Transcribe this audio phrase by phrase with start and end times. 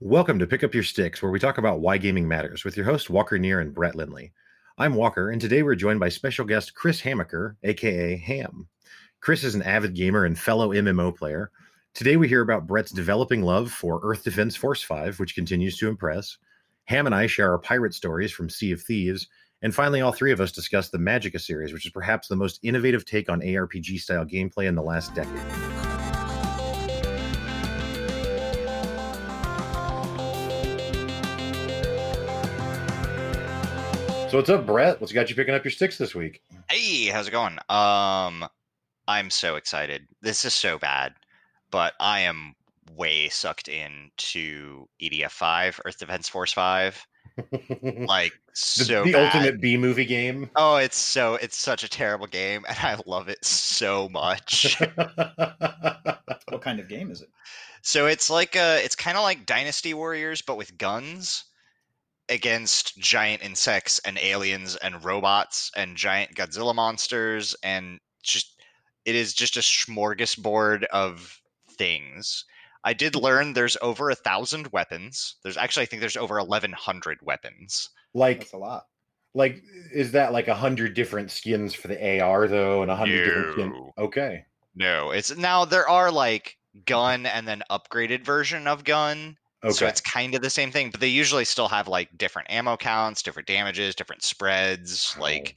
[0.00, 2.84] Welcome to Pick Up Your Sticks, where we talk about why gaming matters with your
[2.84, 4.30] host, Walker Neer and Brett Lindley.
[4.76, 8.68] I'm Walker, and today we're joined by special guest Chris Hamaker, aka Ham.
[9.22, 11.50] Chris is an avid gamer and fellow MMO player.
[11.94, 15.88] Today we hear about Brett's developing love for Earth Defense Force 5, which continues to
[15.88, 16.36] impress.
[16.84, 19.26] Ham and I share our pirate stories from Sea of Thieves.
[19.62, 22.60] And finally, all three of us discuss the Magicka series, which is perhaps the most
[22.62, 25.85] innovative take on ARPG style gameplay in the last decade.
[34.36, 35.00] So what's up, Brett?
[35.00, 36.42] What's got you picking up your sticks this week?
[36.68, 37.54] Hey, how's it going?
[37.70, 38.46] Um,
[39.08, 40.06] I'm so excited.
[40.20, 41.14] This is so bad,
[41.70, 42.54] but I am
[42.94, 47.02] way sucked into EDF five, Earth Defense Force five.
[47.82, 49.34] Like the, so the bad.
[49.34, 50.50] ultimate B movie game.
[50.54, 54.78] Oh, it's so it's such a terrible game, and I love it so much.
[56.50, 57.30] What kind of game is it?
[57.80, 61.44] so it's like a, it's kind of like Dynasty Warriors, but with guns
[62.28, 68.60] against giant insects and aliens and robots and giant Godzilla monsters and just
[69.04, 72.44] it is just a smorgasbord of things.
[72.84, 75.36] I did learn there's over a thousand weapons.
[75.42, 77.90] There's actually I think there's over eleven hundred weapons.
[78.14, 78.86] like, That's a lot.
[79.34, 83.24] like, is that like a hundred different skins for the AR though, and a hundred
[83.24, 83.92] different skins?
[83.98, 84.44] Okay.
[84.74, 89.36] No, it's now there are like gun and then upgraded version of gun.
[89.66, 89.74] Okay.
[89.74, 92.76] So it's kind of the same thing, but they usually still have like different ammo
[92.76, 95.56] counts, different damages, different spreads, like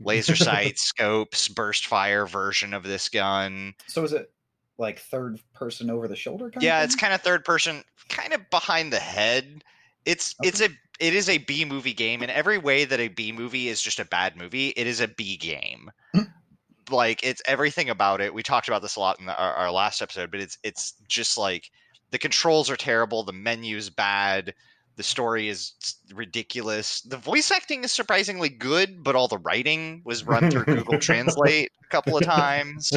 [0.00, 0.04] oh.
[0.06, 3.74] laser sights, scopes, burst fire version of this gun.
[3.88, 4.32] So is it
[4.78, 8.48] like third person over the shoulder kind Yeah, it's kind of third person, kind of
[8.50, 9.62] behind the head.
[10.06, 13.32] It's it's a it is a B movie game in every way that a B
[13.32, 14.68] movie is just a bad movie.
[14.68, 15.90] It is a B game.
[16.90, 18.32] like it's everything about it.
[18.32, 20.94] We talked about this a lot in the, our, our last episode, but it's it's
[21.06, 21.70] just like
[22.12, 24.54] the controls are terrible, the menu's bad,
[24.96, 25.72] the story is
[26.14, 27.00] ridiculous.
[27.00, 31.72] The voice acting is surprisingly good, but all the writing was run through Google Translate
[31.82, 32.92] a couple of times.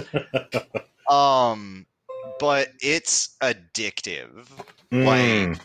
[1.10, 1.86] Um,
[2.40, 4.48] but it's addictive.
[4.92, 5.60] Mm.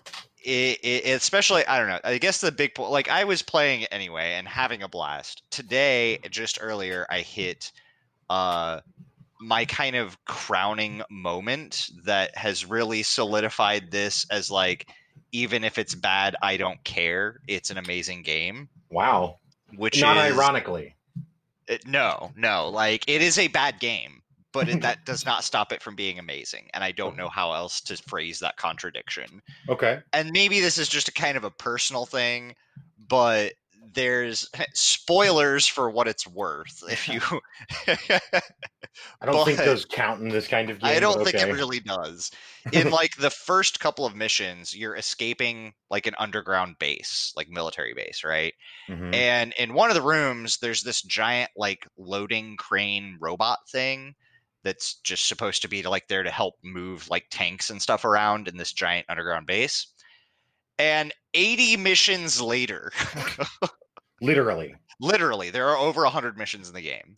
[0.45, 1.99] It, it, especially, I don't know.
[2.05, 5.43] I guess the big point, like I was playing it anyway and having a blast.
[5.51, 7.73] Today, just earlier, I hit
[8.29, 8.81] uh
[9.41, 14.89] my kind of crowning moment that has really solidified this as like
[15.33, 17.41] even if it's bad, I don't care.
[17.47, 18.69] It's an amazing game.
[18.91, 19.39] wow.
[19.77, 20.97] Which Not is ironically.
[21.69, 24.21] it- no, no, like it is a bad game,
[24.51, 26.69] but it, that does not stop it from being amazing.
[26.75, 29.41] And I don't know how else to phrase that contradiction.
[29.69, 30.01] Okay.
[30.13, 32.57] And maybe this is just a kind of a personal thing,
[33.09, 33.53] but
[33.93, 36.83] there's spoilers for what it's worth.
[36.91, 37.21] If you,
[39.21, 40.91] I don't think those count in this kind of game.
[40.91, 42.31] I don't but think it really does.
[42.73, 47.95] In like the first couple of missions, you're escaping like an underground base, like military
[47.95, 48.55] base, right?
[48.89, 49.15] Mhm.
[49.15, 54.15] And in one of the rooms, there's this giant like loading crane robot thing
[54.63, 58.49] that's just supposed to be like there to help move like tanks and stuff around
[58.49, 59.87] in this giant underground base.
[60.81, 62.91] And 80 missions later,
[64.21, 64.75] Literally.
[65.01, 67.15] literally, there are over 100 missions in the game.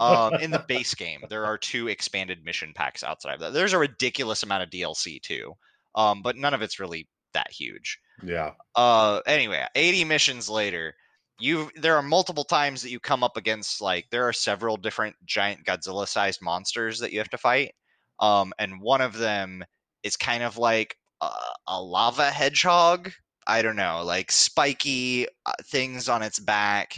[0.00, 3.52] Um, in the base game, there are two expanded mission packs outside of that.
[3.52, 5.54] There's a ridiculous amount of DLC too,
[5.94, 7.98] um, but none of it's really that huge.
[8.24, 8.52] yeah.
[8.74, 10.94] uh anyway 80 missions later
[11.38, 15.14] you there are multiple times that you come up against like there are several different
[15.24, 17.72] giant godzilla sized monsters that you have to fight
[18.18, 19.64] um and one of them
[20.02, 21.30] is kind of like a,
[21.68, 23.10] a lava hedgehog
[23.46, 26.96] i don't know like spiky uh, things on its back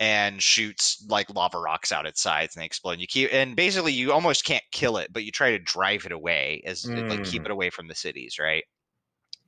[0.00, 3.92] and shoots like lava rocks out its sides and they explode you keep and basically
[3.92, 7.42] you almost can't kill it but you try to drive it away as like keep
[7.42, 7.46] Mm.
[7.46, 8.64] it away from the cities right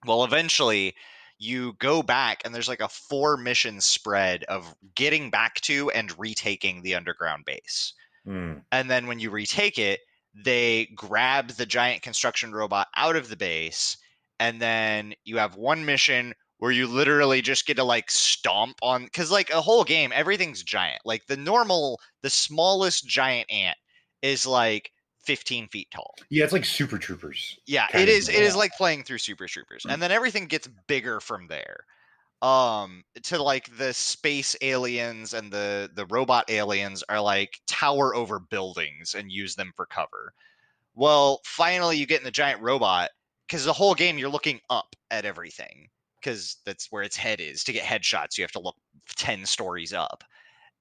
[0.06, 0.94] well eventually
[1.38, 6.16] you go back and there's like a four mission spread of getting back to and
[6.18, 7.92] retaking the underground base
[8.26, 8.62] Mm.
[8.72, 10.00] and then when you retake it
[10.44, 13.96] they grab the giant construction robot out of the base
[14.44, 19.04] and then you have one mission where you literally just get to like stomp on
[19.04, 23.76] because like a whole game everything's giant like the normal the smallest giant ant
[24.22, 24.90] is like
[25.24, 27.58] 15 feet tall Yeah, it's like Super Troopers.
[27.66, 28.28] yeah, it is.
[28.28, 31.84] It is like playing through Super Troopers, and then everything gets bigger from there.
[32.42, 38.40] Um, to like the space aliens and the the robot aliens are like tower over
[38.40, 40.34] buildings and use them for cover.
[40.94, 43.10] Well, finally, you get in the giant robot
[43.48, 45.88] because the whole game you're looking up at everything
[46.20, 47.64] because that's where its head is.
[47.64, 48.76] To get headshots, you have to look
[49.16, 50.24] ten stories up,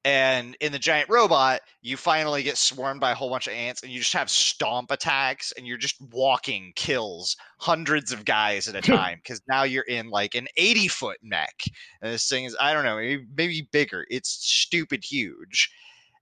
[0.06, 3.84] And in the giant robot, you finally get swarmed by a whole bunch of ants,
[3.84, 8.76] and you just have stomp attacks, and you're just walking kills hundreds of guys at
[8.76, 11.64] a time because now you're in like an 80 foot mech.
[12.02, 14.06] And this thing is, I don't know, maybe, maybe bigger.
[14.10, 15.72] It's stupid huge.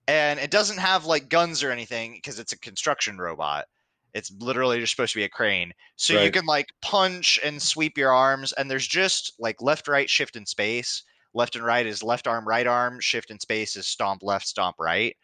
[0.08, 3.66] And it doesn't have like guns or anything because it's a construction robot.
[4.13, 5.74] It's literally just supposed to be a crane.
[5.96, 10.10] So you can like punch and sweep your arms, and there's just like left, right,
[10.10, 11.04] shift, and space.
[11.34, 13.00] Left and right is left arm, right arm.
[13.00, 15.16] Shift and space is stomp left, stomp right,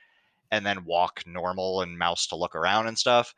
[0.52, 3.34] and then walk normal and mouse to look around and stuff.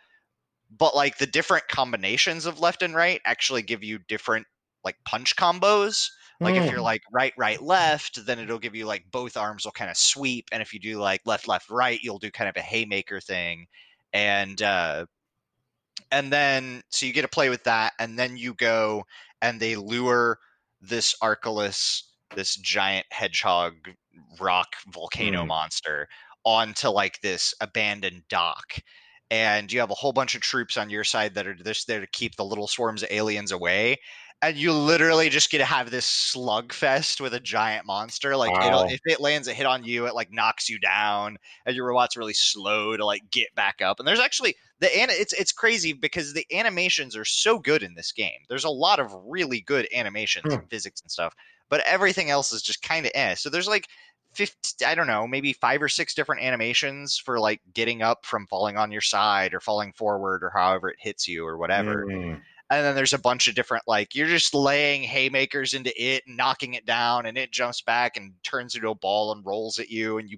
[0.70, 4.48] But like the different combinations of left and right actually give you different
[4.84, 6.10] like punch combos.
[6.44, 6.84] Like if you're Hmm.
[6.84, 10.48] like right, right, left, then it'll give you like both arms will kind of sweep.
[10.52, 13.68] And if you do like left, left, right, you'll do kind of a haymaker thing.
[14.14, 15.06] And uh
[16.12, 19.04] and then so you get to play with that, and then you go
[19.42, 20.40] and they lure
[20.82, 22.04] this Arculus,
[22.36, 23.76] this giant hedgehog
[24.40, 25.48] rock volcano Hmm.
[25.48, 26.08] monster,
[26.44, 28.80] onto like this abandoned dock.
[29.32, 32.00] And you have a whole bunch of troops on your side that are just there
[32.02, 33.98] to keep the little swarms of aliens away.
[34.42, 38.38] And you literally just get to have this slugfest with a giant monster.
[38.38, 38.88] Like it'll, Wow.
[38.88, 42.16] if it lands a hit on you, it like knocks you down, and your robot's
[42.16, 44.00] really slow to like get back up.
[44.00, 47.96] And there's actually the an it's it's crazy because the animations are so good in
[47.96, 48.40] this game.
[48.48, 50.60] There's a lot of really good animations Hmm.
[50.62, 51.36] and physics and stuff,
[51.68, 53.36] but everything else is just kind of eh.
[53.36, 53.88] So there's like
[54.34, 58.48] 50, I don't know, maybe five or six different animations for like getting up from
[58.48, 62.06] falling on your side or falling forward or however it hits you or whatever.
[62.10, 62.42] Mm.
[62.70, 66.38] And then there's a bunch of different like you're just laying haymakers into it and
[66.38, 69.90] knocking it down and it jumps back and turns into a ball and rolls at
[69.90, 70.38] you and you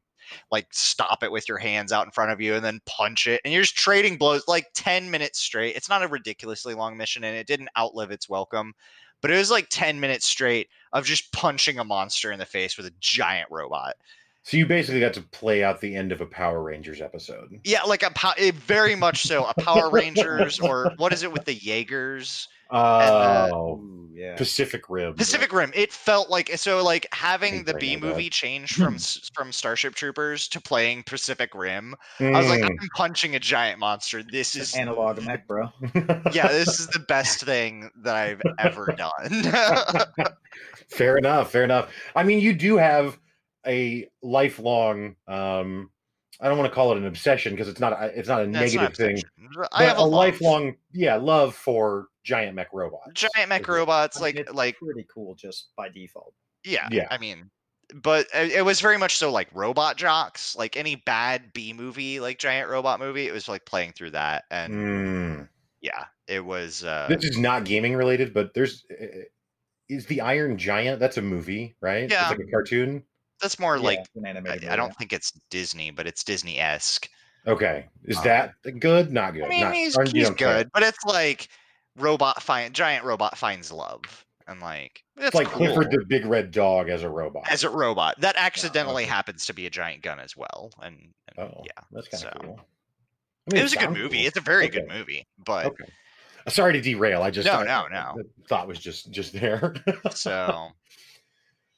[0.49, 3.41] like stop it with your hands out in front of you and then punch it
[3.43, 5.75] and you're just trading blows like 10 minutes straight.
[5.75, 8.73] It's not a ridiculously long mission and it didn't outlive its welcome,
[9.21, 12.77] but it was like 10 minutes straight of just punching a monster in the face
[12.77, 13.95] with a giant robot.
[14.43, 17.59] So you basically got to play out the end of a Power Rangers episode.
[17.63, 21.31] Yeah, like a pow- it very much so a Power Rangers or what is it
[21.31, 22.47] with the Jaegers?
[22.71, 24.35] uh, Oh, Ooh, yeah.
[24.35, 25.13] Pacific Rim.
[25.13, 25.71] Pacific Rim.
[25.75, 28.07] It felt like so like having the B know that.
[28.13, 28.97] movie change from
[29.35, 31.93] from Starship Troopers to playing Pacific Rim.
[32.19, 32.69] I was like, Mm.
[32.81, 34.23] I'm punching a giant monster.
[34.23, 35.69] This is an analog mech, bro.
[36.31, 39.43] yeah, this is the best thing that I've ever done.
[40.87, 41.51] fair enough.
[41.51, 41.91] Fair enough.
[42.15, 43.19] I mean, you do have
[43.65, 45.15] a lifelong.
[45.27, 45.89] um
[46.39, 47.93] I don't want to call it an obsession because it's not.
[47.93, 49.21] a- It's not a That's negative not thing.
[49.73, 53.11] I have a, a, lifelong, yeah, love for giant mech robots.
[53.13, 54.19] giant mech it- robots.
[54.19, 56.33] Like it's like pretty cool just by default.
[56.63, 57.05] yeah, Yeah.
[57.11, 57.51] I mean,
[57.93, 60.55] but it was very much so like Robot Jox.
[60.55, 64.45] Like any bad B movie, like giant robot movie, it was like playing through that,
[64.49, 65.49] and Mm.
[65.81, 66.83] yeah, it was.
[66.83, 69.05] uh This is not gaming related, but there's uh,
[69.89, 70.99] is the Iron Giant.
[70.99, 72.09] That's a movie, right?
[72.09, 72.31] Yeah.
[72.31, 73.03] it's like a cartoon.
[73.41, 74.63] That's more Yeah, like an I, animated.
[74.63, 74.75] I movie.
[74.77, 77.09] don't think it's Disney, but it's Disney esque.
[77.47, 79.11] Okay, is Um, that good?
[79.11, 79.43] Not good.
[79.45, 80.57] I mean, Not- he's, he's don't care.
[80.59, 81.47] good, but it's like
[81.97, 84.01] robot find giant robot finds love,
[84.47, 85.65] and like that's It's like cool.
[85.65, 87.43] Clifford the Big Red Dog as a robot.
[87.49, 89.11] as a robot that accidentally okay.
[89.11, 90.95] happens to be a giant gun as well, and,
[91.35, 92.59] and oh, yeah, that's kind of so- cool.
[93.49, 94.17] I mean, it was a good movie.
[94.19, 94.27] cool.
[94.27, 95.85] It's a very good movie, but Okay.
[96.47, 97.21] Sorry to derail.
[97.23, 98.13] I just No, I- no, no.
[98.17, 99.73] the thought was just just there.
[100.11, 100.69] so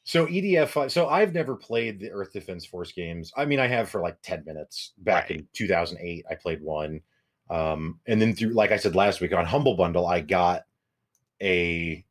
[0.03, 0.91] so EDF.
[0.91, 3.31] So I've never played the Earth Defense Force games.
[3.37, 5.39] I mean, I have for like ten minutes back Right.
[5.39, 6.25] in 2008.
[6.29, 7.01] I played one,
[7.49, 10.63] um, and then through, like I said last week on Humble Bundle, I got
[11.41, 12.05] a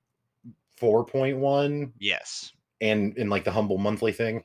[0.81, 4.43] 4.1 yes, and in like the Humble monthly thing,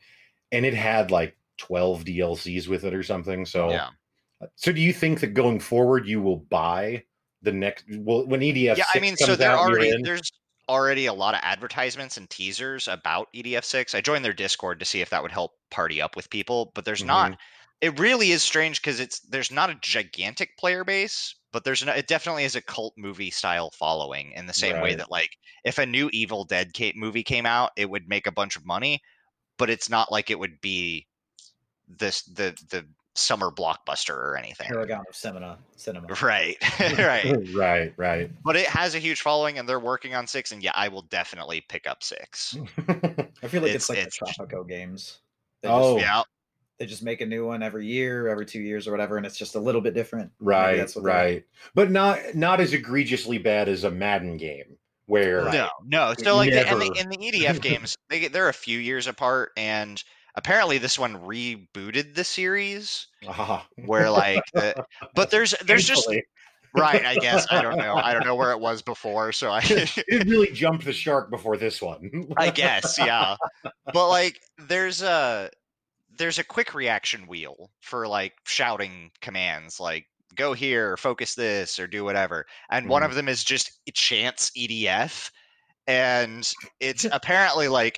[0.51, 3.45] and it had like 12 DLCs with it or something.
[3.45, 3.89] So yeah,
[4.55, 7.03] So do you think that going forward you will buy
[7.41, 8.83] the next well when EDF yeah.
[8.93, 10.31] I mean, so comes there out, you're already there's
[10.69, 13.95] already a lot of advertisements and teasers about EDF six.
[13.95, 16.85] I joined their Discord to see if that would help party up with people, but
[16.85, 17.31] there's not.
[17.31, 17.39] Mm-hmm.
[17.79, 21.91] It really is strange because it's there's not a gigantic player base, but there's no,
[21.91, 25.77] it definitely is a cult movie style following in the same way that like if
[25.77, 29.01] a new Evil Dead movie came out, it would make a bunch of money,
[29.57, 31.05] but it's not like it would be
[31.87, 32.85] this the the
[33.17, 34.67] summer blockbuster or anything.
[34.67, 35.57] Paragon of cinema.
[35.75, 36.07] Cinema.
[36.21, 37.35] Right, right.
[37.55, 38.31] right, right.
[38.43, 40.51] But it has a huge following, and they're working on six.
[40.51, 42.55] And yeah, I will definitely pick up six.
[42.87, 45.19] I feel like It's- it's, like it's- the Tropico games.
[45.63, 45.95] They Oh.
[45.95, 46.21] just, Yeah,
[46.79, 49.37] they just make a new one every year, every two years or whatever, and it's
[49.37, 50.31] just a little bit different.
[50.39, 51.43] Right, that's what right.
[51.73, 55.53] But not not as egregiously bad as a Madden game where Right.
[55.53, 56.13] no, no.
[56.19, 56.99] So like the, and the, Never.
[56.99, 60.03] in the EDF games, they get- they're a few years apart, and
[60.37, 66.07] apparently this one rebooted the series Ah, where like the, but there's there's just
[66.73, 69.61] right i guess i don't know i don't know where it was before so i
[69.63, 72.09] it really jumped the shark before this one.
[72.37, 73.35] i guess yeah
[73.93, 74.39] but like
[74.69, 75.49] there's a
[76.17, 81.87] there's a quick reaction wheel for like shouting commands like go here, focus this, or
[81.87, 82.45] do whatever.
[82.69, 83.05] And one Mhm.
[83.05, 85.31] of them is just chance EDF.
[85.87, 87.97] And it's apparently like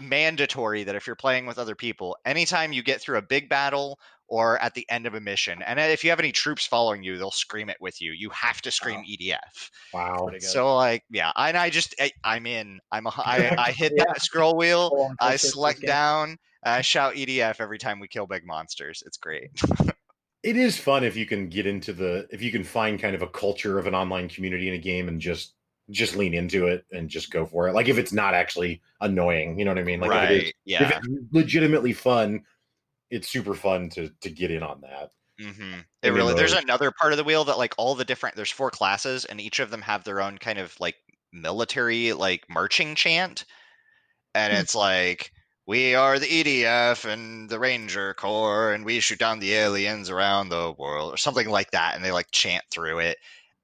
[0.00, 3.98] mandatory that if you're playing with other people, anytime you get through a big battle
[4.28, 7.02] or at the end of a mission, and uh, if you have any troops following
[7.02, 8.12] you, they'll scream it with you.
[8.12, 9.04] You have to scream Wow.
[9.08, 9.70] EDF.
[9.92, 10.30] Wow.
[10.40, 12.80] So like, yeah, and I just I, I'm in.
[12.90, 14.04] I'm a, I, I hit Yeah.
[14.08, 14.90] that scroll wheel.
[14.90, 15.88] Full I select game.
[15.88, 16.28] down.
[16.64, 19.02] and I shout EDF every time we kill big monsters.
[19.06, 19.50] It's great.
[20.42, 23.22] It is fun if you can get into the if you can find kind of
[23.22, 25.54] a culture of an online community in a game and just
[25.90, 27.74] just lean into it and just go for it.
[27.74, 30.00] Like if it's not actually annoying, you know what I mean?
[30.00, 30.54] Like if, it is, right?
[30.78, 30.90] if Yeah.
[30.90, 32.44] it's legitimately fun,
[33.10, 35.12] it's super fun to to get in on that.
[35.40, 36.34] hmm It really.
[36.34, 38.36] There's another part of the wheel that like all the different.
[38.36, 40.96] There's four classes, and each of them have their own kind of like
[41.32, 43.44] military like marching chant,
[44.34, 44.64] and Hmm.
[44.64, 45.32] it's like.
[45.66, 50.48] We are the EDF and the Ranger Corps, and we shoot down the aliens around
[50.50, 51.94] the world, or something like that.
[51.96, 53.18] And they like chant through it.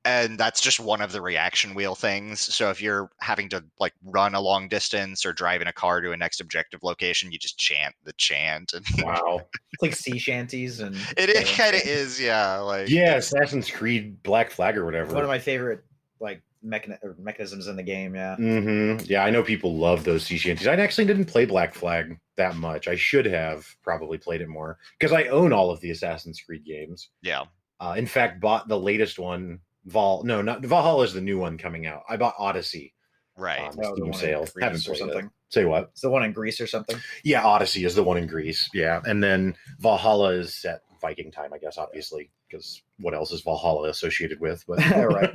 [0.04, 3.92] And that's just one of the reaction wheel things so if you're having to like
[4.04, 7.38] run a long distance or drive in a car to a next objective location you
[7.38, 9.40] just chant the chant and Wow.
[9.72, 14.22] It's like sea shanties and it, it kind of is yeah like yeah, Assassin's Creed
[14.22, 15.12] Black Flag or whatever.
[15.14, 15.84] one of my favorite
[16.18, 18.14] like mechani- or mechanisms in the game.
[18.14, 18.36] Yeah.
[18.38, 19.04] mm-hmm.
[19.06, 20.66] Yeah, I know people love those sea shanties.
[20.66, 22.88] I actually didn't play Black Flag that much.
[22.88, 26.64] I should have probably played it more because I own all of the Assassin's Creed
[26.64, 27.08] games.
[27.22, 27.44] yeah
[27.80, 29.60] Uh, in fact, bought the latest one.
[29.86, 32.02] Val, no, not Valhalla is the new one coming out.
[32.08, 32.94] I bought Odyssey
[33.36, 34.46] right on Oh, the Steam one in sale.
[34.60, 35.26] Haven't or something.
[35.26, 35.30] it.
[35.48, 35.84] Say what?
[35.92, 36.96] It's the one in Greece or something.
[37.24, 38.68] Yeah, Odyssey is the one in Greece.
[38.74, 43.40] Yeah, and then Valhalla is set Viking time, I guess, obviously, because what else is
[43.40, 44.62] Valhalla associated with?
[44.68, 45.30] But Right.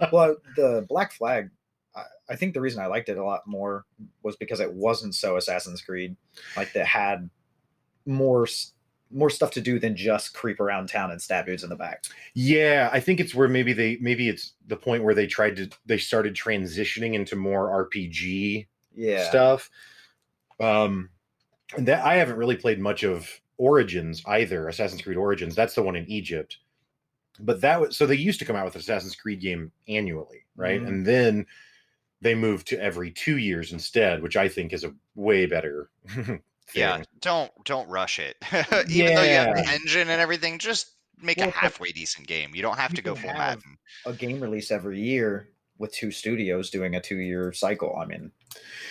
[0.12, 1.50] Well, the Black Flag,
[1.94, 3.84] I, I think the reason I liked it a lot more
[4.22, 6.16] was because it wasn't so Assassin's Creed.
[6.56, 7.28] Like that had
[8.06, 8.72] more s-
[9.10, 12.04] more stuff to do than just creep around town and stab dudes in the back.
[12.34, 15.68] Yeah, I think it's where maybe they maybe it's the point where they tried to
[15.86, 19.28] they started transitioning into more RPG Yeah.
[19.28, 19.70] stuff.
[20.60, 21.10] Um
[21.76, 25.54] and that I haven't really played much of Origins either, Assassin's Creed Origins.
[25.54, 26.58] That's the one in Egypt.
[27.40, 30.80] But that was so they used to come out with Assassin's Creed game annually, right?
[30.82, 30.88] Mhm.
[30.88, 31.46] And then
[32.22, 35.90] they moved to every 2 years instead, which I think is a way better
[36.74, 38.36] yeah don't don't rush it
[38.88, 42.54] even though you have the engine and everything just make Well, a halfway decent game
[42.54, 45.48] you don't have You to go full madden A game release every year
[45.80, 47.96] with two studios doing a two year cycle.
[47.96, 48.30] I mean,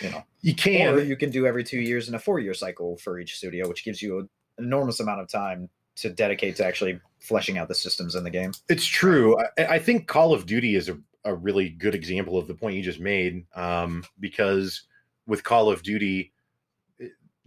[0.02, 2.52] you know, You can or you can do every two years in a four year
[2.52, 6.66] cycle for each studio, which gives you an enormous amount of time to dedicate to
[6.66, 8.52] actually fleshing out the systems in the game.
[8.68, 9.38] It's true.
[9.56, 12.74] I, I think Call of Duty is a, a really good example of the point
[12.74, 14.82] you just made um, because
[15.26, 16.32] with Call of Duty,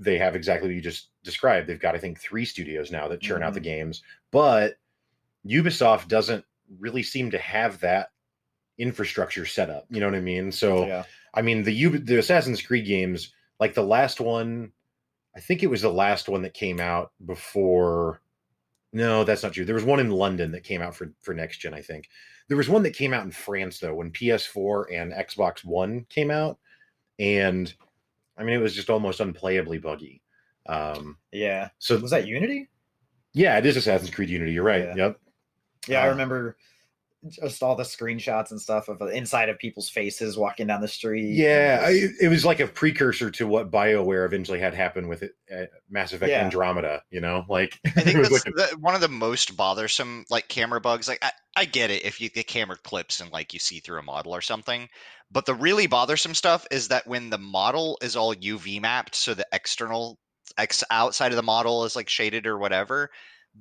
[0.03, 1.67] they have exactly what you just described.
[1.67, 3.65] They've got, I think, three studios now that churn out the mm-hmm.
[3.65, 4.75] games, but
[5.47, 6.45] Ubisoft doesn't
[6.79, 8.09] really seem to have that
[8.77, 9.85] infrastructure set up.
[9.89, 10.51] You know what I mean?
[10.51, 11.03] So, yeah.
[11.33, 14.71] I mean, the Ub- the Assassin's Creed games, like the last one,
[15.35, 18.21] I think it was the last one that came out before.
[18.91, 19.65] No, that's not true.
[19.65, 21.73] There was one in London that came out for for next gen.
[21.73, 22.09] I think
[22.47, 26.29] there was one that came out in France though when PS4 and Xbox One came
[26.29, 26.59] out,
[27.17, 27.73] and
[28.37, 30.21] I mean it was just almost unplayably buggy.
[30.67, 31.69] Um, Yeah.
[31.79, 32.69] so Was that Unity?
[33.33, 34.53] yeah, it is Assassin's Creed Unity.
[34.53, 34.85] You're right.
[34.85, 34.95] Yeah.
[34.95, 35.19] Yep.
[35.87, 36.57] Yeah, I Uh, remember
[37.29, 40.87] just all the screenshots and stuff of the inside of people's faces walking down the
[40.87, 41.33] street.
[41.35, 45.31] Yeah, I, it was like a precursor to what BioWare eventually had happen with it,
[45.53, 46.43] uh, Mass Effect Yeah.
[46.43, 47.01] Andromeda.
[47.11, 50.47] You know, like I think that's like a- the, one of the most bothersome like
[50.47, 51.07] camera bugs.
[51.07, 53.99] Like I, I get it if you get camera clips and like you see through
[53.99, 54.89] a model or something,
[55.31, 59.33] but the really bothersome stuff is that when the model is all UV mapped, so
[59.33, 60.19] the external
[60.57, 63.09] ex outside of the model is like shaded or whatever,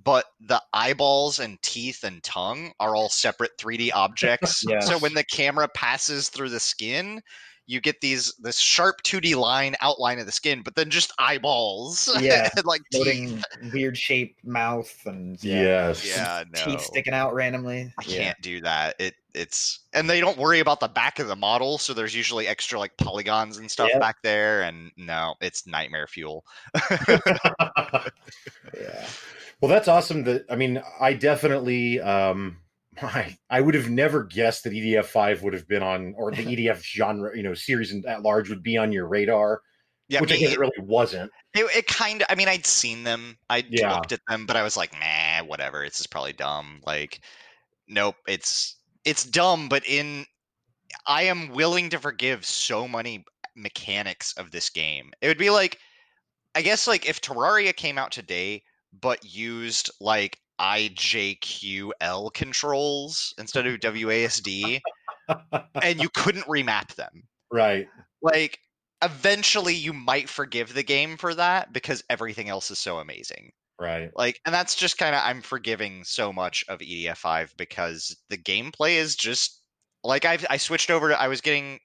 [0.04, 4.64] but the eyeballs and teeth and tongue are all separate 3D objects.
[4.80, 7.20] So when the camera passes through the skin.
[7.66, 12.10] You get these this sharp 2D line outline of the skin, but then just eyeballs,
[12.20, 13.04] Yeah, and like teeth.
[13.04, 16.64] floating weird shaped mouth and yes, Yeah, no.
[16.64, 17.94] teeth sticking out randomly.
[18.00, 18.16] I Yeah.
[18.24, 18.96] can't do that.
[18.98, 22.48] It it's and they don't worry about the back of the model, so there's usually
[22.48, 24.00] extra like polygons and stuff Yeah.
[24.00, 24.62] back there.
[24.62, 26.44] And no, it's nightmare fuel.
[28.74, 29.06] Yeah.
[29.62, 30.24] Well, that's awesome.
[30.24, 32.58] That I mean, I definitely, um,
[33.02, 36.42] I I would have never guessed that EDF five would have been on, or the
[36.44, 39.62] EDF genre, you know, series in- at large would be on your radar,
[40.08, 41.30] Yeah, which I guess it really wasn't.
[41.54, 42.26] it, it kind of.
[42.28, 43.38] I mean, I'd seen them.
[43.48, 43.94] I Yeah.
[43.94, 45.84] looked at them, but I was like, nah, whatever.
[45.84, 46.80] It's just probably dumb.
[46.84, 47.20] Like,
[47.88, 48.16] nope.
[48.26, 50.26] It's it's dumb, but in
[51.06, 53.24] I am willing to forgive so many
[53.56, 55.12] mechanics of this game.
[55.20, 55.78] It would be like
[56.54, 58.62] I guess like if Terraria came out today
[59.00, 64.80] but used like IJQL controls instead of WASD
[65.82, 67.24] and you couldn't remap them.
[67.50, 67.88] Right.
[68.22, 68.58] Like
[69.02, 73.52] eventually you might forgive the game for that because everything else is so amazing.
[73.80, 74.10] Right.
[74.14, 78.96] Like and that's just kind of I'm forgiving so much of EDF5 because the gameplay
[78.96, 79.60] is just
[80.04, 81.80] like I I switched over to I was getting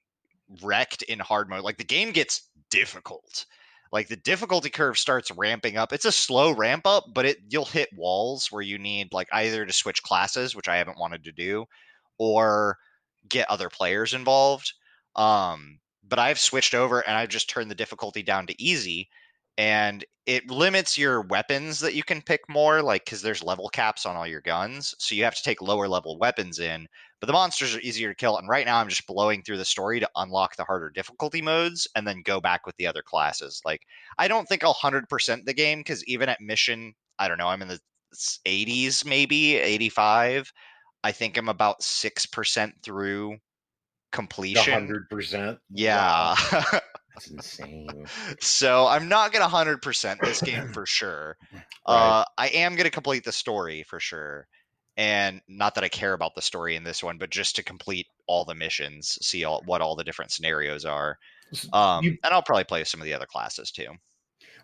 [0.61, 1.63] wrecked in hard mode.
[1.63, 3.45] Like the game gets difficult.
[3.91, 5.93] Like the difficulty curve starts ramping up.
[5.93, 9.65] It's a slow ramp up, but it you'll hit walls where you need like either
[9.65, 11.65] to switch classes, which I haven't wanted to do,
[12.17, 12.77] or
[13.29, 14.73] get other players involved.
[15.15, 19.09] Um, but I've switched over and I've just turned the difficulty down to easy
[19.57, 24.05] and it limits your weapons that you can pick more like because there's level caps
[24.05, 26.87] on all your guns so you have to take lower level weapons in
[27.19, 29.65] but the monsters are easier to kill and right now i'm just blowing through the
[29.65, 33.61] story to unlock the harder difficulty modes and then go back with the other classes
[33.65, 33.81] like
[34.17, 37.61] i don't think i'll 100% the game because even at mission i don't know i'm
[37.61, 37.79] in the
[38.45, 40.51] 80s maybe 85
[41.03, 43.37] i think i'm about 6% through
[44.11, 45.59] completion hundred percent.
[45.69, 46.35] yeah
[47.17, 48.05] That's insane.
[48.39, 51.35] so I'm not gonna hundred percent this game for sure.
[51.85, 54.47] Uh, I am gonna complete the story for sure,
[54.97, 58.07] and not that I care about the story in this one, but just to complete
[58.25, 61.17] all the missions, see all, what all the different scenarios are.
[61.71, 63.87] Um, you- and I'll probably play some of the other classes too.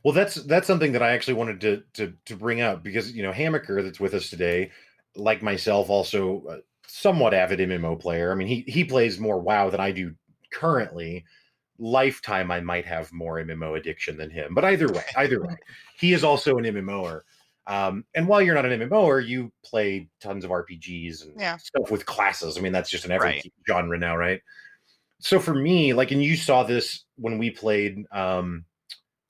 [0.03, 3.23] Well, that's that's something that I actually wanted to to to bring up because you
[3.23, 4.69] know Hamaker that's with us today,
[5.15, 8.29] like myself, also somewhat avid MMO player.
[8.31, 10.13] I mean, he he plays more WoW than I do
[10.51, 11.23] currently.
[11.79, 15.55] Lifetime, I might have more MMO addiction than him, but either way, either way,
[15.97, 17.21] he is also an MMOer.
[17.65, 21.57] Um, and while you're not an MMOer, you play tons of RPGs and Yeah.
[21.57, 22.57] stuff with classes.
[22.57, 23.53] I mean, that's just an every Right.
[23.67, 24.41] genre now, right?
[25.19, 28.65] So for me, like, and you saw this when we played um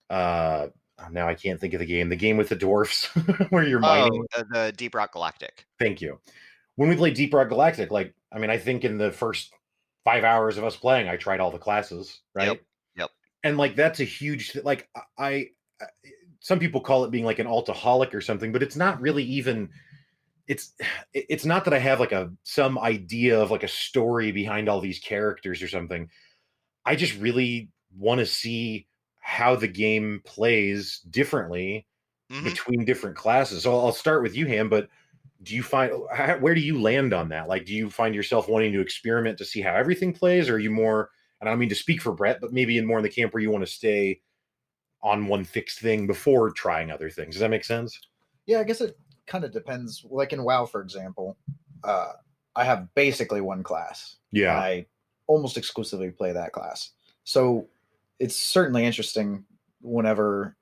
[0.10, 0.68] uh
[1.00, 3.06] oh, now I can't think of the game, the game with the dwarfs
[3.50, 4.26] where you're mining.
[4.36, 5.66] Oh, the, the Deep Rock Galactic.
[5.80, 6.20] Thank you.
[6.76, 9.54] When we played Deep Rock Galactic, like I mean, I think in the first
[10.04, 12.48] five hours of us playing, I tried all the classes, right?
[12.48, 12.62] Yep,
[12.96, 13.10] yep.
[13.44, 15.48] And like that's a huge like I, I
[16.44, 19.72] some people call it being like an altaholic or something, but it's not really even
[20.48, 20.74] it's
[21.14, 24.82] it's not that I have like a some idea of like a story behind all
[24.82, 26.10] these characters or something.
[26.86, 28.88] I just really want to see
[29.22, 31.88] how the game plays differently
[32.30, 32.56] Mhm.
[32.56, 33.64] between different classes.
[33.64, 34.70] So I'll start with you, Ham.
[34.70, 34.90] But
[35.44, 37.50] do you find how, where do you land on that?
[37.50, 40.60] Like, do you find yourself wanting to experiment to see how everything plays, or are
[40.60, 41.10] you more?
[41.42, 43.34] And I don't mean to speak for Brett, but maybe in more in the camp
[43.34, 44.22] where you want to stay
[45.04, 47.36] on one fixed thing before trying other things.
[47.36, 48.00] Does that make sense?
[48.46, 50.06] Yeah, I guess it kind of depends.
[50.10, 51.38] Like in WoW, for example,
[51.84, 52.14] uh,
[52.56, 54.16] I have basically one class.
[54.32, 54.86] Yeah, I
[55.28, 56.92] almost exclusively play that class.
[57.26, 57.68] So
[58.20, 59.44] it's certainly interesting
[59.82, 60.56] whenever,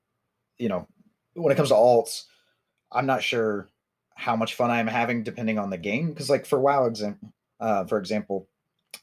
[0.57, 0.87] you know,
[1.33, 2.25] when it comes to alts,
[2.91, 3.69] I'm not sure
[4.15, 6.09] how much fun I'm having depending on the game.
[6.09, 8.47] Because like for WoW example, uh, for example,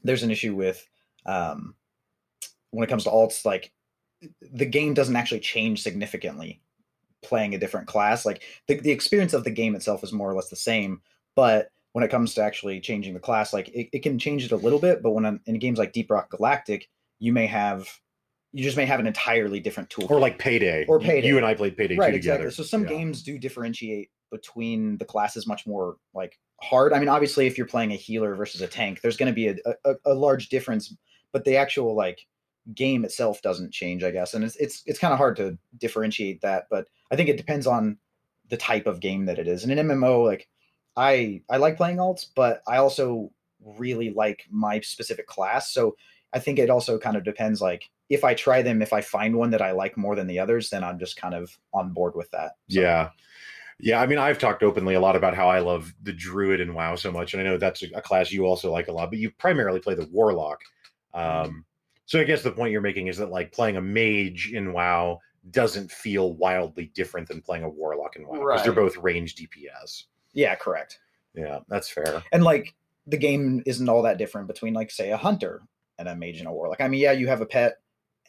[0.02, 0.86] there's an issue with
[1.26, 1.74] um,
[2.70, 3.72] when it comes to alts, like
[4.40, 6.60] the game doesn't actually change significantly
[7.22, 8.24] playing a different class.
[8.24, 11.00] Like the, the experience of the game itself is more or less the same,
[11.34, 14.52] but when it comes to actually changing the class, like it, it can change it
[14.52, 15.02] a little bit.
[15.02, 17.88] But when I'm, in games like Deep Rock Galactic, you may have
[18.52, 20.06] you just may have an entirely different tool.
[20.08, 20.86] or like Payday.
[20.86, 21.28] Or Payday.
[21.28, 22.38] You and I played Payday right, two exactly.
[22.38, 22.50] together.
[22.50, 22.88] So some Yeah.
[22.88, 26.92] games do differentiate between the classes much more like hard.
[26.92, 29.48] I mean, obviously, if you're playing a healer versus a tank, there's going to be
[29.48, 30.94] a, a, a large difference,
[31.32, 32.26] but the actual like
[32.74, 34.34] game itself doesn't change, I guess.
[34.34, 37.66] And it's it's it's kind of hard to differentiate that, but I think it depends
[37.66, 37.98] on
[38.48, 39.64] the type of game that it is.
[39.64, 40.48] And in MMO, like
[40.96, 45.72] I I like playing alts, but I also really like my specific class.
[45.72, 45.96] So
[46.32, 49.36] I think it also kind of depends like if I try them, if I find
[49.36, 52.14] one that I like more than the others, then I'm just kind of on board
[52.14, 52.52] with that.
[52.68, 53.10] So, Yeah.
[53.80, 56.74] Yeah, I mean, I've talked openly a lot about how I love the Druid in
[56.74, 59.08] WoW so much, and I know that's a, a class you also like a lot.
[59.08, 60.58] But you primarily play the Warlock.
[61.14, 61.64] Um,
[62.08, 65.20] so I guess the point you're making is that like playing a mage in WoW
[65.50, 70.04] doesn't feel wildly different than playing a Warlock in WoW because they're both range DPS.
[70.32, 71.00] Yeah, correct.
[71.34, 72.22] Yeah, that's fair.
[72.32, 72.74] And like
[73.06, 75.60] the game isn't all that different between like say a hunter
[75.98, 76.80] and a mage and a warlock.
[76.80, 77.76] I mean, yeah, you have a pet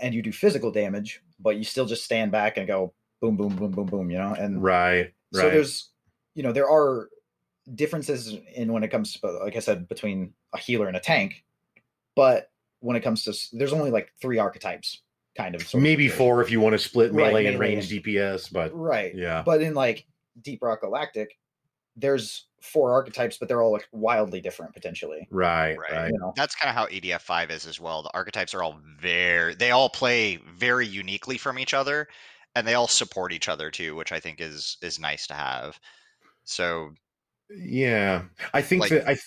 [0.01, 3.55] and you do physical damage, but you still just stand back and go boom, boom,
[3.55, 4.33] boom, boom, boom, you know?
[4.33, 5.13] And Right.
[5.31, 5.53] so Right.
[5.53, 5.91] there's
[6.35, 7.09] you know, there are
[7.75, 11.45] differences in when it comes to like I said, between a healer and a tank,
[12.13, 12.48] but
[12.81, 15.01] when it comes to there's only like three archetypes
[15.37, 16.17] kind of sort of Maybe situation.
[16.17, 19.13] four if you want to split Right, melee and range and- DPS, but right.
[19.15, 19.41] yeah.
[19.45, 20.05] But in like
[20.41, 21.37] Deep Rock Galactic,
[21.95, 25.27] there's four archetypes, but they're all like wildly different potentially.
[25.31, 25.77] Right.
[25.77, 25.91] Right.
[25.91, 26.11] Right.
[26.11, 28.03] You know, That's kind of how EDF five is as well.
[28.03, 32.07] The archetypes are all very they all play very uniquely from each other.
[32.55, 35.79] and they all support each other too, which I think is is nice to have.
[36.43, 36.91] So
[37.49, 39.17] Yeah, I think Like- that I.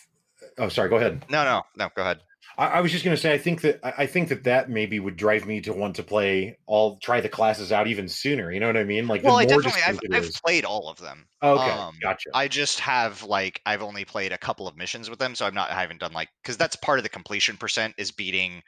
[0.59, 0.89] Oh, sorry.
[0.91, 1.25] Go ahead.
[1.31, 1.89] no, no, no.
[1.97, 2.21] Go ahead.
[2.59, 5.01] I, I was just going to say, I think that I think that that maybe
[5.01, 8.51] would drive me to want to play all try the classes out even sooner.
[8.53, 9.09] You know what I mean?
[9.09, 11.27] Like Well, I definitely I've, I've played all of them.
[11.43, 12.31] okay, um, gotcha.
[12.35, 15.55] I just have like I've only played a couple of missions with them, so I'm
[15.55, 18.63] not I haven't done like because that's part of the completion percent is beating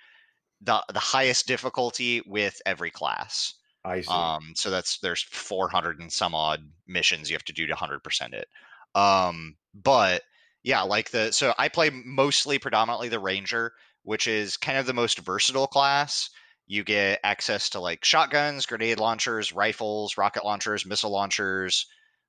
[0.61, 3.55] the the highest difficulty with every class.
[3.85, 4.11] I see.
[4.11, 8.33] Um, so that's there's 400 and some odd missions you have to do to 100%
[8.33, 8.49] it.
[8.95, 10.23] Um, but
[10.65, 13.73] yeah, like the so I play mostly predominantly the ranger,
[14.03, 16.31] which is kind of the most versatile class.
[16.67, 21.87] You get access to like shotguns, grenade launchers, rifles, rocket launchers, missile launchers,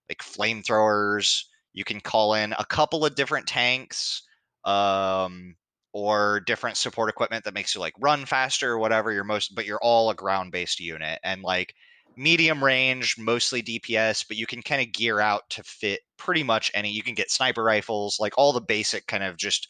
[0.09, 1.43] like flamethrowers.
[1.73, 4.21] You can call in a couple of different tanks.
[4.65, 5.55] Um,
[5.93, 9.65] or different support equipment that makes you like run faster or whatever you're most but
[9.65, 11.73] you're all a ground based unit and like
[12.17, 16.71] medium range mostly dps but you can kind of gear out to fit pretty much
[16.73, 19.67] any you can get sniper rifles like all the basic kind of just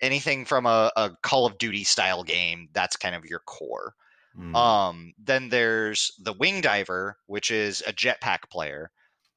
[0.00, 3.94] anything from a, a call of duty style game that's kind of your core
[4.36, 4.54] Mm.
[4.54, 8.90] um, then there's the wing diver, which is a jetpack player,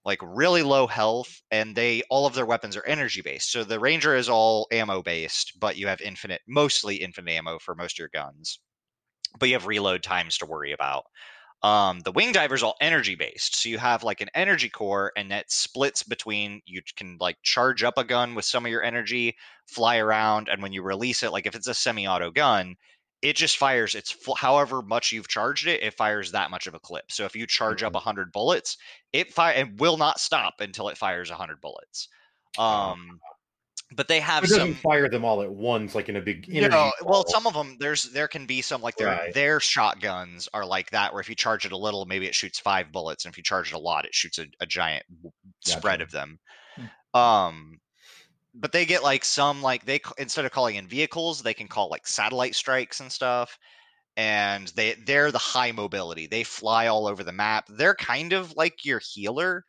[0.05, 3.51] like really low health, and they all of their weapons are energy based.
[3.51, 7.75] So the ranger is all ammo based, but you have infinite, mostly infinite ammo for
[7.75, 8.59] most of your guns,
[9.39, 11.05] but you have reload times to worry about.
[11.63, 15.13] Um, the wing diver is all energy based, so you have like an energy core,
[15.15, 18.83] and that splits between you can like charge up a gun with some of your
[18.83, 22.75] energy, fly around, and when you release it, like if it's a semi-auto gun,
[23.21, 26.79] it just fires its however much you've charged it it fires that much of a
[26.79, 27.11] clip.
[27.11, 28.77] So if you charge up 100 bullets
[29.13, 32.09] it fire and will not stop until it fires 100 bullets.
[32.57, 32.91] Ah.
[32.91, 33.21] um
[33.95, 36.47] but they have it doesn't some fire them all at once, like in a big.
[36.47, 37.27] you energy know, well ball.
[37.31, 39.33] some of them there's there can be some like their Right.
[39.33, 42.59] their shotguns are like that where if you charge it a little maybe it shoots
[42.59, 45.31] five bullets and if you charge it a lot it shoots a, a giant w-
[45.61, 46.39] spread of them
[46.75, 47.19] Hmm.
[47.19, 47.79] um
[48.55, 51.89] but they get like some like they instead of calling in vehicles they can call
[51.89, 53.57] like satellite strikes and stuff
[54.17, 58.55] and they they're the high mobility they fly all over the map they're kind of
[58.55, 59.63] like your healer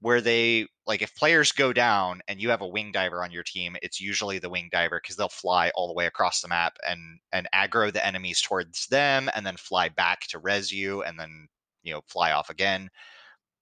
[0.00, 3.44] where they like if players go down and you have a wing diver on your
[3.44, 6.76] team it's usually the wing diver because they'll fly all the way across the map
[6.88, 11.20] and and aggro the enemies towards them and then fly back to res you and
[11.20, 11.46] then
[11.82, 12.88] you know fly off again.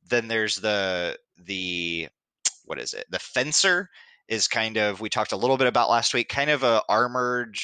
[0.08, 2.08] Then there's the the
[2.64, 3.06] what is it?
[3.10, 3.88] The fencer
[4.28, 7.56] is kind of we talked a little bit about last week kind of a armored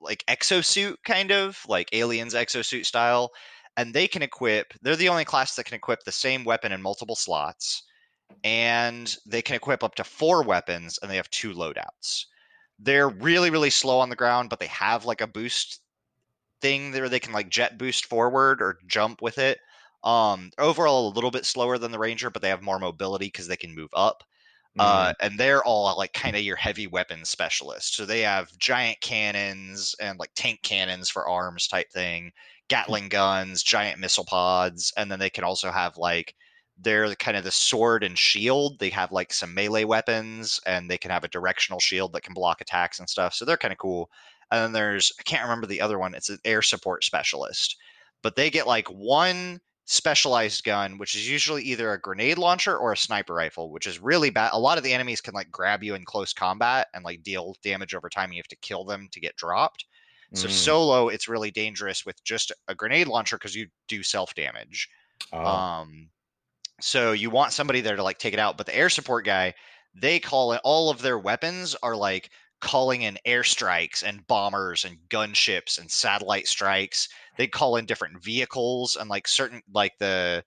[0.00, 3.30] like exosuit kind of like aliens exosuit style
[3.76, 6.82] and they can equip they're the only class that can equip the same weapon in
[6.82, 7.84] multiple slots
[8.44, 12.24] and they can equip up to four weapons and they have two loadouts
[12.78, 15.80] they're really really slow on the ground but they have like a boost
[16.60, 19.58] thing there they can like jet boost forward or jump with it
[20.04, 23.48] um overall a little bit slower than the ranger but they have more mobility because
[23.48, 24.24] they can move up
[24.76, 24.78] Mm.
[24.78, 27.94] uh, and they're all like kind of your heavy weapons specialists.
[27.96, 32.32] So they have giant cannons and like tank cannons for arms type thing,
[32.68, 36.34] Gatling guns, giant missile pods, and then they can also have like
[36.82, 38.78] they're kind of the sword and shield.
[38.78, 42.34] They have like some melee weapons, and they can have a directional shield that can
[42.34, 43.34] block attacks and stuff.
[43.34, 44.10] So they're kind of cool.
[44.50, 46.14] And then there's I can't remember the other one.
[46.14, 47.76] It's an air support specialist,
[48.22, 52.92] but they get like one specialized gun, which is usually either a grenade launcher or
[52.92, 54.50] a sniper rifle, which is really bad.
[54.52, 57.56] A lot of the enemies can like grab you in close combat and like deal
[57.62, 58.32] damage over time.
[58.32, 59.86] You have to kill them to get dropped.
[60.34, 60.48] So Mm.
[60.48, 64.88] solo, it's really dangerous with just a grenade launcher because you do self damage.
[65.32, 66.11] Ah, Um,
[66.80, 68.56] so you want somebody there to like take it out.
[68.56, 69.54] But the air support guy,
[69.94, 72.30] they call it all of their weapons are like
[72.60, 77.08] calling in airstrikes and bombers and gunships and satellite strikes.
[77.36, 80.44] They call in different vehicles and like certain like the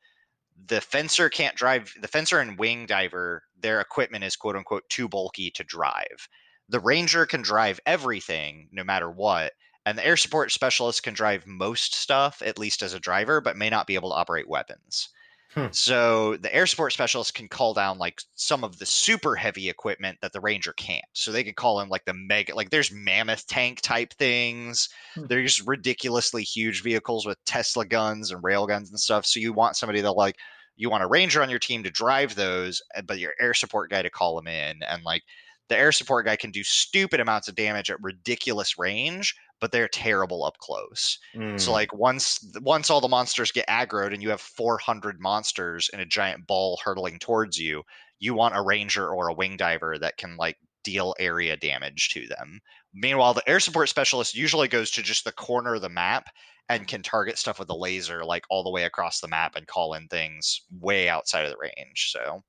[0.68, 5.08] the fencer can't drive the fencer and wing diver their equipment is quote unquote too
[5.08, 6.30] bulky to drive
[6.70, 9.54] the ranger can drive everything no matter what
[9.86, 13.58] and the air support specialist can drive most stuff at least as a driver but
[13.58, 15.10] may not be able to operate weapons
[15.56, 15.68] Hmm.
[15.72, 20.18] so the air support specialist can call down like some of the super heavy equipment
[20.22, 23.48] that the ranger can't so they could call in like the mega like there's mammoth
[23.48, 25.26] tank type things Hmm.
[25.28, 29.54] they're just ridiculously huge vehicles with tesla guns and rail guns and stuff so you
[29.54, 30.36] want somebody that like
[30.76, 33.90] you want a ranger on your team to drive those uh, but your air support
[33.90, 35.24] guy to call them in and like
[35.70, 39.88] the air support guy can do stupid amounts of damage at ridiculous range but they're
[39.88, 41.60] terrible up close mm.
[41.60, 46.00] so like once once all the monsters get aggroed and you have 400 monsters in
[46.00, 47.84] a giant ball hurtling towards you,
[48.20, 52.28] you want a ranger or a wing diver that can like deal area damage to
[52.28, 52.60] them
[52.96, 56.30] Meanwhile, the air support specialist usually goes to just the corner of the map
[56.70, 59.68] and can target stuff with a laser like all the way across the map and
[59.68, 62.12] call in things way outside of the range.
[62.12, 62.42] So,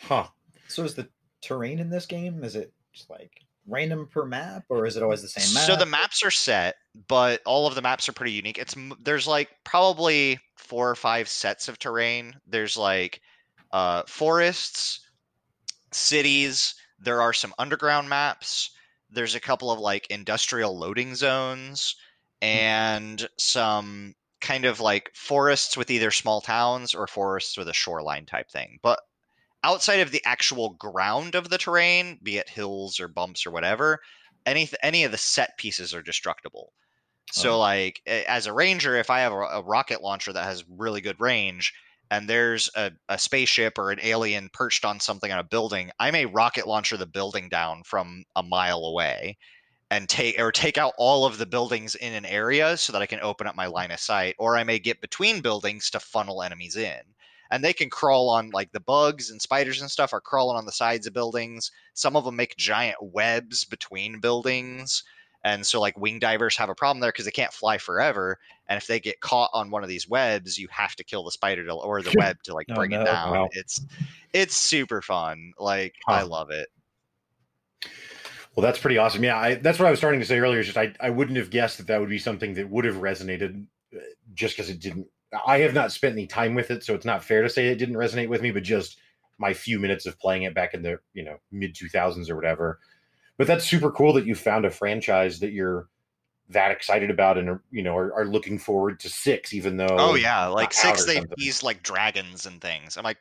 [0.00, 0.26] Huh.
[0.66, 1.08] So is the
[1.42, 2.42] terrain in this game?
[2.44, 3.32] Is it just like
[3.66, 5.66] random per map, or is it always the same map?
[5.66, 6.76] so the maps are set,
[7.08, 8.58] but all of the maps are pretty unique.
[8.58, 12.34] It's there's like probably four or five sets of terrain.
[12.46, 13.20] There's like
[13.72, 15.00] uh, forests,
[15.90, 16.74] cities.
[16.98, 18.70] There are some underground maps.
[19.10, 21.96] There's a couple of like industrial loading zones
[22.40, 28.26] and some kind of like forests with either small towns or forests with a shoreline
[28.26, 28.78] type thing.
[28.82, 29.00] But
[29.64, 34.00] outside of the actual ground of the terrain, be it hills or bumps or whatever,
[34.46, 36.72] any any of the set pieces are destructible.
[37.30, 37.58] So Oh.
[37.58, 41.20] like as a ranger, if I have a, a rocket launcher that has really good
[41.20, 41.72] range
[42.10, 46.10] and there's a, a spaceship or an alien perched on something on a building, I
[46.10, 49.38] may rocket launcher the building down from a mile away
[49.90, 53.06] and take or take out all of the buildings in an area so that I
[53.06, 56.42] can open up my line of sight, or I may get between buildings to funnel
[56.42, 57.02] enemies in.
[57.52, 60.64] And they can crawl on like the bugs and spiders and stuff are crawling on
[60.64, 61.70] the sides of buildings.
[61.94, 65.04] Some of them make giant webs between buildings.
[65.44, 68.38] And so like wing divers have a problem there because they can't fly forever.
[68.68, 71.30] And if they get caught on one of these webs, you have to kill the
[71.30, 73.02] spider to, or the web to like Oh, bring no.
[73.02, 73.30] it down.
[73.32, 73.48] Wow.
[73.52, 73.84] It's
[74.32, 75.52] it's super fun.
[75.58, 76.68] Like I love it.
[78.54, 79.24] Well, that's pretty awesome.
[79.24, 80.60] Yeah, I, that's what I was starting to say earlier.
[80.60, 82.96] Is just I, I wouldn't have guessed that that would be something that would have
[82.96, 83.98] resonated, uh,
[84.34, 85.06] just because it didn't.
[85.46, 87.76] I have not spent any time with it, so it's not fair to say it
[87.76, 88.50] didn't resonate with me.
[88.50, 88.98] But just
[89.38, 92.36] my few minutes of playing it back in the you know mid two thousands or
[92.36, 92.78] whatever.
[93.38, 95.88] But that's super cool that you found a franchise that you're
[96.50, 99.96] that excited about and are, you know are, are looking forward to six, even though
[99.98, 102.96] Oh yeah, like six they tease like dragons and things.
[102.96, 103.18] I'm like,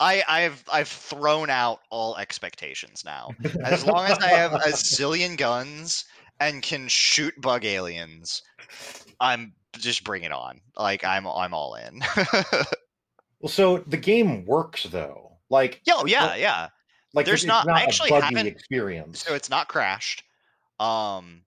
[0.00, 3.30] I I've I've thrown out all expectations now.
[3.64, 6.04] As long as I have a zillion guns
[6.40, 8.42] and can shoot bug aliens,
[9.20, 10.60] I'm just bring it on.
[10.76, 12.02] Like I'm I'm all in.
[13.40, 15.38] well, so the game works though.
[15.50, 16.68] Like Yo, yeah, yeah.
[17.12, 19.22] like there's it's not- I actually haven't- experience.
[19.24, 20.22] So it's not crashed.
[20.80, 21.42] Um,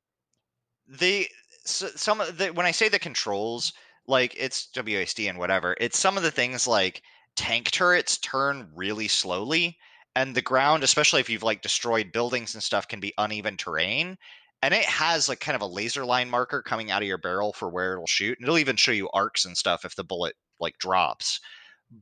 [0.87, 1.27] the
[1.65, 3.73] so, some of the when I say the controls,
[4.07, 7.01] like it's WASD and whatever, it's some of the things like
[7.35, 9.77] tank turrets turn really slowly,
[10.15, 14.17] and the ground, especially if you've like destroyed buildings and stuff, can be uneven terrain.
[14.61, 17.53] And it has like kind of a laser line marker coming out of your barrel
[17.53, 18.37] for where it'll shoot.
[18.39, 21.39] And it'll even show you arcs and stuff if the bullet like drops.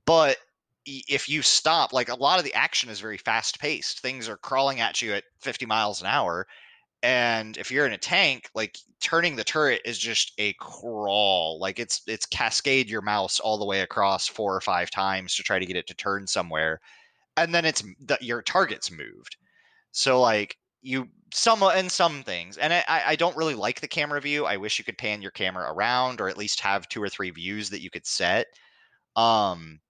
[0.05, 0.37] But
[0.85, 3.99] if you stop, like a lot of the action is very fast paced.
[3.99, 6.47] Things are crawling at you at 50 miles an hour.
[7.03, 11.59] And if you're in a tank, like turning the turret is just a crawl.
[11.59, 15.43] Like it's it's cascade your mouse all the way across four or five times to
[15.43, 16.79] try to get it to turn somewhere.
[17.37, 17.83] And then it's
[18.21, 19.37] your target's moved.
[19.91, 24.21] So like you some and some things, and I, I don't really like the camera
[24.21, 24.45] view.
[24.45, 27.31] I wish you could pan your camera around, or at least have two or three
[27.31, 28.47] views that you could set.
[29.15, 29.81] Um,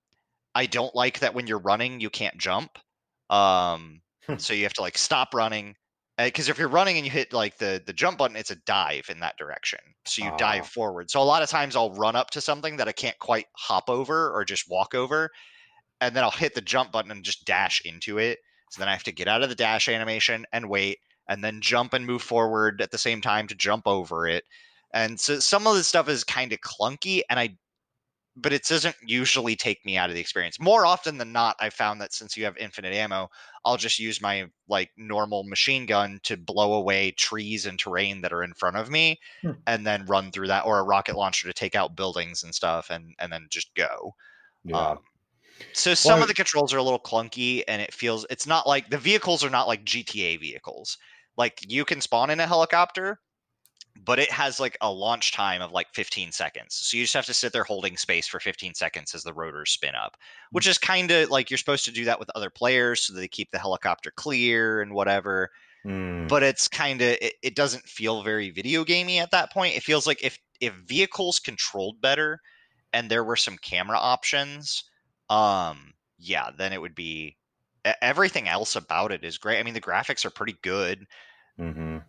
[0.56, 2.78] I don't like that when you're running, you can't jump.
[3.30, 4.38] Um, Hmm.
[4.38, 5.76] so you have to like stop running
[6.18, 9.10] because if you're running and you hit like the the jump button, it's a dive
[9.10, 9.80] in that direction.
[10.06, 11.12] So you dive forward.
[11.12, 13.90] So a lot of times I'll run up to something that I can't quite hop
[13.90, 15.32] over or just walk over,
[16.02, 18.40] and then I'll hit the jump button and just dash into it.
[18.76, 21.62] So then I have to get out of the dash animation and wait, and then
[21.62, 24.44] jump and move forward at the same time to jump over it.
[24.94, 27.58] And so some of the stuff is kind of clunky, and I,
[28.38, 30.60] but it doesn't usually take me out of the experience.
[30.60, 33.30] More often than not, I found that since you have infinite ammo,
[33.66, 38.34] I'll just use my like normal machine gun to blow away trees and terrain that
[38.34, 39.66] are in front of me, Hmm.
[39.68, 42.90] and then run through that, or a rocket launcher to take out buildings and stuff,
[42.90, 44.14] and and then just go.
[44.64, 44.92] Yeah.
[44.92, 45.00] Um,
[45.74, 48.68] so some Well- of the controls are a little clunky, and it feels it's not
[48.68, 50.98] like the vehicles are not like GTA vehicles.
[51.38, 53.20] Like you can spawn in a helicopter,
[53.98, 56.76] but it has like a launch time of like 15 seconds.
[56.76, 59.72] So you just have to sit there holding space for 15 seconds as the rotors
[59.72, 60.18] spin up,
[60.52, 63.28] which is kind of like you're supposed to do that with other players so they
[63.28, 65.52] keep the helicopter clear and whatever
[65.86, 66.28] Mm.
[66.28, 69.84] but it's kind of it, it doesn't feel very video gamey at that point it
[69.84, 72.42] feels like if if vehicles controlled better
[72.92, 74.84] and there were some camera options
[75.30, 77.36] um yeah then it would be
[78.02, 79.60] everything else about it is great.
[79.60, 81.06] I mean the graphics are pretty good.
[81.60, 82.04] Mhm.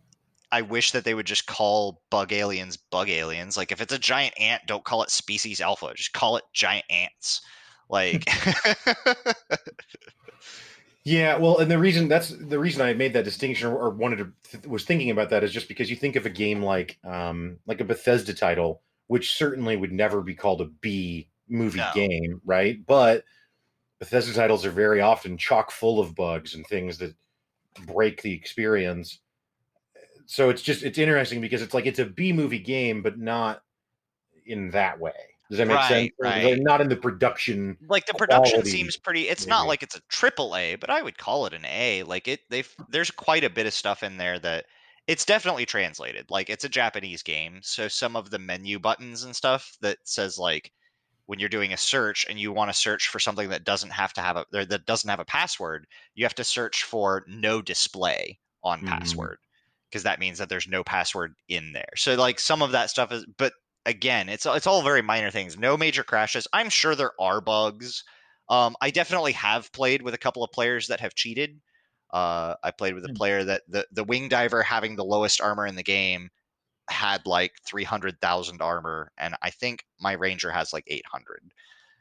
[0.52, 3.56] i wish that they would just call bug aliens bug aliens.
[3.56, 5.92] Like if it's a giant ant don't call it species alpha.
[5.94, 7.40] Just call it giant ants.
[7.88, 8.28] Like
[11.04, 14.68] Yeah, well, and the reason that's the reason I made that distinction or wanted to
[14.68, 17.80] was thinking about that is just because you think of a game like um like
[17.80, 21.86] a Bethesda title, which certainly would never be called a B movie No.
[21.86, 22.84] game, right?
[22.86, 23.24] But
[24.00, 27.16] Bethesda titles are very often chock full of bugs and things that
[27.86, 29.20] break the experience.
[30.26, 33.62] so it's just it's interesting because it's like it's a B movie game, but not
[34.46, 35.12] in that way.
[35.50, 36.12] Does that make Right, sense?
[36.18, 37.78] Or, like, not in the production.
[37.88, 41.18] like the production seems pretty it's not like it's a triple a but i would
[41.18, 44.38] call it an a like it they've there's quite a bit of stuff in there
[44.38, 44.64] that
[45.06, 49.36] it's definitely translated like it's a japanese game so some of the menu buttons and
[49.36, 50.72] stuff that says like
[51.26, 54.12] when you're doing a search and you want to search for something that doesn't have
[54.14, 58.38] to have a that doesn't have a password you have to search for no display
[58.62, 59.26] on Mhm.
[59.26, 59.38] password
[59.90, 63.12] because that means that there's no password in there so like some of that stuff
[63.12, 63.52] is but
[63.84, 68.04] again it's it's all very minor things no major crashes i'm sure there are bugs
[68.48, 71.60] um, i definitely have played with a couple of players that have cheated
[72.10, 73.16] uh, i played with a Hmm.
[73.16, 76.30] player that the, the wing diver having the lowest armor in the game
[76.88, 81.40] had like 300000 armor and i think my ranger has like 800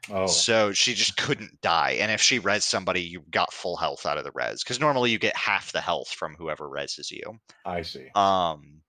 [0.08, 4.06] Oh, so she just couldn't die and if she res somebody you got full health
[4.06, 7.40] out of the res because normally you get half the health from whoever reses you
[7.64, 8.06] I see.
[8.14, 8.82] um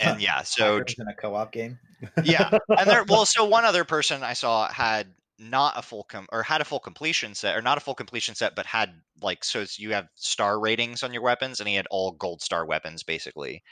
[0.00, 1.78] and yeah so in a co-op game.
[2.22, 6.26] yeah and there well so one other person i saw had not a full com
[6.32, 9.42] or had a full completion set or not a full completion set but had like
[9.44, 13.02] so you have star ratings on your weapons and he had all gold star weapons
[13.02, 13.62] basically.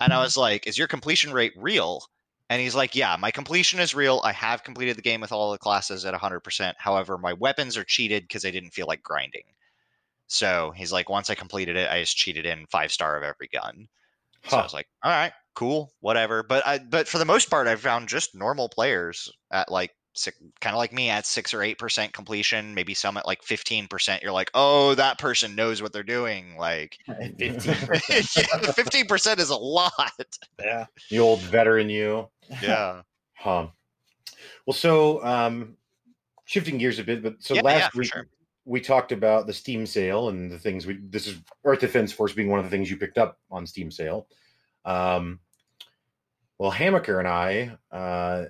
[0.00, 0.22] And i mm-hmm.
[0.22, 2.02] was like is your completion rate real?
[2.50, 4.20] And he's like yeah my completion is real.
[4.24, 7.84] I have completed the game with all the classes at 100% however my weapons are
[7.84, 9.44] cheated because i didn't feel like grinding.
[10.28, 13.48] So he's like once i completed it i just cheated in five star of every
[13.48, 13.88] gun.
[14.46, 16.42] So I was like, all right, cool, whatever.
[16.42, 19.90] But I, but for the most part, I found just normal players at like
[20.60, 23.86] kind of like me at six or eight percent completion, maybe some at like fifteen
[23.86, 24.22] percent.
[24.22, 26.56] You're like, oh, that person knows what they're doing.
[26.56, 26.98] Like,
[28.74, 30.38] fifteen percent is a lot.
[30.60, 30.86] yeah.
[31.10, 32.28] the old veteran you.
[32.62, 33.02] Yeah,
[33.34, 33.68] Huh.
[34.66, 35.76] Well, so um,
[36.44, 38.26] shifting gears a bit, but so Yeah, last yeah, week sure.
[38.64, 40.98] we talked about the Steam sale and the things we.
[41.02, 43.90] This is Earth Defense Force being one of the things you picked up on Steam
[43.90, 44.26] sale.
[44.84, 45.40] Um,
[46.58, 48.46] well, Hamaker and I uh,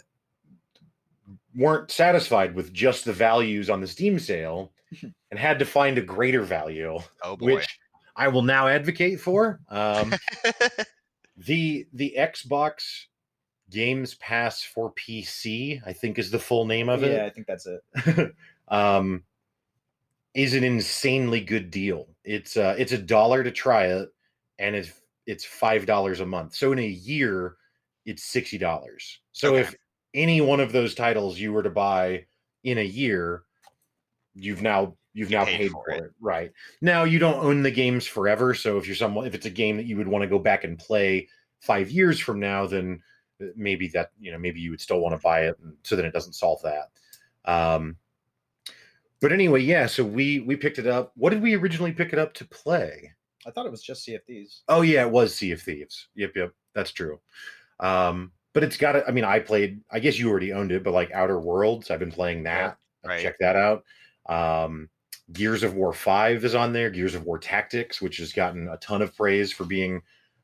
[1.54, 4.72] weren't satisfied with just the values on the Steam sale
[5.30, 7.56] and had to find a greater value, oh boy.
[7.56, 7.78] which
[8.16, 9.60] I will now advocate for.
[9.68, 10.14] Um,
[11.36, 13.04] the the Xbox
[13.70, 17.12] Games Pass for PC, I think is the full name of it.
[17.16, 18.34] Yeah, I think that's it.
[18.68, 19.22] um,
[20.34, 22.08] is an insanely good deal.
[22.24, 24.08] It's uh, it's a dollar to try it,
[24.58, 24.92] and it's
[25.26, 26.54] it's five dollars a month.
[26.54, 27.56] So in a year,
[28.06, 29.20] it's sixty dollars.
[29.32, 29.60] So Okay.
[29.60, 29.74] if
[30.18, 32.26] any one of those titles you were to buy
[32.64, 33.44] in a year,
[34.34, 36.04] you've now you've You now paid paid for for it.
[36.04, 36.10] it.
[36.20, 38.54] Right now, you don't own the games forever.
[38.54, 40.64] So if you're someone, if it's a game that you would want to go back
[40.64, 41.28] and play
[41.60, 43.00] five years from now, then
[43.42, 45.96] uh, maybe that you know maybe you would still want to buy it, and so
[45.96, 46.90] then it doesn't solve that.
[47.44, 47.96] Um,
[49.20, 49.86] but anyway, yeah.
[49.86, 51.12] So we we picked it up.
[51.16, 53.12] What did we originally pick it up to play?
[53.46, 54.60] I thought it was just CFDs.
[54.68, 56.08] Oh yeah, it was Sea of Thieves.
[56.16, 57.18] Yep, yep, that's true.
[57.80, 58.96] Um, but it's got.
[58.96, 59.04] it.
[59.06, 59.80] I mean, I played.
[59.90, 62.76] I guess you already owned it, but like Outer Worlds, I've been playing that.
[63.04, 63.20] right.
[63.22, 63.84] Check that out.
[64.28, 64.88] Um,
[65.32, 66.90] Gears of War Five is on there.
[66.90, 70.00] Gears of War Tactics, which has gotten a ton of praise for being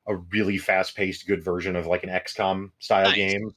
[0.07, 3.15] a really fast-paced, good version of like an XCOM style Nice.
[3.17, 3.51] game.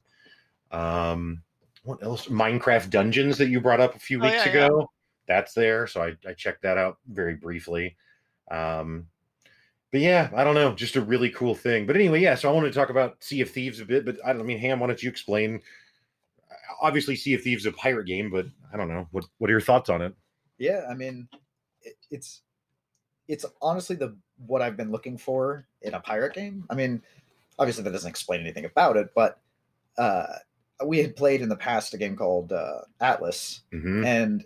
[0.70, 1.42] Um,
[1.84, 2.26] what else?
[2.28, 4.64] Minecraft Dungeons that you brought up a few Oh, weeks yeah, yeah.
[4.66, 4.90] ago.
[5.26, 7.96] That's there, so I, I checked that out very briefly.
[8.50, 9.06] Um,
[9.90, 11.86] but yeah, I don't know, just a really cool thing.
[11.86, 12.34] But anyway, yeah.
[12.34, 14.44] So I wanted to talk about Sea of Thieves a bit, but I don't I
[14.44, 15.60] mean, Ham, why don't you explain?
[16.80, 19.52] Obviously, Sea of Thieves is a pirate game, but I don't know what what are
[19.52, 20.14] your thoughts on it?
[20.58, 21.28] Yeah, I mean,
[21.82, 22.42] it, it's
[23.28, 26.64] it's honestly the what I've been looking for in a pirate game.
[26.70, 27.02] I mean,
[27.58, 29.40] obviously that doesn't explain anything about it, but
[29.96, 30.26] uh,
[30.84, 34.44] we had played in the past a game called uh, Atlas, hmm and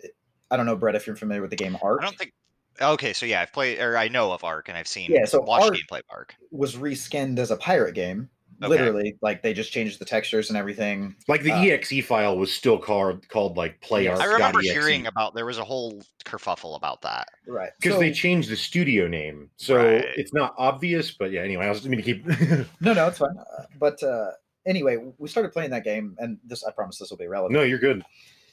[0.51, 1.99] I don't know, Brett, if you're familiar with the game Ark.
[2.01, 2.33] I don't think.
[2.81, 5.41] Okay, so yeah, I've played or I know of Ark and I've seen Yeah, so
[5.41, 6.35] watched Ark- gameplay of Ark.
[6.51, 8.29] was reskinned as a pirate game.
[8.61, 8.69] Okay.
[8.69, 11.15] Literally, like they just changed the textures and everything.
[11.27, 14.19] Like the Uh, exe file was still called called like play Yes.
[14.19, 14.69] Ark I remember exe.
[14.71, 17.27] hearing about there was a whole kerfuffle about that.
[17.45, 17.71] Right.
[17.79, 20.05] because So- they changed the studio name, so Right.
[20.15, 21.11] it's not obvious.
[21.11, 22.25] But yeah, anyway, I was going to keep.
[22.79, 23.35] No, no, it's fine.
[23.37, 24.31] Uh, but uh,
[24.65, 27.53] anyway, we started playing that game, and this I promise this will be relevant.
[27.53, 28.03] no, you're good.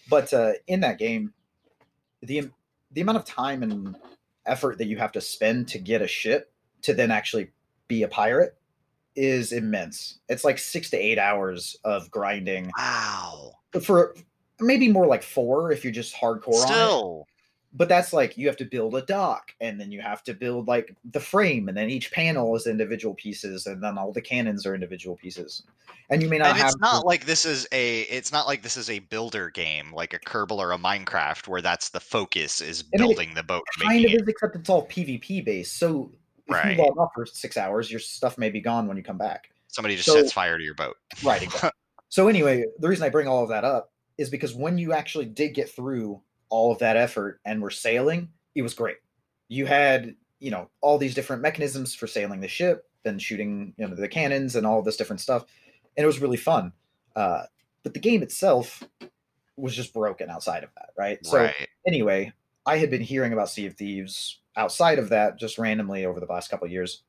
[0.09, 1.33] But uh, in that game,
[2.23, 2.51] the
[2.93, 3.97] the amount of time and
[4.47, 6.53] effort that you have to spend to get a ship
[6.83, 7.51] to then actually
[7.89, 8.57] be a pirate
[9.17, 10.19] is immense.
[10.29, 13.53] It's like six to eight hours of grinding Wow.
[13.83, 14.15] for
[14.61, 16.75] maybe more like four if you're just hardcore on it.
[16.75, 17.27] Still.
[17.73, 20.67] But that's like you have to build a dock, and then you have to build
[20.67, 24.67] like the frame, and then each panel is individual pieces, and then all the cannons
[24.67, 25.63] are individual pieces.
[26.11, 28.49] And you may not and have it's not to- like this is a it's not
[28.49, 32.01] like this is a builder game like a Kerbal or a Minecraft where that's the
[32.01, 34.21] focus is I mean, it building the boat kind of it.
[34.23, 35.77] is, except it's all PvP based.
[35.77, 36.11] So
[36.49, 36.77] If Right.
[36.77, 39.51] you log off for six hours, your stuff may be gone when you come back.
[39.69, 40.97] Somebody just So- sets fire to your boat.
[41.23, 41.43] Right.
[41.45, 41.71] Exactly.
[42.09, 45.27] so anyway, the reason I bring all of that up is because when you actually
[45.27, 46.21] did get through
[46.51, 48.97] all of that effort and were sailing, it was great.
[49.49, 53.87] You had, you know, all these different mechanisms for sailing the ship and shooting, you
[53.87, 55.45] know, the cannons and all this different stuff,
[55.97, 56.73] and it was really fun.
[57.17, 57.43] Uh,
[57.83, 58.83] but the game itself
[59.57, 61.25] was just broken outside of that, right?
[61.25, 61.55] So right.
[61.87, 62.33] anyway,
[62.67, 66.27] I had been hearing about Sea of Thieves outside of that just randomly over the
[66.27, 67.03] last couple of years,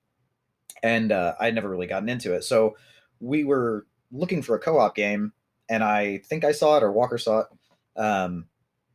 [0.82, 2.44] and uh, I had never really gotten into it.
[2.44, 2.76] So
[3.20, 5.34] we were looking for a co-op game,
[5.70, 7.48] and I think I saw it or Walker saw it,
[7.98, 8.46] um,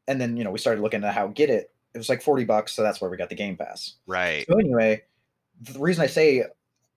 [0.09, 1.73] and then you know we started looking at how get it.
[1.95, 3.95] It was like forty bucks, so that's where we got the Game Pass.
[4.07, 4.45] Right.
[4.49, 5.03] So anyway,
[5.61, 6.45] the reason I say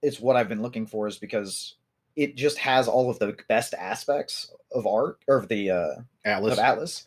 [0.01, 1.75] it's what I've been looking for is because
[2.15, 5.87] it just has all of the best aspects of art or of the uh,
[6.25, 6.53] Atlas.
[6.53, 7.05] of Atlas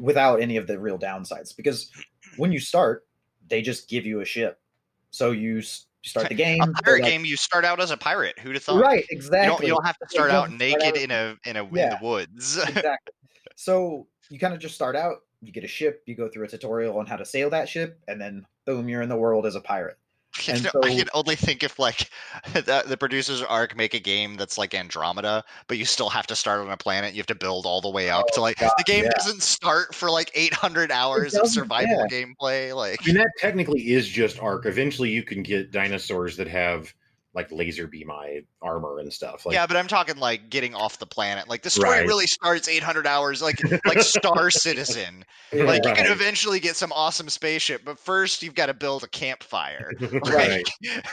[0.00, 1.56] without any of the real downsides.
[1.56, 1.90] Because
[2.36, 3.06] when you start,
[3.48, 4.60] they just give you a ship,
[5.10, 6.60] so you s- start the game.
[6.62, 8.38] A pirate like- game, you start out as a pirate.
[8.38, 8.80] Who'd have thought?
[8.82, 9.04] right?
[9.10, 9.46] You Exactly.
[9.48, 11.72] don't, you don't have to start out start naked out- in a in a in
[11.90, 12.58] the woods.
[12.68, 13.14] exactly.
[13.56, 16.48] So you kind of just start out, you get a ship, you go through a
[16.48, 19.54] tutorial on how to sail that ship, and then boom, you're in the world as
[19.54, 19.98] a pirate.
[20.48, 22.10] I And can, I so- can only think if like
[22.52, 26.26] the, the producers of Ark make a game that's like Andromeda, but you still have
[26.26, 27.14] to start on a planet.
[27.14, 29.10] You have to build all the way up to Oh, like God, the game yeah.
[29.16, 32.74] doesn't start for like 800 hours of survival gameplay.
[32.74, 34.66] Like I mean, that technically is just Ark.
[34.66, 36.92] Eventually, you can get dinosaurs that have
[37.34, 39.44] like laser beam my armor and stuff.
[39.44, 41.48] Like, yeah, but I'm talking like getting off the planet.
[41.48, 42.06] Like the story Right.
[42.06, 45.24] really starts 800 hours, like like Star Citizen.
[45.52, 49.08] Like you can eventually get some awesome spaceship, but first you've got to build a
[49.08, 49.90] campfire.
[50.26, 50.64] right.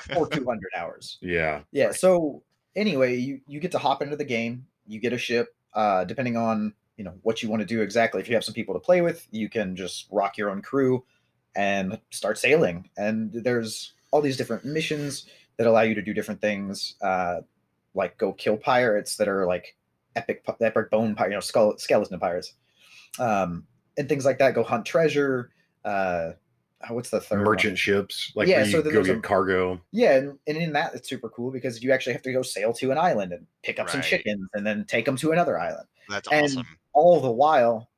[0.09, 1.17] Like, or 200 hours.
[1.21, 1.61] Yeah.
[1.71, 1.91] Yeah.
[1.91, 2.43] So
[2.75, 4.65] anyway, you you get to hop into the game.
[4.87, 5.55] You get a ship.
[5.73, 8.21] Uh, depending on you know what you want to do exactly.
[8.21, 11.03] If you have some people to play with, you can just rock your own crew
[11.55, 12.89] and start sailing.
[12.97, 15.25] And there's all these different missions
[15.57, 17.41] that allow you to do different things, uh,
[17.93, 19.75] like go kill pirates that are like
[20.15, 22.53] epic, epic bone pirate, you know, skull, skeleton pirates,
[23.19, 23.65] um,
[23.97, 24.53] and things like that.
[24.55, 25.51] Go hunt treasure.
[25.85, 26.31] Uh,
[26.89, 27.45] oh, what's the third one?
[27.45, 29.81] Merchant ships, like Yeah, where you so go there's get a- cargo.
[29.91, 32.73] Yeah, and, and in that it's super cool because you actually have to go sail
[32.73, 35.87] to an island and pick up some chickens and then take them to another island.
[36.09, 36.67] that's And- awesome.
[36.93, 37.89] All the while,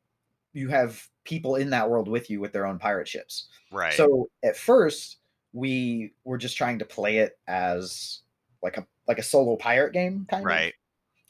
[0.53, 3.47] you have people in that world with you with their own pirate ships.
[3.71, 3.93] Right.
[3.93, 5.17] So at first,
[5.53, 8.19] we were just trying to play it as
[8.61, 10.45] like a like a solo pirate game, kind of.
[10.45, 10.73] right.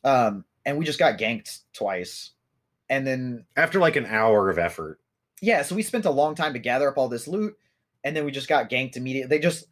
[0.04, 0.34] of.
[0.34, 2.32] Um, and we just got ganked twice,
[2.90, 5.00] and then After like an hour of effort.
[5.42, 7.56] yeah, so we spent a long time to gather up all this loot,
[8.04, 9.38] and then we just got ganked immediately.
[9.38, 9.68] They just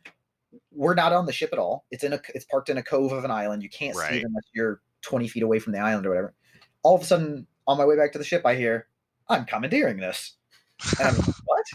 [0.72, 1.86] we're not on the ship at all.
[1.92, 3.64] It's in a it's parked in a cove of an island.
[3.64, 6.34] You can't see it unless you're 20 feet away from the island or whatever.
[6.84, 8.88] All of a sudden, on my way back to the ship, I hear
[9.30, 10.36] I'm commandeering this.
[11.00, 11.66] And I'm like, what?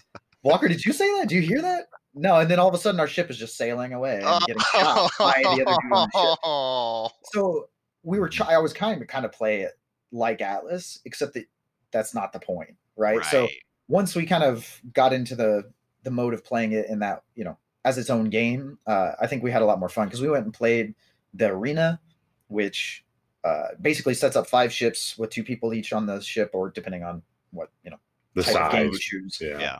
[0.46, 1.28] Walker, did you say that?
[1.28, 1.86] Do you hear that?
[2.14, 4.62] No, and then all of a sudden our ship is just sailing away and getting
[4.72, 7.12] shot by the other dude on the ship.
[7.32, 7.68] So
[8.02, 9.72] we were try- I was kind of kind of play it
[10.12, 11.44] like Atlas, except that
[11.90, 13.22] that's not the point, right?
[13.26, 13.48] So
[13.88, 15.70] once we kind of got into the
[16.04, 19.26] the mode of playing it in that you know as its own game uh, i
[19.26, 20.94] think we had a lot more fun because we went and played
[21.34, 22.00] the arena
[22.48, 23.04] which
[23.44, 27.02] uh, basically sets up five ships with two people each on the ship or depending
[27.02, 27.96] on what you know
[28.34, 28.92] The type of game size.
[28.92, 29.58] you choose Yeah.
[29.58, 29.78] yeah.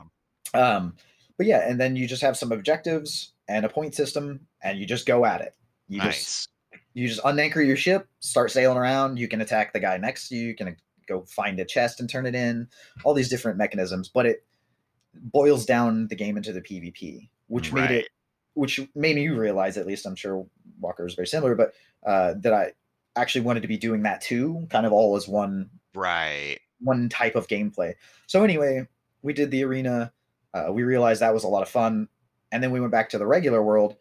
[0.53, 0.93] Um,
[1.37, 4.85] but yeah and then you just have some objectives and a point system and you
[4.85, 5.55] just go at it
[5.87, 6.79] you just nice.
[6.93, 9.17] you just unanchor your ship, start sailing around.
[9.17, 10.47] You can attack the guy next to you.
[10.47, 10.75] You can
[11.07, 12.67] go find a chest and turn it in.
[13.03, 14.45] All these different mechanisms, but it
[15.13, 18.09] boils down the game into the PvP, which made it,
[18.53, 20.45] which made me realize, at least I'm sure
[20.79, 21.73] Walker is very similar, but
[22.05, 22.73] uh, that I
[23.15, 26.59] actually wanted to be doing that too, kind of all as one Right.
[26.79, 27.93] one type of gameplay.
[28.27, 28.87] So anyway,
[29.23, 30.11] we did the arena.
[30.65, 32.07] Uh, we realized that was a lot of fun,
[32.51, 33.95] and then we went back to the regular world,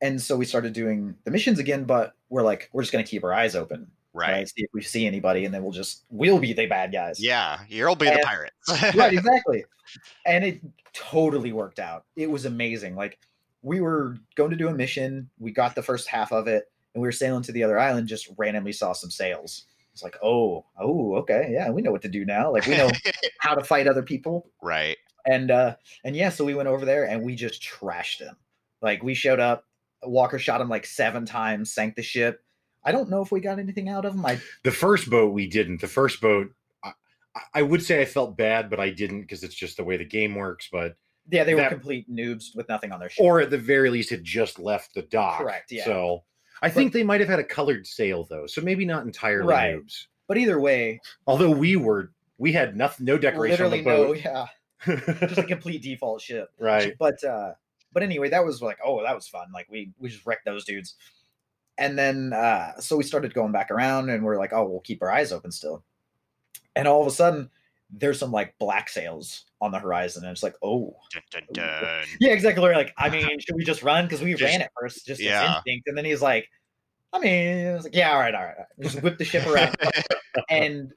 [0.00, 1.84] and so we started doing the missions again.
[1.84, 4.48] But we're like, we're just gonna keep our eyes open, Right.
[4.48, 7.20] See if we see anybody, and then we'll just we'll be the bad guys.
[7.20, 7.58] Yeah.
[7.68, 8.54] You'll be the pirates.
[8.94, 9.64] right, exactly.
[10.24, 10.60] And it
[10.92, 12.04] totally worked out.
[12.14, 12.94] It was amazing.
[12.94, 13.18] Like
[13.62, 17.02] we were going to do a mission, we got the first half of it, and
[17.02, 18.06] we were sailing to the other island.
[18.06, 19.64] Just randomly saw some sails.
[19.92, 22.52] It's like, oh, oh, okay, yeah, we know what to do now.
[22.52, 22.90] Like we know
[23.40, 24.96] how to fight other people right.
[25.26, 28.36] And uh and yeah so we went over there and we just trashed them.
[28.82, 29.64] like we showed up
[30.02, 32.42] walker shot him like seven times sank the ship
[32.84, 35.46] i don't know if we got anything out of him i The first boat we
[35.48, 35.80] didn't.
[35.80, 36.50] The first boat,
[36.84, 36.92] I,
[37.54, 40.04] I would say I felt bad, but I didn't because it's just the way the
[40.04, 40.68] game works.
[40.70, 40.96] But
[41.30, 44.10] yeah they were complete noobs with nothing on their ship or at the very least,
[44.10, 45.38] had just left the dock.
[45.40, 45.84] Correct, yeah.
[45.86, 46.24] So
[46.60, 49.76] I think they might have had a colored sail though, so maybe not entirely Right.
[49.76, 50.04] noobs.
[50.28, 54.20] but either way Although we were, we had nothing, no decoration on the no boat.
[54.22, 54.46] yeah
[54.86, 56.94] just a complete default ship right.
[56.98, 57.52] but uh
[57.92, 59.48] But anyway, that was like, oh, that was fun.
[59.52, 60.94] Like we we just wrecked those dudes.
[61.78, 65.02] And then uh so we started going back around and we're like, oh, we'll keep
[65.02, 65.84] our eyes open still.
[66.76, 67.50] And all of a sudden,
[67.90, 72.04] there's some like black sails on the horizon, and it's like, oh, Dun, dun, dun.
[72.18, 72.62] yeah, exactly.
[72.62, 74.04] We're like, I mean, should we just run?
[74.06, 75.54] Because we Just- ran at first, just yeah.
[75.56, 75.86] instinct.
[75.86, 76.48] And then he's like,
[77.12, 78.56] I mean, I was like, yeah, all right, all right.
[78.58, 78.82] all right.
[78.90, 79.76] Just whip the ship around.
[80.50, 80.92] and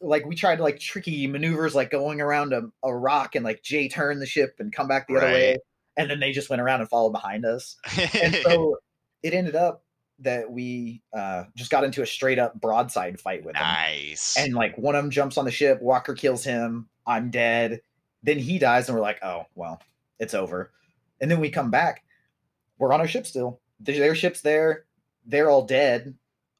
[0.00, 3.88] like we tried like tricky maneuvers, like going around a, a rock and like Jay
[3.88, 5.58] turn the ship and come back the other way.
[5.96, 7.76] And then they just went around and followed behind us.
[8.14, 8.78] And so
[9.22, 9.84] it ended up
[10.20, 13.62] that we uh, just got into a straight up broadside fight with them.
[13.62, 14.36] nice.
[14.38, 17.82] And like one of them jumps on the ship, Walker kills him, I'm dead.
[18.22, 19.80] Then he dies, and we're like, oh, well,
[20.20, 20.70] it's over.
[21.20, 22.04] And then we come back,
[22.78, 23.60] we're on our ship still.
[23.80, 24.84] Their, their ship's there,
[25.26, 26.14] they're all dead.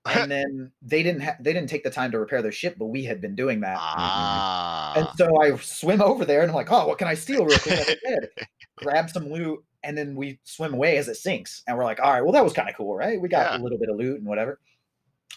[0.07, 2.87] And then they didn't ha- they didn't take the time to repair their ship, but
[2.87, 3.77] we had been doing that.
[3.81, 4.95] ah.
[4.97, 7.59] And so I swim over there and I'm like, oh, what can I steal real
[7.59, 7.99] quick?
[8.77, 11.63] Grab some loot, and then we swim away as it sinks.
[11.67, 13.21] And we're like, all right, well, that was kind of cool, right?
[13.21, 13.59] We got Yeah.
[13.59, 14.59] a little bit of loot and whatever.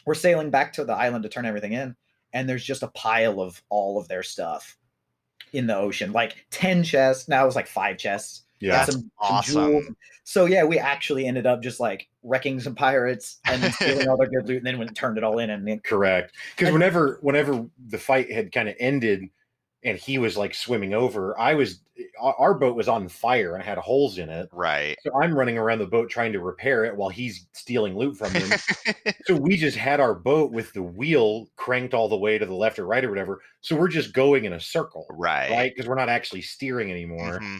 [0.06, 1.96] We're sailing back to the island to turn everything in,
[2.34, 4.78] and there's just a pile of all of their stuff
[5.54, 7.28] in the ocean, like 10 chests.
[7.30, 8.45] Now it was like five chests.
[8.66, 8.78] Yeah.
[8.78, 9.54] That's some, some awesome.
[9.54, 9.86] jewels.
[10.24, 14.28] So yeah, we actually ended up just like wrecking some pirates and stealing all their
[14.28, 16.34] good loot, and then went turned it all in and then Correct.
[16.58, 19.30] Because whenever whenever the fight had kind of ended
[19.84, 21.80] and he was like swimming over, I was
[22.20, 24.50] our our boat was on fire and had holes in it.
[24.52, 24.98] right.
[25.04, 28.34] So I'm running around the boat trying to repair it while he's stealing loot from
[28.34, 28.60] him.
[29.26, 32.56] so we just had our boat with the wheel cranked all the way to the
[32.56, 33.42] left or right or whatever.
[33.62, 35.52] So we're just going in a circle, right.
[35.52, 35.72] right?
[35.74, 37.40] Because we're not actually steering anymore.
[37.40, 37.60] Mhm.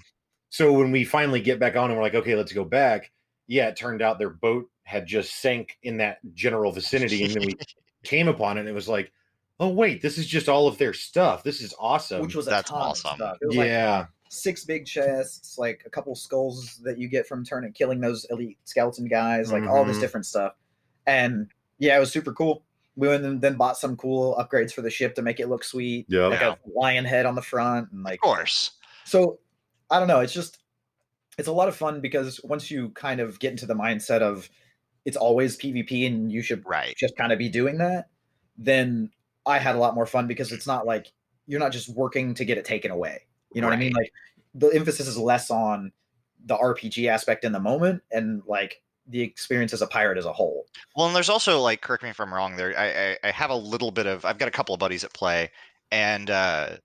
[0.56, 3.12] So when we finally get back on and we're like, okay, let's go back.
[3.48, 7.46] Yeah, it turned out their boat had just sank in that general vicinity, and then
[7.46, 7.56] we
[8.06, 9.12] came upon it, and it was like,
[9.60, 11.44] oh wait, this is just all of their stuff.
[11.44, 12.22] This is awesome.
[12.22, 13.10] which was a That's ton awesome.
[13.12, 13.38] of stuff.
[13.42, 17.44] It was like yeah, six big chests, like a couple skulls that you get from
[17.44, 20.02] turning killing those elite skeleton guys, like all this Mhm.
[20.02, 20.54] different stuff.
[21.06, 21.50] And
[21.80, 22.64] yeah, it was super cool.
[22.96, 25.66] We went and then bought some cool upgrades for the ship to make it look
[25.66, 26.06] sweet.
[26.08, 26.28] Yeah.
[26.28, 28.72] Like a lion head on the front and like Of course.
[29.04, 29.40] so
[29.90, 30.60] I don't know, it's just
[31.38, 34.50] it's a lot of fun because once you kind of get into the mindset of
[35.04, 36.96] it's always PvP and you should Right.
[36.98, 38.10] just kind of be doing that,
[38.58, 39.12] then
[39.46, 41.12] I had a lot more fun because it's not like
[41.46, 43.22] you're not just working to get it taken away.
[43.54, 43.94] You know what I mean?
[43.94, 44.12] Like
[44.54, 45.92] the emphasis is less on
[46.46, 50.34] the RPG aspect in the moment and like the experience as a pirate as a
[50.34, 50.66] whole.
[50.96, 52.56] Well, and there's also like, correct me if I'm wrong.
[52.56, 54.26] There, I, I, I have a little bit of.
[54.26, 55.52] I've got a couple of buddies at play,
[55.92, 56.78] and uh,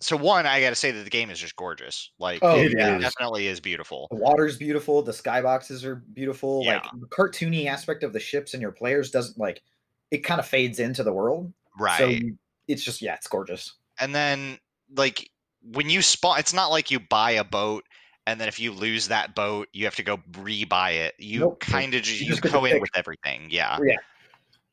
[0.00, 2.10] so one, I got to say that the game is just gorgeous.
[2.18, 2.98] Like, Oh, it yeah.
[2.98, 4.06] definitely is beautiful.
[4.10, 6.64] The water's beautiful, the skyboxes are beautiful.
[6.64, 9.62] Like the cartoony aspect of the ships and your players doesn't like
[10.10, 11.52] it kind of fades into the world.
[11.78, 11.98] Right.
[12.22, 12.28] So
[12.68, 13.74] it's just yeah, it's gorgeous.
[14.00, 14.58] and then
[14.96, 15.28] like
[15.62, 17.84] when you spawn, it's not like you buy a boat.
[18.26, 21.14] And then if you lose that boat, you have to go re-buy it.
[21.18, 21.60] You Nope.
[21.60, 22.82] kind of just You you just go in pick.
[22.82, 23.48] with everything.
[23.50, 23.78] Yeah.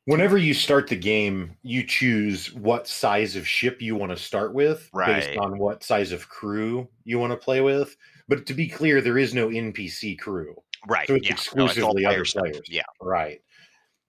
[0.06, 4.54] Whenever you start the game, you choose what size of ship you want to start
[4.54, 7.96] with based on what size of crew you want to play with.
[8.28, 10.54] But to be clear, there is no NPC crew.
[10.86, 11.08] Right.
[11.08, 11.30] So it's yeah.
[11.30, 12.44] No, it's exclusively other stuff.
[12.44, 12.60] players.
[12.68, 12.82] Yeah.
[13.00, 13.40] Right.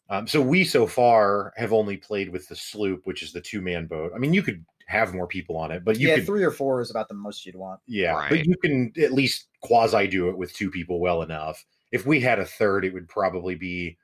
[0.10, 3.62] Um, so we so far have only played with the sloop, which is the two
[3.62, 4.12] man boat.
[4.16, 6.52] I mean, you could have more people on it, but you yeah, could, three or
[6.52, 7.80] four is about the most you'd want.
[7.88, 8.30] yeah, Right.
[8.30, 11.66] but you can at least quasi do it with two people well enough.
[11.92, 13.98] If we had a third, it would probably be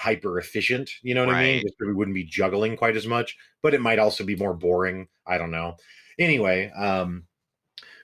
[0.00, 0.90] hyper efficient.
[1.02, 1.62] You know what I mean?
[1.62, 5.08] Just we wouldn't be juggling quite as much, but it might also be more boring.
[5.26, 5.76] I don't know.
[6.18, 7.24] Anyway, um,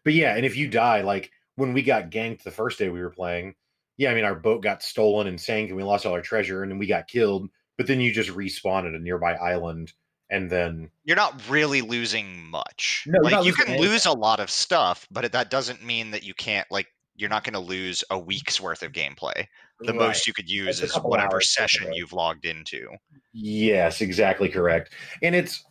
[0.04, 3.00] but yeah, and if you die, like when we got ganked the first day we
[3.00, 3.54] were playing,
[3.96, 6.62] yeah, I mean our boat got stolen and sank, and we lost all our treasure,
[6.62, 7.48] and then we got killed.
[7.78, 9.92] But then you just respawn at a nearby island,
[10.28, 13.04] and then You're not really losing much.
[13.06, 13.90] No, like you can anything.
[13.90, 17.44] lose a lot of stuff, but that doesn't mean that you can't like you're not
[17.44, 19.46] going to lose a week's worth of gameplay.
[19.80, 19.96] The Right.
[19.96, 22.88] most you could use a is whatever hours worth of session you've logged into.
[23.32, 24.92] Yes, exactly correct.
[25.22, 25.64] And it's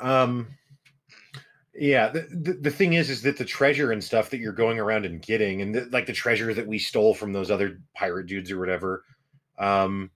[0.00, 0.48] um
[1.74, 4.78] yeah, the, the the thing is is that the treasure and stuff that you're going
[4.78, 8.26] around and getting and the, like the treasure that we stole from those other pirate
[8.26, 9.04] dudes or whatever
[9.58, 10.10] um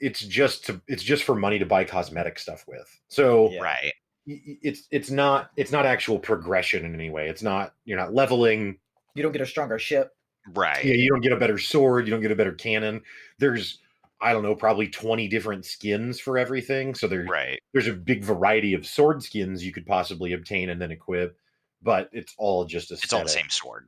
[0.00, 2.88] it's just to it's just for money to buy cosmetic stuff with.
[3.08, 3.60] So Yeah.
[3.62, 3.92] Right.
[4.26, 7.28] y- y- it's it's not it's not actual progression in any way.
[7.28, 8.78] It's not you're not leveling
[9.14, 10.10] You don't get a stronger ship.
[10.54, 10.84] Right.
[10.84, 13.00] yeah, you don't get a better sword, you don't get a better cannon.
[13.38, 13.78] There's
[14.20, 16.94] I don't know, probably 20 different skins for everything.
[16.94, 17.58] So there, Right.
[17.72, 21.36] there's a big variety of sword skins you could possibly obtain and then equip,
[21.82, 23.86] but it's all just a It's all the same sword.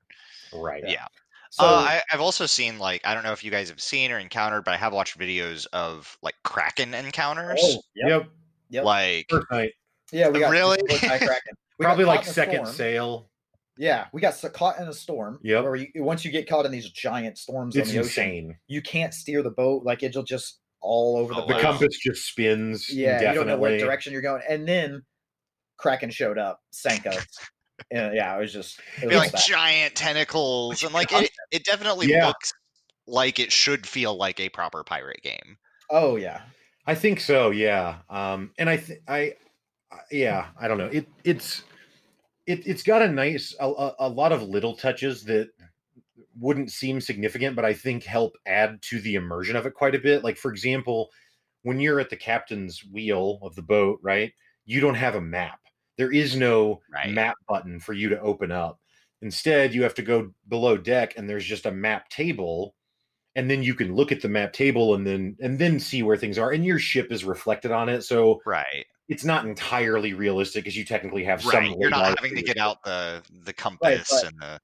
[0.53, 0.83] Right.
[0.87, 1.07] Yeah.
[1.51, 4.11] So uh, I, I've also seen like I don't know if you guys have seen
[4.11, 7.61] or encountered, but I have watched videos of like Kraken encounters.
[7.63, 8.29] oh, yep, Yep.
[8.71, 8.85] yep.
[8.85, 9.31] Like
[10.13, 10.79] yeah, we got Really?
[10.89, 11.29] Kraken.
[11.79, 12.75] We Probably caught like second storm.
[12.75, 13.31] sail.
[13.79, 15.39] Yeah, we got caught in a storm.
[15.43, 15.61] Yeah.
[15.61, 18.57] Where you, once you get caught in these giant storms It's on the ocean, insane.
[18.69, 19.85] you can't steer the boat.
[19.85, 21.63] Like it'll just all over the Oh, The place.
[21.63, 22.89] compass just spins.
[22.93, 24.43] Yeah, you don't know what direction you're going.
[24.49, 25.03] And then
[25.79, 27.27] Kraken showed up, sank us.
[27.91, 29.43] and yeah, it was just it was like bad.
[29.47, 32.29] giant tentacles, and like it, it definitely Yeah.
[32.29, 32.53] looks
[33.07, 35.59] like it should feel like a proper pirate game.
[35.91, 36.41] Oh yeah.
[36.87, 37.51] I think so.
[37.51, 37.97] Yeah.
[38.09, 39.35] Um, and I, th- I,
[39.93, 40.87] I- yeah, I don't know.
[40.87, 41.63] It, it's,
[42.47, 45.49] it, it's got a nice, a, a, a lot of little touches that
[46.39, 50.01] wouldn't seem significant, but I think help add to the immersion of it quite a
[50.01, 50.25] bit.
[50.25, 51.11] Like, for example,
[51.63, 54.33] when you're at the captain's wheel of the boat, right?
[54.65, 55.61] You don't have a map.
[55.97, 57.11] There is no Right.
[57.13, 58.81] map button for you to open up.
[59.23, 62.75] Instead, you have to go below deck and there's just a map table
[63.35, 66.17] and then you can look at the map table and then and then see where
[66.17, 68.87] things are and your ship is reflected on it so Right.
[69.09, 72.83] It's not entirely realistic because you technically have some You're not having to get out
[72.83, 74.61] the the compass but- and the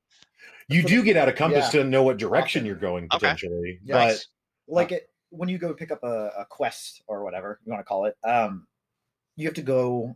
[0.69, 1.83] you do get out a compass Yeah.
[1.83, 2.67] to know what direction Often.
[2.67, 3.19] you're going Okay.
[3.19, 3.95] potentially Yeah.
[3.95, 4.27] but Nice.
[4.69, 7.85] like it when you go pick up a, a quest or whatever you want to
[7.85, 8.67] call it um
[9.37, 10.15] you have to go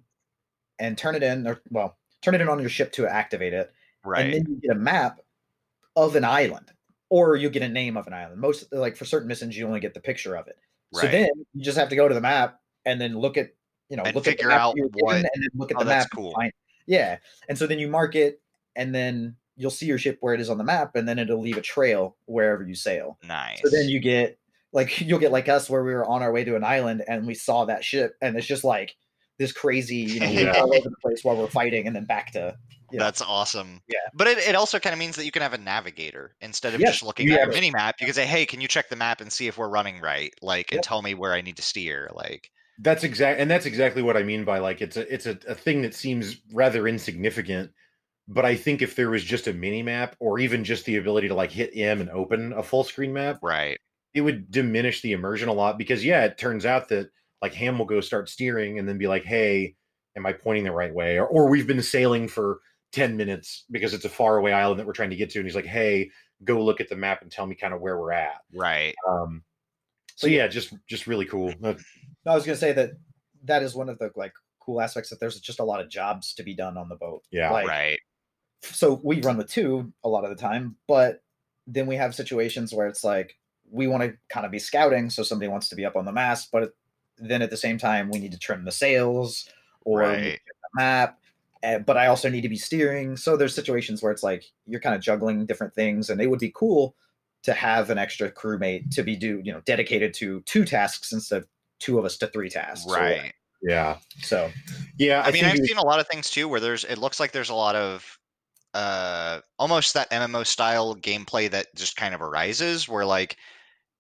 [0.79, 3.73] and turn it in or well turn it in on your ship to activate it
[4.05, 4.25] right?
[4.27, 5.21] and then you get a map
[5.97, 6.73] of an island
[7.09, 9.81] or you get a name of an island most like for certain missions you only
[9.81, 10.59] get the picture of it
[10.93, 13.51] so then you just have to go to the map and then look at
[13.89, 15.77] you know And look figure at the map out you're what- and then look at
[15.77, 16.33] Oh, the map cool.
[16.35, 16.53] find-
[16.87, 17.19] yeah
[17.49, 18.41] and so then you mark it
[18.75, 21.41] and then you'll see your ship where it is on the map and then it'll
[21.41, 23.61] leave a trail wherever you sail nice.
[23.63, 24.39] so then you get
[24.73, 27.27] like you'll get like us where we were on our way to an island and
[27.27, 28.95] we saw that ship and it's just like
[29.39, 30.53] this crazy, you know, Yeah.
[30.53, 32.57] all over the place while we're fighting and then back to
[32.91, 33.83] you know, That's awesome.
[33.89, 33.99] Yeah.
[34.15, 36.81] But it, it also kind of means that you can have a navigator instead of
[36.81, 37.97] Yes, just looking you at a a- mini map.
[38.01, 40.33] You can say, "Hey, can you check the map and see if we're running right?
[40.41, 42.49] Like, and tell me where I need to steer." Like,
[42.81, 45.55] that's exact and that's exactly what i mean by like it's a it's a, a
[45.55, 47.71] thing that seems rather insignificant
[48.29, 51.29] but i think if there was just a mini map or even just the ability
[51.29, 53.79] to like hit m and open a full screen map right,
[54.17, 57.11] it would diminish the immersion a lot because yeah, it turns out that
[57.43, 59.77] like Ham will go start steering and then be like, "Hey,
[60.17, 62.61] am I pointing the right way?" Or or we've been sailing for
[62.93, 65.55] 10 minutes because it's a faraway island that we're trying to get to and he's
[65.55, 66.11] like, "Hey,
[66.45, 68.95] go look at the map and tell me kind of where we're at." right.
[69.07, 69.45] Um
[70.15, 71.53] so yeah, just just really cool.
[72.27, 72.91] No, I was gonna say that
[73.45, 76.35] that is one of the like cool aspects that there's just a lot of jobs
[76.35, 77.23] to be done on the boat.
[77.31, 77.51] Yeah.
[77.53, 77.99] Like right.
[78.63, 81.23] so we run with two a lot of the time, but
[81.69, 83.37] then we have situations where it's like
[83.71, 86.13] we want to kind of be scouting, so somebody wants to be up on the
[86.13, 86.75] mast, but
[87.19, 89.49] then at the same time we need to trim the sails
[89.85, 90.41] or we need to Right.
[90.47, 91.19] the map.
[91.63, 93.17] eh, But I also need to be steering.
[93.17, 96.41] So there's situations where it's like you're kind of juggling different things, and it would
[96.41, 96.97] be cool
[97.45, 101.43] to have an extra crewmate to be do you know dedicated to two tasks instead
[101.43, 101.49] of
[101.81, 102.87] two of us to three tasks.
[102.87, 103.21] or whatever.
[103.23, 103.33] Right.
[103.63, 103.99] yeah.
[104.23, 104.51] So
[104.99, 106.85] Yeah, I mean, I've was- seen a lot of things too where there's.
[106.85, 108.19] It looks like there's a lot of,
[108.75, 113.37] uh, almost that MMO style gameplay that just kind of arises where like.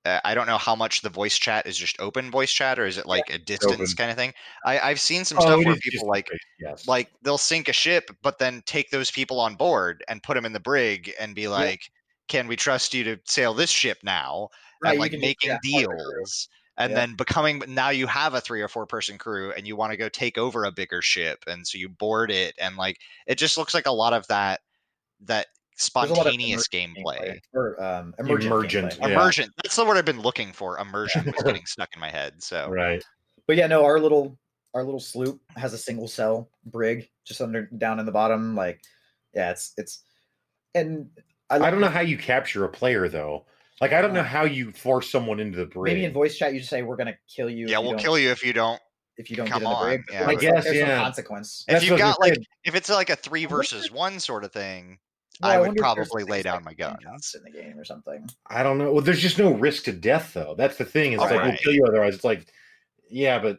[0.04, 2.86] Uh, I don't know how much the voice chat is just open voice chat or
[2.86, 3.96] is it like a distance open.
[3.96, 4.32] kind of thing.
[4.64, 6.86] I, I've seen some Oh, stuff where people just like great, yes.
[6.86, 10.46] like they'll sink a ship but then take those people on board and put them
[10.46, 11.80] in the brig and be like
[12.28, 14.48] can we trust you to sail this ship now
[14.80, 15.96] Right, and like making yeah, part of the crew.
[16.20, 16.48] deals
[16.78, 16.96] and Yeah.
[16.96, 19.96] then becoming now you have a three or four person crew and you want to
[19.96, 23.56] go take over a bigger ship and so you board it and like it just
[23.58, 24.60] looks like a lot of that
[25.20, 25.46] that
[25.78, 28.52] There's a lot of spontaneous immersion gameplay or um, emergent.
[28.52, 29.00] Emergent, gameplay.
[29.00, 29.14] yeah.
[29.14, 32.42] immersion that's the word i've been looking for immersion was getting stuck in my head
[32.42, 33.02] so right.
[33.46, 34.36] But yeah, no, our little
[34.74, 38.56] our little sloop has a single cell brig just under down in the bottom.
[38.56, 38.80] Like,
[39.32, 40.02] yeah, it's it's
[40.74, 41.08] and
[41.48, 43.46] I, I don't know how you capture a player though.
[43.80, 45.92] Like I don't know uh, how you force someone into the brig.
[45.92, 47.66] Maybe in voice chat you just say we're gonna kill you.
[47.68, 48.80] yeah you we'll kill you if you don't
[49.18, 50.02] if you don't come get in the on, brig.
[50.12, 50.26] yeah.
[50.26, 50.98] Like, I guess, there's no yeah.
[50.98, 51.64] consequence.
[51.68, 52.44] If what you've got like say.
[52.64, 54.98] if it's like a three versus one sort of thing
[55.40, 57.34] Well, I would wonder if there's probably lay down like my gun guns.
[57.36, 58.28] in the game or something.
[58.46, 58.92] I don't know.
[58.92, 60.54] Well, there's just no risk to death though.
[60.56, 61.12] That's the thing.
[61.12, 62.14] It's like we'll kill you otherwise.
[62.14, 62.46] It's like,
[63.10, 63.58] yeah, but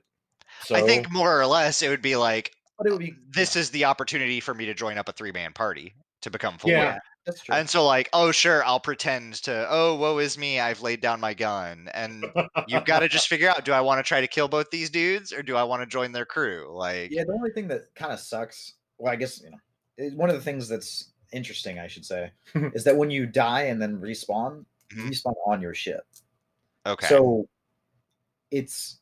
[0.63, 3.55] so i think more or less it would be like But it would be this
[3.55, 6.71] is the opportunity for me to join up a three man party to become full.
[6.71, 6.97] Yeah.
[7.27, 7.55] Yeah, that's true.
[7.55, 11.19] And so like, oh sure, I'll pretend to oh woe is me, I've laid down
[11.19, 11.89] my gun.
[11.93, 12.25] And
[12.67, 14.89] you've got to just figure out do I want to try to kill both these
[14.89, 16.69] dudes or do I want to join their crew?
[16.73, 20.29] Like Yeah, the only thing that kind of sucks, well, I guess you know, one
[20.29, 23.99] of the things that's interesting, I should say, is that when you die and then
[24.01, 25.09] respawn, you Mhm.
[25.11, 26.05] respawn on your ship.
[26.85, 27.07] okay.
[27.07, 27.49] So
[28.51, 28.99] it's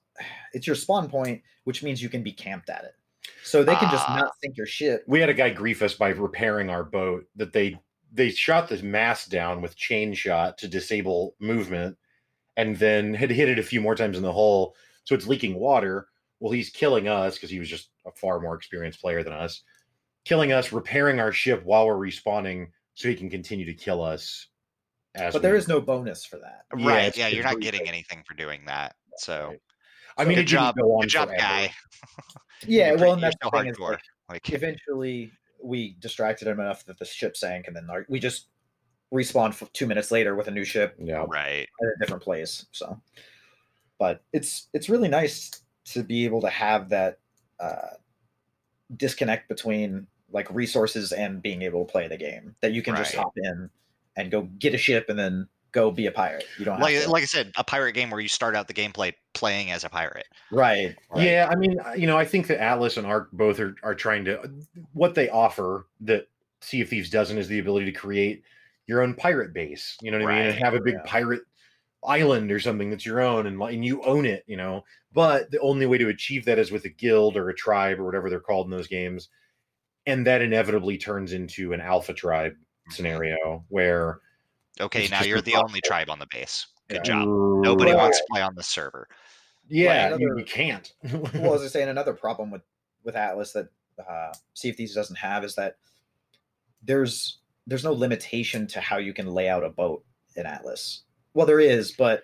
[0.53, 2.93] it's your spawn point, which means you can be camped at it.
[3.43, 4.15] So they can just Ah.
[4.15, 5.03] not sink your ship.
[5.07, 7.77] we had a guy grief us by repairing our boat that they
[8.15, 11.97] they shot the mast down with chain shot to disable movement
[12.57, 15.55] and then had hit it a few more times in the hull so it's leaking
[15.55, 16.07] water
[16.39, 19.63] well he's killing us because he was just a far more experienced player than us
[20.23, 24.47] killing us, repairing our ship while we're respawning, so he can continue to kill us.
[25.13, 26.63] As but there we- is no bonus for that.
[26.73, 27.05] Right.
[27.05, 28.95] it's Yeah, you're not completely- getting anything for doing that.
[29.17, 29.59] So Right.
[30.17, 31.41] I mean, good job, go on good job, forever.
[31.43, 31.73] guy.
[32.65, 33.99] Yeah, well, and that's the thing so is, like.
[34.29, 35.31] Like, eventually
[35.65, 38.47] we distracted him enough that the ship sank, and then our, we just
[39.13, 41.25] respawned f- two minutes later with a new ship Yeah.
[41.27, 41.67] right.
[41.81, 42.65] at a different place.
[42.71, 42.99] So,
[43.99, 45.51] but it's it's really nice
[45.85, 47.19] to be able to have that
[47.59, 47.95] uh,
[48.97, 52.55] disconnect between like resources and being able to play the game.
[52.61, 53.69] That you can just hop in
[54.17, 56.45] and go get a ship and then go be a pirate.
[56.57, 58.67] You don't have Like, to, like I said, a pirate game where you start out
[58.67, 60.25] the gameplay playing as a pirate.
[60.51, 61.23] right, right.
[61.23, 64.25] Yeah, I mean, you know, I think that Atlas and Ark both are, are trying
[64.25, 64.49] to
[64.93, 66.27] what they offer that
[66.61, 68.43] Sea of Thieves doesn't is the ability to create
[68.87, 69.97] your own pirate base.
[70.01, 70.47] You know what I mean?
[70.47, 71.03] And have a big yeah.
[71.05, 71.41] pirate
[72.03, 74.83] island or something that's your own and, and you own it, you know.
[75.13, 78.05] But the only way to achieve that is with a guild or a tribe or
[78.05, 79.29] whatever they're called in those games.
[80.07, 82.53] And that inevitably turns into an alpha tribe
[82.85, 82.93] Mm-hmm.
[82.93, 84.19] scenario where
[84.79, 85.69] Okay, It's now you're the impossible.
[85.69, 86.67] only tribe on the base.
[86.89, 87.01] Good Yeah.
[87.03, 87.27] job.
[87.63, 89.07] Nobody Well, wants to play on the server.
[89.67, 90.93] Yeah, Right, you, another- you can't.
[91.35, 92.61] well, as I say, and another problem with
[93.03, 93.67] with Atlas that
[94.07, 95.77] uh, Sea of Thieves doesn't have is that
[96.83, 100.03] there's there's no limitation to how you can lay out a boat
[100.35, 101.03] in Atlas.
[101.33, 102.23] Well, there is, but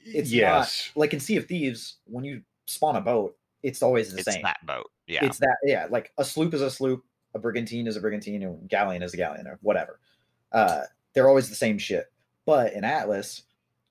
[0.00, 0.90] it's yes.
[0.96, 4.42] like in Sea of Thieves, when you spawn a boat, it's always the It's same.
[4.42, 4.90] that boat.
[5.06, 5.24] Yeah.
[5.24, 8.68] It's that yeah, like a sloop is a sloop, a brigantine is a brigantine, and
[8.68, 10.00] galleon is a galleon, or whatever.
[10.52, 10.82] Uh,
[11.14, 12.06] they're always the same shit.
[12.46, 13.42] But in Atlas,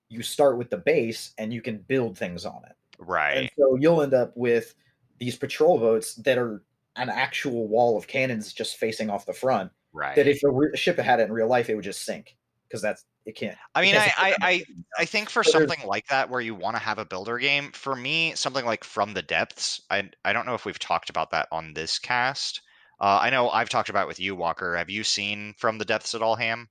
[0.10, 2.76] you start with the base and you can build things on it.
[3.00, 3.52] And right.
[3.58, 4.76] so you'll end up with
[5.20, 6.64] these patrol boats that are
[6.96, 9.72] an actual wall of cannons just facing off the front.
[9.94, 10.16] Right.
[10.16, 12.36] That if a re- ship had it in real life, it would just sink
[12.68, 13.58] because that's it can't.
[13.76, 14.64] I mean, I, I, I.
[15.00, 17.72] I think for there's- something like that where you want to have a builder game,
[17.72, 21.32] for me, something like From the Depths, I I don't know if we've talked about
[21.32, 22.62] that on this cast.
[23.00, 24.76] Uh, I know I've talked about it with you, Walker.
[24.76, 26.70] Have you seen From the Depths at all, Ham?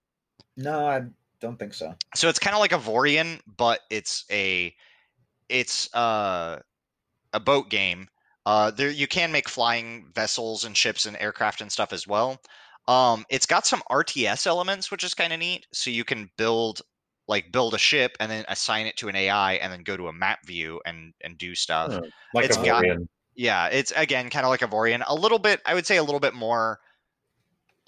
[0.59, 1.02] No, I
[1.40, 1.94] don't think so.
[2.14, 4.74] So it's kind of like Avorion, but it's a
[5.48, 6.59] it's uh,
[7.32, 8.09] a boat game.
[8.44, 12.40] Uh, there you can make flying vessels and ships and aircraft and stuff as well.
[12.88, 15.66] Um, it's got some RTS elements, which is kind of neat.
[15.72, 16.82] So you can build
[17.28, 20.09] like build a ship and then assign it to an AI and then go to
[20.09, 21.92] a map view and and do stuff.
[21.92, 22.00] Huh.
[22.34, 23.06] like it's a got- Vorian.
[23.36, 25.61] Yeah, it's again kind of like Avorion, a little bit.
[25.64, 26.80] I would say a little bit more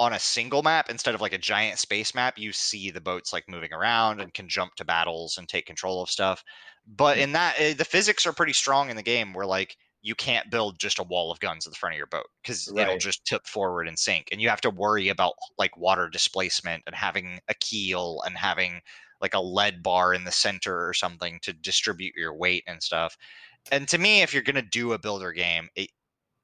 [0.01, 2.38] on a single map instead of like a giant space map.
[2.38, 6.03] You see the boats like moving around and can jump to battles and take control
[6.03, 6.42] of stuff.
[6.86, 9.34] But in that, eh, the physics are pretty strong in the game.
[9.34, 12.07] Where like you can't build just a wall of guns at the front of your
[12.07, 15.76] boat because it'll just tip forward and sink, and you have to worry about like
[15.76, 18.80] water displacement and having a keel and having
[19.20, 23.18] like a lead bar in the center or something to distribute your weight and stuff.
[23.70, 25.90] And to me, if you're gonna do a builder game, it,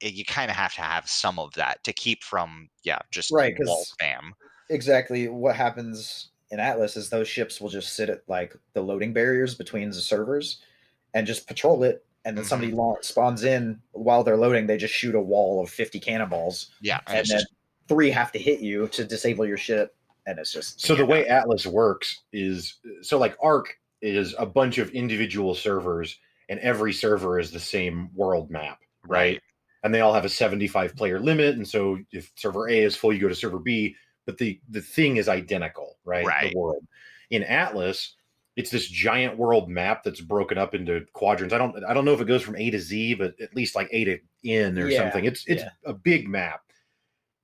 [0.01, 3.31] it you kind of have to have some of that to keep from yeah just
[3.31, 4.33] Right, wall 'cause- spam.
[4.69, 9.13] Exactly what happens in Atlas is those ships will just sit at like the loading
[9.13, 10.61] barriers between the servers
[11.15, 12.05] and just patrol it.
[12.25, 12.81] And then somebody Mm-hmm.
[12.81, 14.67] la- spawns in while they're loading.
[14.67, 17.47] They just shoot a wall of fifty cannonballs, Yeah, and and then just
[17.87, 19.95] three have to hit you to disable your ship.
[20.27, 24.79] And it's just So the way Atlas works is so like Arc is a bunch
[24.79, 26.19] of individual servers,
[26.49, 29.41] and every server is the same world map, right?
[29.87, 29.89] Right.
[29.89, 31.57] And they all have a 75 player limit.
[31.57, 33.95] And so if server A is full, you go to server B,
[34.27, 36.27] but the the thing is identical, right?
[36.27, 36.53] Right.
[36.53, 36.87] The world.
[37.31, 38.15] In Atlas,
[38.57, 41.55] it's this giant world map that's broken up into quadrants.
[41.55, 43.75] I don't I don't know if it goes from A to Z, but at least
[43.77, 45.25] like A to N or Yeah, something.
[45.25, 45.71] It's it's yeah.
[45.85, 46.61] a big map.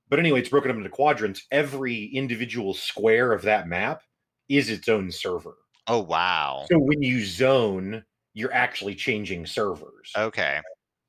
[0.08, 1.46] But anyway, it's broken up into quadrants.
[1.50, 4.02] Every individual square of that map
[4.48, 5.56] is its own server.
[5.88, 10.12] oh wow, So when you zone, you're actually changing servers.
[10.16, 10.60] okay,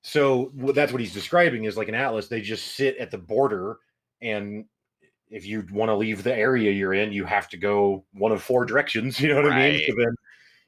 [0.03, 2.27] So that's what he's describing is like an atlas.
[2.27, 3.77] They just sit at the border,
[4.21, 4.65] and
[5.29, 8.43] if you want to leave the area you're in, you have to go one of
[8.43, 9.19] four directions.
[9.21, 9.87] You know what I mean?
[9.87, 10.13] So then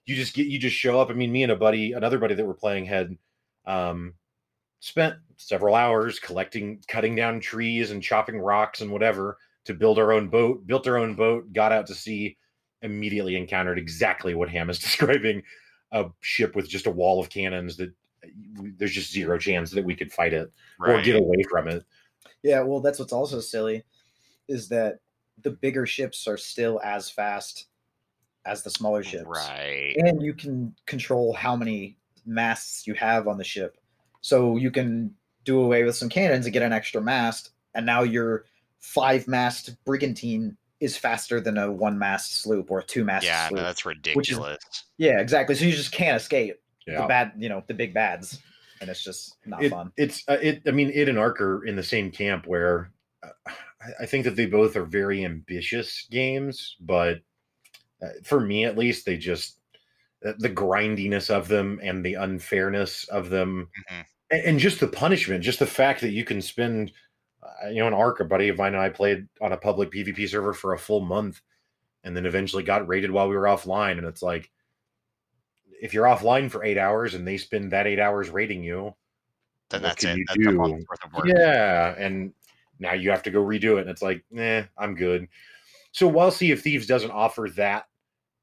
[0.06, 1.10] you just get you just show up.
[1.10, 3.18] I mean, me and a buddy, another buddy that we're playing had
[3.66, 4.14] um,
[4.80, 10.14] spent several hours collecting, cutting down trees and chopping rocks and whatever to build our
[10.14, 10.66] own boat.
[10.66, 12.38] Built our own boat, got out to sea,
[12.84, 15.44] immediately encountered exactly what Ham is describing
[15.92, 17.92] a ship with just a wall of cannons that
[18.78, 21.84] there's just zero chance that we could fight it or get away from it.
[22.44, 23.84] Yeah, well, that's what's also silly
[24.48, 25.00] is that
[25.42, 27.68] the bigger ships are still as fast
[28.46, 29.26] as the smaller ships.
[29.26, 33.78] right, And you can control how many masts you have on the ship.
[34.22, 35.14] So you can
[35.44, 37.52] do away with some cannons and get an extra mast.
[37.74, 38.46] And now your
[38.80, 43.48] five mast brigantine is faster than a one mast sloop or a two mast yeah,
[43.48, 43.60] sloop.
[43.60, 44.58] no, that's ridiculous.
[44.98, 45.56] yeah, exactly.
[45.56, 48.40] So you just can't escape the bad, you know, the big bads.
[48.82, 49.92] And it's just not It, fun.
[49.98, 50.62] it's uh, it.
[50.68, 52.92] I mean, it and Ark are in the same camp where
[53.24, 53.32] I-
[54.02, 57.20] I think that they both are very ambitious games, but
[58.02, 59.60] uh, for me at least, they just
[60.26, 64.06] uh, the grindiness of them and the unfairness of them, Mhm.
[64.32, 66.92] and, and just the punishment, just the fact that you can spend,
[67.44, 68.20] uh, you know, an arc.
[68.20, 71.02] A buddy of mine and I played on a public PvP server for a full
[71.02, 71.42] month,
[72.04, 74.52] and then eventually got raided while we were offline, and it's like.
[75.82, 78.96] If you're offline for eight hours and they spend that eight hours rating you,
[79.70, 80.20] Then that's it.
[80.28, 80.58] That's a do?
[80.60, 81.26] worth of work.
[81.28, 82.34] Yeah, and
[82.80, 85.28] now you have to go redo it, and it's like, nah, I'm good.
[85.92, 87.86] So while Sea of Thieves doesn't offer that,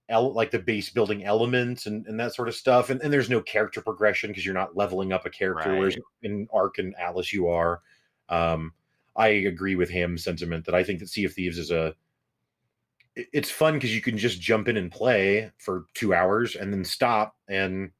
[0.08, 3.40] like the base building elements and, and that sort of stuff, and, and there's no
[3.40, 7.48] character progression because you're not leveling up a character, whereas in Ark and Atlas you
[7.48, 7.80] are.
[8.28, 8.72] Um,
[9.16, 11.94] I agree with him sentiment that I think that Sea of Thieves is a.
[13.16, 16.72] it- It's fun because you can just jump in and play for two hours and
[16.72, 17.90] then stop, and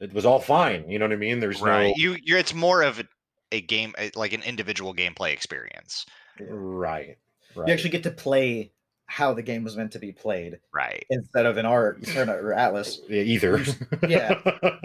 [0.00, 0.88] it was all fine.
[0.88, 1.40] You know what I mean?
[1.40, 1.88] There's Right.
[1.88, 3.04] no You you're it's more of a,
[3.52, 6.06] a game uh, like an individual gameplay experience.
[6.40, 7.18] Right.
[7.54, 7.66] Right.
[7.68, 8.72] You actually get to play
[9.06, 11.04] how the game was meant to be played Right.
[11.10, 13.00] instead of an art or, not- or Atlas.
[13.08, 13.62] Yeah, either.
[14.08, 14.40] Yeah.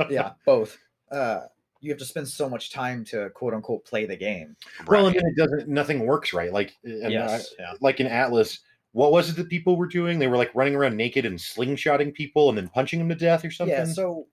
[0.10, 0.78] Yeah, both.
[1.12, 1.42] Uh,
[1.86, 4.56] you have to spend so much time to quote unquote play the game.
[4.88, 5.16] Well, right.
[5.16, 5.70] and it doesn't.
[5.70, 6.52] Nothing works right.
[6.52, 7.54] Like, and yes.
[7.60, 7.74] I- yeah.
[7.80, 8.60] like in Atlas,
[8.92, 10.20] what was it that people were doing?
[10.20, 13.46] They were like running around naked and slingshotting people and then punching them to death
[13.46, 13.76] or something.
[13.76, 13.86] Yeah.
[13.86, 14.28] So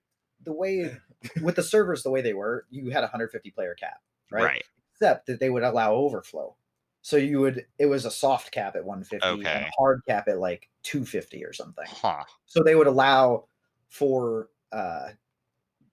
[0.45, 0.97] the way
[1.43, 4.01] with the servers, the way they were, you had a 150 player cap,
[4.31, 4.45] right?
[4.45, 4.65] right.
[4.95, 6.57] Except that they would allow overflow.
[7.03, 10.39] So you would, it was a soft cap at 150 and a hard cap at
[10.39, 11.85] like 250 or something.
[11.89, 12.23] Huh.
[12.47, 13.47] So they would allow
[13.89, 15.09] for uh,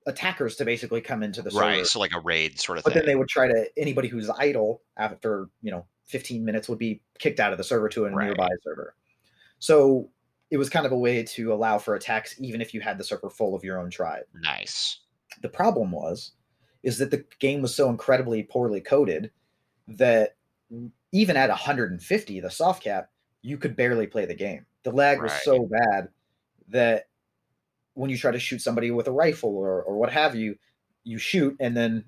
[0.09, 1.65] attackers to basically come into the server.
[1.65, 1.85] Right.
[1.85, 2.99] So like a raid sort of but thing.
[3.01, 6.79] But then they would try to anybody who's idle after you know 15 minutes would
[6.79, 8.25] be kicked out of the server to a Right.
[8.25, 8.95] nearby server
[9.59, 10.09] so
[10.49, 13.03] it was kind of a way to allow for attacks even if you had the
[13.03, 15.01] server full of your own tribe nice.
[15.43, 16.31] the problem was
[16.81, 19.29] is that the game was so incredibly poorly coded
[19.87, 20.35] that
[21.11, 23.11] even at 150 the soft cap
[23.43, 26.07] you could barely play the game the lag was so bad
[26.69, 27.08] that
[27.99, 30.55] when you try to shoot somebody with a rifle or, or what have you
[31.03, 32.05] you shoot and then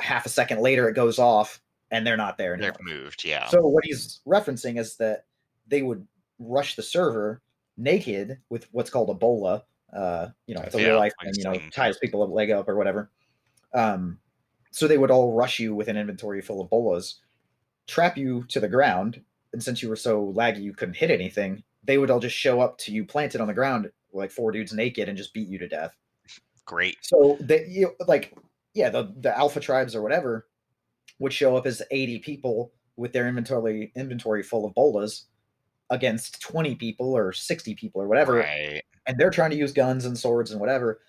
[0.00, 1.60] half a second later it goes off
[1.90, 2.72] and they're not there anymore.
[2.78, 3.24] They've moved.
[3.24, 3.48] Yeah.
[3.48, 5.24] So what he's referencing is that
[5.66, 6.06] they would
[6.38, 7.42] rush the server
[7.76, 9.64] naked with what's called a bola.
[9.92, 11.32] Uh, you know, it's a Yeah, real life thing.
[11.36, 13.10] You know, ties people a leg up or whatever.
[13.74, 14.20] Um,
[14.70, 17.20] so they would all rush you with an inventory full of bolas,
[17.88, 19.20] trap you to the ground,
[19.52, 22.60] and since you were so laggy you couldn't hit anything, they would all just show
[22.60, 25.58] up to you planted on the ground like four dudes naked and just beat you
[25.58, 25.94] to death.
[26.64, 26.96] Great.
[27.02, 28.34] So that you like
[28.74, 30.46] yeah, the the alpha tribes or whatever
[31.18, 35.26] would show up as 80 people with their inventory inventory full of bolas
[35.90, 38.82] against 20 people or 60 people or whatever Right.
[39.06, 41.00] and they're trying to use guns and swords and whatever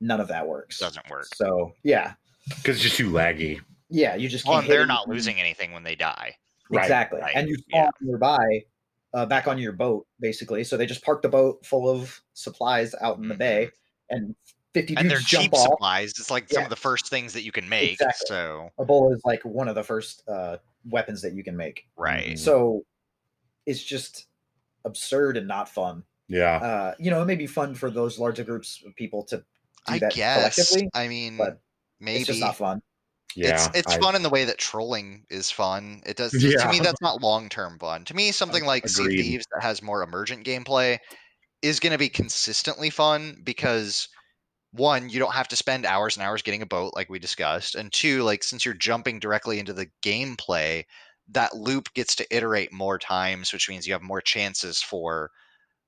[0.00, 1.26] none of that works Doesn't work.
[1.34, 2.14] so yeah
[2.48, 3.60] because it's just too laggy.
[3.90, 5.14] yeah you just Well, can't and they're not anything.
[5.14, 6.34] losing anything when they die.
[6.70, 7.82] Right, exactly right, and you yeah.
[7.90, 8.64] spawn nearby
[9.14, 12.94] uh, back on your boat basically so they just park the boat full of supplies
[13.00, 13.38] out in the Mhm.
[13.38, 13.70] bay
[14.10, 14.34] and
[14.74, 16.10] 50 And they're dudes jump cheap off supplies.
[16.18, 17.92] It's like some of the first things that you can make.
[17.92, 18.26] Exactly.
[18.28, 20.56] So a bola is like one of the first uh,
[20.88, 22.38] weapons that you can make right.
[22.38, 22.82] So
[23.66, 24.28] it's just
[24.86, 26.04] absurd and not fun.
[26.28, 26.56] Yeah.
[26.56, 29.42] Uh, you know, it may be fun for those larger groups of people to do
[29.88, 30.54] I that guess.
[30.56, 30.88] collectively.
[30.94, 31.60] I mean, but
[32.00, 32.80] maybe It's just not fun.
[33.36, 33.54] Yeah.
[33.54, 36.02] it's it's I- fun in the way that trolling is fun.
[36.06, 38.04] It does to me that's not long term fun.
[38.06, 39.10] To me, something like Sea of.
[39.10, 40.98] Thieves that has more emergent gameplay
[41.62, 44.08] is going to be consistently fun because
[44.72, 47.74] one, you don't have to spend hours and hours getting a boat like we discussed,
[47.74, 50.84] and two, like since you're jumping directly into the gameplay,
[51.30, 55.30] that loop gets to iterate more times, which means you have more chances for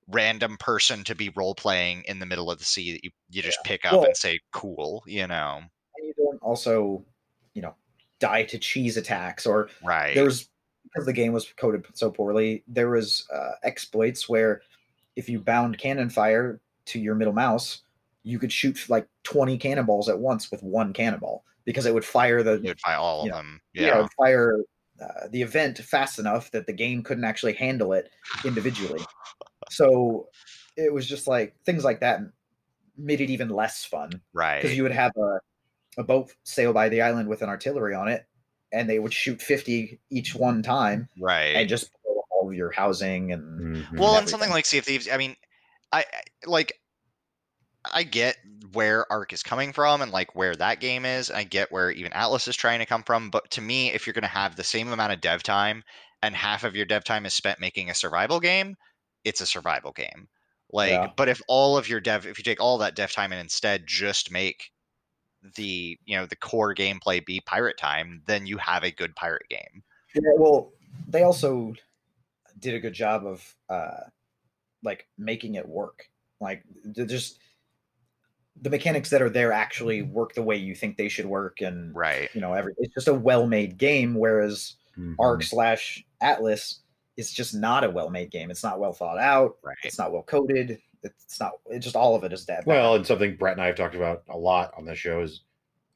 [0.09, 3.41] random person to be role playing in the middle of the sea that you you
[3.43, 5.63] just pick up Well- and say cool, you know.
[5.97, 7.05] And you don't also,
[7.55, 7.75] you know,
[8.19, 10.15] die to cheese attacks or Right.
[10.15, 10.49] there was
[10.85, 12.63] because the game was coded so poorly.
[12.69, 14.63] There was uh, exploits where
[15.17, 17.83] if you bound cannon fire to your middle mouse,
[18.23, 22.43] you could shoot like twenty cannonballs at once with one cannonball because it would fire
[22.43, 23.61] the you would find all of know, them.
[23.73, 23.99] yeah, Yeah.
[23.99, 24.59] it would fire
[25.03, 28.11] uh, the event fast enough that the game couldn't actually handle it
[28.45, 29.01] individually.
[29.71, 30.29] So
[30.77, 32.21] it was just like things like that
[32.97, 34.63] made it even less fun Right.
[34.63, 35.39] because you would have a,
[35.97, 38.27] a boat sail by the island with an artillery on it
[38.73, 41.55] and they would shoot 50 each one time right.
[41.57, 43.99] and just blow all of your housing and Mhm.
[43.99, 44.31] well, and everything.
[44.31, 45.37] something like Sea of Thieves, I mean,
[45.93, 46.75] I, I like
[47.93, 48.37] I get
[48.73, 51.31] where Ark is coming from and like where that game is.
[51.31, 54.15] I get where even Atlas is trying to come from, but to me, if you're
[54.15, 55.85] going to have the same amount of dev time
[56.23, 58.77] and half of your dev time is spent making a survival game,
[59.23, 60.29] it's a survival game.
[60.73, 61.13] Like, Yeah.
[61.15, 63.87] but if all of your dev, if you take all that dev time and instead
[63.87, 64.71] just make
[65.57, 69.49] the you know the core gameplay be pirate time, then you have a good pirate
[69.49, 69.83] game.
[70.15, 70.73] Yeah, well,
[71.09, 71.75] they also
[72.59, 74.01] did a good job of uh
[74.83, 76.09] like making it work.
[76.41, 77.39] Like they're just
[78.61, 81.95] the mechanics that are there actually work the way you think they should work, and
[81.95, 82.31] right.
[82.35, 84.15] you know, every it's just a well-made game.
[84.15, 85.17] Whereas Mhm.
[85.19, 86.81] Ark slash Atlas
[87.17, 88.51] is just not a well-made game.
[88.51, 89.57] It's not well thought out.
[89.63, 89.77] Right.
[89.85, 90.81] It's not well coded.
[91.05, 91.53] It's not.
[91.71, 92.65] It just all of it is dead.
[92.67, 95.43] Well, and something Brett and I have talked about a lot on the show is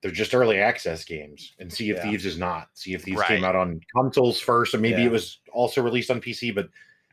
[0.02, 2.02] they're just early access games, and Sea of Yeah.
[2.04, 2.68] Thieves is not.
[2.74, 3.28] Sea of Thieves Right.
[3.28, 5.06] came out on consoles first, and maybe Yeah.
[5.08, 6.68] it was also released on PC, but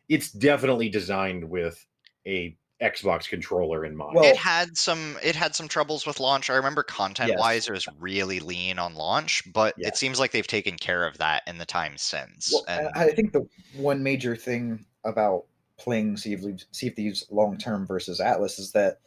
[0.10, 1.84] it's definitely designed with
[2.28, 4.16] a Xbox controller in mind.
[4.16, 6.50] Well- it had some it had some troubles with launch.
[6.50, 7.40] I remember content Yes.
[7.40, 9.88] wise it was really lean on launch, but Yeah.
[9.88, 12.52] it seems like they've taken care of that in the time since.
[12.52, 15.46] Well, and I I think the one major thing about
[15.78, 19.00] playing Sea of Thieves, sea of Thieves long term versus Atlas is that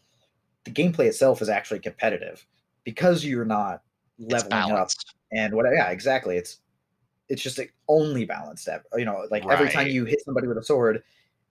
[0.65, 2.45] the gameplay itself is actually competitive
[2.85, 3.83] because you're not
[4.19, 4.91] leveling up
[5.33, 5.67] and what.
[5.73, 6.37] Yeah, exactly.
[6.37, 6.59] It's
[7.29, 8.69] it's just like only balanced.
[8.69, 11.03] ev- You know, like every time you hit somebody with a sword,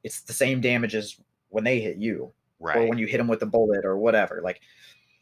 [0.04, 1.18] it's the same damage as
[1.50, 2.78] when they hit you, right.
[2.78, 4.42] or when you hit them with a bullet, or whatever.
[4.44, 4.62] Like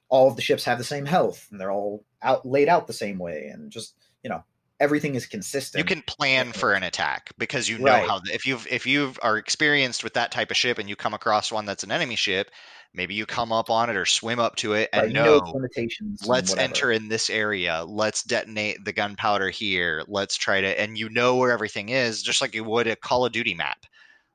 [0.09, 2.93] all of the ships have the same health, and they're all out laid out the
[2.93, 4.43] same way, and just you know
[4.79, 5.79] everything is consistent.
[5.79, 8.07] you can plan for an attack because you know Right.
[8.07, 11.13] how if you've if you are experienced with that type of ship and you come
[11.13, 12.49] across one that's an enemy ship
[12.93, 15.53] maybe you come up on it or swim up to it and Right, know know
[15.53, 16.21] limitations.
[16.25, 21.09] let's enter in this area let's detonate the gunpowder here let's try to and you
[21.09, 23.85] know where everything is just like you would a call of duty map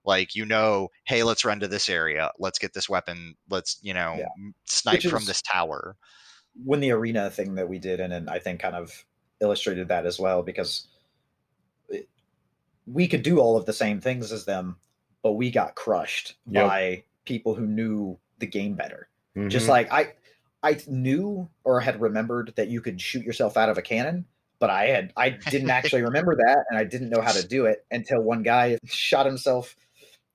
[0.05, 3.95] like you know hey let's run to this area let's get this weapon let's you
[3.95, 4.29] know Yeah.
[4.67, 5.97] snipe Which from this tower
[6.65, 9.05] when the arena thing that we did and, and I think kind of
[9.41, 10.87] illustrated that as well because
[11.89, 12.09] it,
[12.87, 14.77] we could do all of the same things as them,
[15.23, 16.67] but we got crushed Yep.
[16.67, 19.09] by people who knew the game better.
[19.49, 19.71] Just Mhm.
[19.71, 20.15] like I
[20.63, 24.27] I knew or had remembered that you could shoot yourself out of a cannon,
[24.59, 27.67] but I had I didn't actually remember that and I didn't know how to do
[27.67, 29.75] it until one guy shot himself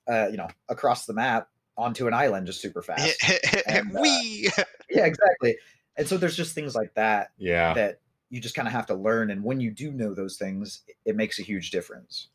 [0.08, 3.20] uh, you know, across the map onto an island just super fast.
[3.68, 4.49] And, uh, we
[4.89, 5.58] yeah, exactly.
[5.97, 7.74] And so there's just things like that yeah.
[7.74, 7.99] that
[8.30, 9.32] you just kind of have to learn.
[9.32, 12.28] And when you do know those things, it makes a huge difference.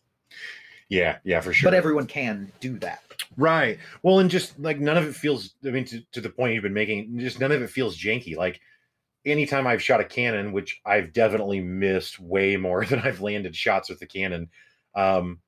[0.88, 1.70] Yeah, yeah, for sure.
[1.70, 3.02] But everyone can do that.
[3.36, 3.78] Right.
[4.02, 5.54] Well, and just like none of it feels.
[5.64, 8.36] I mean, to, to the point you've been making, just none of it feels janky.
[8.36, 8.60] Like
[9.24, 13.88] anytime I've shot a cannon, which I've definitely missed way more than I've landed shots
[13.88, 14.50] with the cannon.
[14.94, 15.40] Um,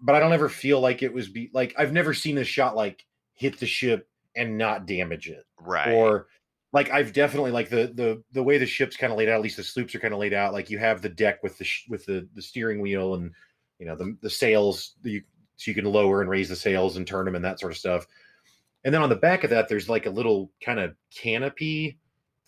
[0.00, 2.74] but I don't ever feel like it was be like I've never seen a shot
[2.74, 3.04] like
[3.34, 6.28] hit the ship and not damage it, right or
[6.72, 9.36] like I've definitely like the the the way the ship's kind of laid out.
[9.36, 10.52] At least the sloops are kind of laid out.
[10.52, 13.30] Like you have the deck with the sh- with the the steering wheel and
[13.78, 15.22] you know the the sails that you
[15.56, 17.78] so you can lower and raise the sails and turn them and that sort of
[17.78, 18.06] stuff.
[18.84, 21.98] And then on the back of that, there's like a little kind of canopy,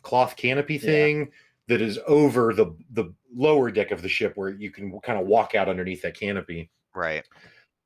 [0.02, 0.80] cloth canopy Yeah.
[0.80, 1.30] thing
[1.68, 5.26] that is over the the lower deck of the ship where you can kind of
[5.26, 6.70] walk out underneath that canopy.
[6.94, 7.24] right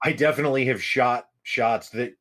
[0.04, 2.14] I definitely have shot shots that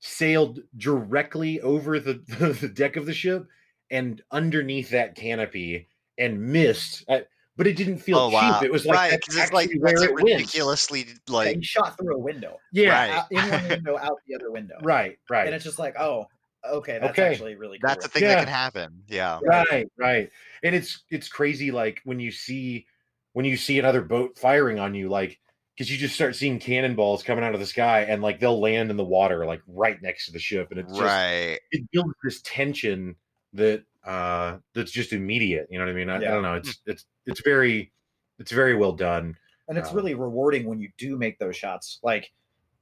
[0.00, 2.14] sailed directly over the,
[2.60, 3.46] the, deck of the ship
[3.90, 5.88] and underneath that canopy
[6.18, 7.04] and missed.
[7.08, 7.20] uh,
[7.56, 8.34] but it didn't feel oh cheap.
[8.34, 11.56] wow It was like right that's 'cause it's like actually that's it ridiculously Like, like
[11.56, 12.60] you shot through a window.
[12.72, 13.10] Yeah, Right.
[13.10, 14.76] Out, in one window, out the other window.
[14.82, 15.46] right, right.
[15.46, 16.26] And it's just like, oh,
[16.64, 17.32] okay, that's Okay.
[17.32, 17.88] actually really cool.
[17.88, 18.28] that's a thing Yeah.
[18.28, 20.30] that can happen yeah right right
[20.64, 22.86] and it's it's crazy like when you see
[23.34, 25.38] when you see another boat firing on you like
[25.78, 28.90] because you just start seeing cannonballs coming out of the sky and like they'll land
[28.90, 32.14] in the water like right next to the ship and it's just right it builds
[32.24, 33.14] this tension
[33.52, 36.78] that uh that's just immediate you know what i mean i, I don't know it's
[36.86, 37.92] it's it's very
[38.40, 39.36] it's very well done
[39.68, 42.00] and it's um, really rewarding when you do make those shots.
[42.02, 42.32] Like,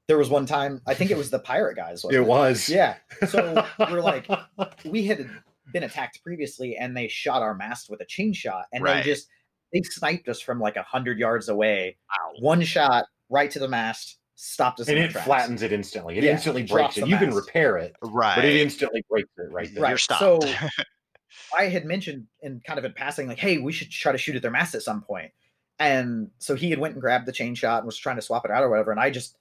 [0.07, 2.05] there was one time, I think it was the pirate guys.
[2.05, 2.95] wasn't it was Yeah.
[3.29, 4.29] So we're like,
[4.85, 5.29] we had
[5.73, 9.03] been attacked previously and they shot our mast with a chain shot and Right.
[9.03, 9.29] they just
[9.79, 11.97] they sniped us from like a hundred yards away.
[12.09, 12.33] Wow.
[12.41, 15.27] One shot right to the mast stopped us and in it tracks.
[15.27, 16.19] flattens it instantly.
[16.19, 17.03] It Yeah, instantly breaks it.
[17.03, 19.83] the you can repair it right but it instantly breaks it right there.
[19.83, 19.89] Right.
[19.91, 20.21] you're stopped.
[20.21, 20.41] So
[21.59, 24.37] i had mentioned in kind of in passing like hey we should try to shoot
[24.37, 25.07] at their mast at some point.
[25.25, 25.33] point
[25.79, 28.45] and so he had went and grabbed the chain shot and was trying to swap
[28.45, 29.37] it out or whatever and i just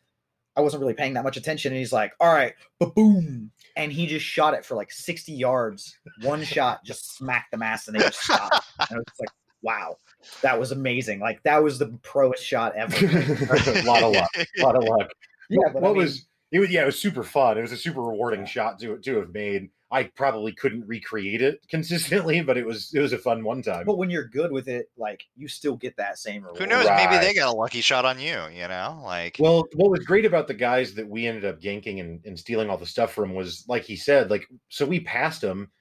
[0.57, 3.91] i wasn't really paying that much attention and he's like all right but boom and
[3.91, 7.95] he just shot it for like 60 yards one shot just smacked the mast and
[7.97, 8.65] they just stopped.
[8.79, 9.29] And i was just like
[9.66, 9.97] wow
[10.41, 11.20] that was amazing.
[11.20, 12.95] Like that was the proest shot ever.
[12.95, 15.09] A lot of luck a lot of luck.
[15.49, 17.57] Yeah what, but what I mean, was it was yeah it was super fun.
[17.57, 19.70] It was a super rewarding shot to to have made.
[19.91, 23.86] I probably couldn't recreate it consistently but it was it was a fun one time.
[23.86, 26.59] But when you're good with it like you still get that same reward.
[26.59, 26.88] Who knows?
[26.89, 28.99] Maybe they got a lucky shot on you you know?
[29.03, 32.38] Like well what was great about the guys that we ended up ganking and, and
[32.38, 35.72] stealing all the stuff from was like he said like so we passed them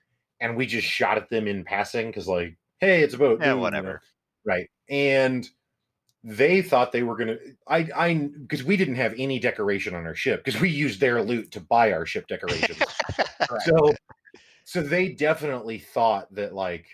[0.40, 3.54] and we just shot at them in passing because like hey it's a boat Yeah,
[3.54, 4.02] whatever.
[4.44, 5.48] right and
[6.24, 7.36] they thought they were gonna.
[7.68, 11.22] I I because we didn't have any decoration on our ship because we used their
[11.22, 12.78] loot to buy our ship decorations.
[13.42, 13.64] Correct.
[13.64, 13.94] so
[14.64, 16.86] so they definitely thought that like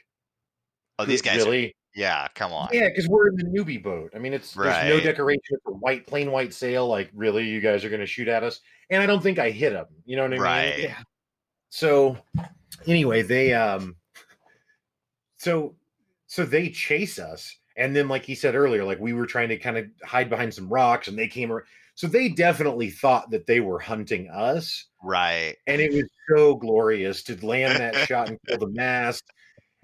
[0.98, 1.42] oh, these guys.
[1.42, 2.70] Are, really yeah, come on.
[2.72, 4.10] yeah because we're in the newbie boat.
[4.16, 5.42] I mean it's there's no decoration.
[5.50, 6.88] It's a white plain white sail.
[6.88, 8.60] Like really, you guys are gonna shoot at us?
[8.90, 9.86] And I don't think I hit them.
[10.04, 10.42] You know what I mean?
[10.42, 10.78] Right.
[10.80, 10.98] Yeah.
[11.68, 12.16] so
[12.86, 13.94] anyway they um
[15.36, 15.76] so
[16.30, 19.58] so they chase us and then like he said earlier like we were trying to
[19.58, 21.64] kind of hide behind some rocks and they came ar-
[21.96, 25.56] so they definitely thought that they were hunting us Right.
[25.66, 29.24] and it was so glorious to land that shot and kill the mast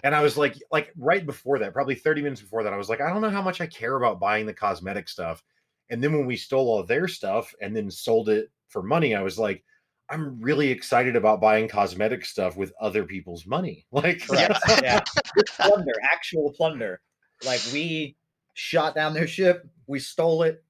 [0.05, 2.89] and i was like like right before that probably 30 minutes before that i was
[2.89, 5.43] like i don't know how much i care about buying the cosmetic stuff
[5.91, 9.23] and then when we stole all their stuff and then sold it for money i
[9.23, 9.65] was like
[10.11, 14.59] i'm really excited about buying cosmetic stuff with other people's money like Correct.
[14.83, 15.01] yeah.
[15.37, 17.01] It's plunder, actual plunder.
[17.45, 18.17] Like we
[18.55, 20.65] shot down their ship, we stole it,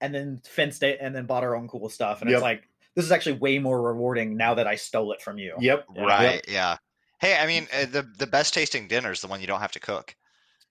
[0.00, 2.20] and then fenced it, and then bought our own cool stuff.
[2.20, 2.36] And Yep.
[2.36, 5.54] it's like this is actually way more rewarding now that I stole it from you.
[5.60, 6.02] yep Yeah.
[6.02, 6.44] Right.
[6.48, 6.76] Yeah.
[7.20, 9.72] Hey, I mean, uh, the the best tasting dinner is the one you don't have
[9.72, 10.14] to cook.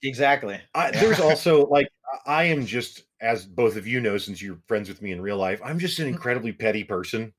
[0.03, 0.59] Exactly.
[0.76, 1.88] I, there's also like
[2.26, 5.38] I am just as both of you know since you're friends with me in real
[5.38, 5.62] life.
[5.64, 7.34] I'm just an incredibly petty person.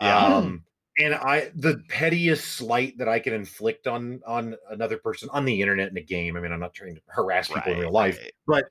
[0.00, 0.16] Yeah.
[0.16, 0.64] Um,
[0.98, 5.60] and I the pettiest slight that I can inflict on on another person on the
[5.60, 6.36] internet in a game.
[6.36, 8.32] I mean, I'm not trying to harass people in real life, right.
[8.46, 8.64] but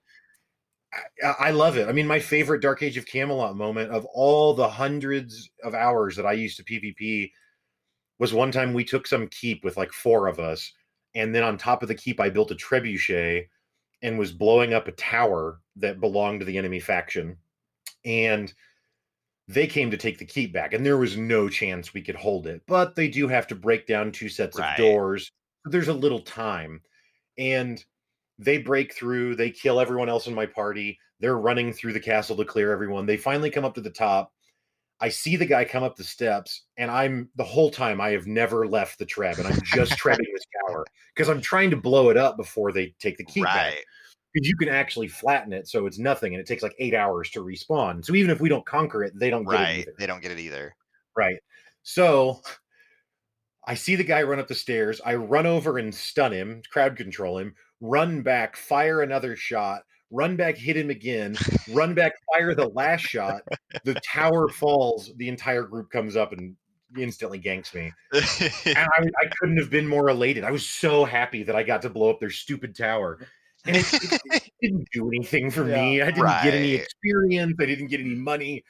[1.23, 1.87] I, I love it.
[1.87, 6.15] I mean, my favorite Dark Age of Camelot moment of all the hundreds of hours
[6.17, 7.31] that I used to PvP
[8.19, 10.73] was one time we took some keep with like four of us,
[11.15, 13.47] and then on top of the keep, I built a trebuchet
[14.01, 17.37] and was blowing up a tower that belonged to the enemy faction,
[18.03, 18.53] and
[19.47, 22.47] they came to take the keep back, and there was no chance we could hold
[22.47, 22.61] it.
[22.67, 24.71] But they do have to break down two sets Right.
[24.71, 25.31] of doors.
[25.65, 26.81] There's a little time,
[27.37, 27.83] and
[28.37, 29.35] they break through.
[29.35, 30.99] They kill everyone else in my party.
[31.19, 33.05] They're running through the castle to clear everyone.
[33.05, 34.33] They finally come up to the top.
[34.99, 38.27] I see the guy come up the steps, and I'm the whole time I have
[38.27, 40.85] never left the treb, and I'm just trebbing this tower
[41.15, 43.85] because I'm trying to blow it up before they take the keep back Right.
[44.37, 47.29] Because you can actually flatten it so it's nothing and it takes like eight hours
[47.31, 48.05] to respawn.
[48.05, 49.79] So even if we don't conquer it, they don't get it Right.
[49.79, 49.93] either.
[49.97, 50.75] They don't get it either.
[51.15, 51.37] Right.
[51.83, 52.41] So
[53.65, 55.01] I see the guy run up the stairs.
[55.05, 59.81] I run over and stun him, crowd control him, run back, fire another shot,
[60.11, 61.35] run back, hit him again,
[61.71, 63.41] run back, fire the last shot.
[63.83, 65.11] The tower falls.
[65.17, 66.55] The entire group comes up and
[66.97, 67.91] instantly ganks me.
[68.65, 70.43] And I, I couldn't have been more elated.
[70.45, 73.19] I was so happy that I got to blow up their stupid tower.
[73.67, 76.01] And it, it- it didn't do anything for me.
[76.01, 77.53] I didn't get any experience.
[77.59, 78.63] I didn't get any money.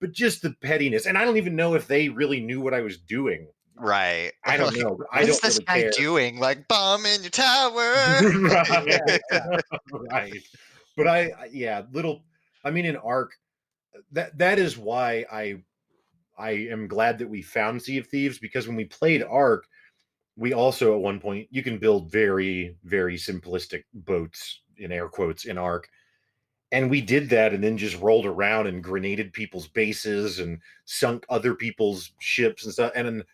[0.00, 1.06] But just the pettiness.
[1.06, 3.46] And I don't even know if they really knew what I was doing.
[3.76, 4.32] right.
[4.44, 4.98] I don't Like, know.
[5.12, 5.90] I What don't this really guy care.
[5.96, 6.38] doing?
[6.38, 7.94] Like bomb in your tower.
[8.42, 9.20] right.
[10.10, 10.42] right.
[10.96, 12.22] But I, I- yeah, little.
[12.64, 13.32] I mean, in Ark,
[14.12, 15.62] that that is why I,
[16.38, 19.66] I am glad that we found Sea of Thieves because when we played Ark,
[20.36, 25.44] we also at one point you can build very very simplistic boats in air quotes
[25.44, 25.88] in Ark.
[26.70, 31.26] And we did that and then just rolled around and grenaded people's bases and sunk
[31.28, 32.92] other people's ships and stuff.
[32.94, 33.24] And then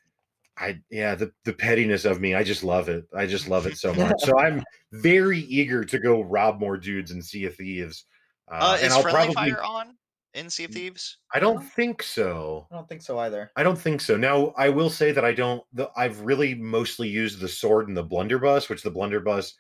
[0.56, 3.06] I yeah, the, the pettiness of me, I just love it.
[3.16, 4.14] I just love it so much.
[4.18, 8.04] so I'm very eager to go rob more dudes and Sea of Thieves.
[8.50, 9.94] Uh, Uh, and is I'll friendly probably fire on
[10.38, 11.18] in Sea of Thieves?
[11.34, 12.66] I don't think so.
[12.70, 13.50] I don't think so either.
[13.56, 14.16] I don't think so.
[14.16, 15.62] Now, I will say that I don't.
[15.72, 19.54] The, I've really mostly used the sword and the blunderbuss, which the blunderbuss,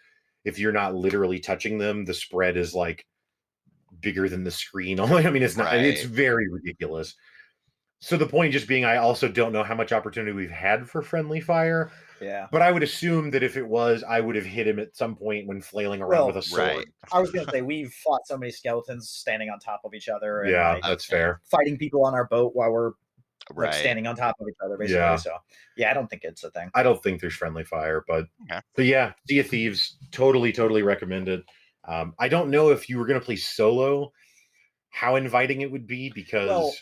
[0.44, 3.04] if you're not literally touching them, the spread is like
[4.00, 5.00] bigger than the screen.
[5.00, 5.74] I mean, it's not.
[5.74, 7.14] It's very ridiculous.
[8.00, 11.02] So the point just being, I also don't know how much opportunity we've had for
[11.02, 12.46] friendly fire, Yeah.
[12.52, 15.16] but I would assume that if it was, I would have hit him at some
[15.16, 16.60] point when flailing around Well, with a sword.
[16.76, 16.86] Right.
[17.12, 20.42] I was gonna say we've fought so many skeletons standing on top of each other
[20.42, 21.40] and Yeah, like, that's fair.
[21.50, 22.92] fighting people on our boat while we're
[23.56, 24.98] like standing on top of each other, basically.
[25.00, 25.16] Yeah.
[25.16, 25.36] So
[25.76, 26.70] yeah, I don't think it's a thing.
[26.74, 28.60] I don't think there's friendly fire, but Okay.
[28.76, 31.42] but yeah, Sea of Thieves, totally, totally recommend it.
[31.84, 34.12] Um, I don't know if you were going to play solo,
[34.90, 36.74] how inviting it would be because Well,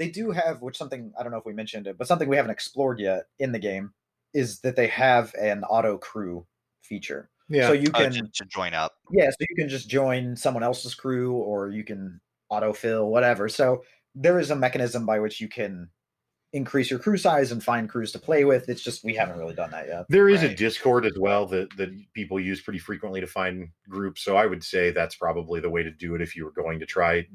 [0.00, 2.36] They do have, which something I don't know if we mentioned it, but something we
[2.36, 3.92] haven't explored yet in the game
[4.32, 6.46] is that they have an auto crew
[6.82, 7.28] feature.
[7.50, 8.92] yeah, So you Oh, can to, to join up.
[9.12, 12.18] yeah, so you can just join someone else's crew or you can
[12.50, 13.46] autofill whatever.
[13.48, 15.90] So there is a mechanism by which you can
[16.54, 18.68] increase your crew size and find crews to play with.
[18.70, 20.06] It's just we haven't really done that yet.
[20.08, 20.54] there is a.
[20.54, 24.22] Discord as well that that people use pretty frequently to find groups.
[24.22, 26.80] So I would say that's probably the way to do it if you were going
[26.80, 27.26] to try.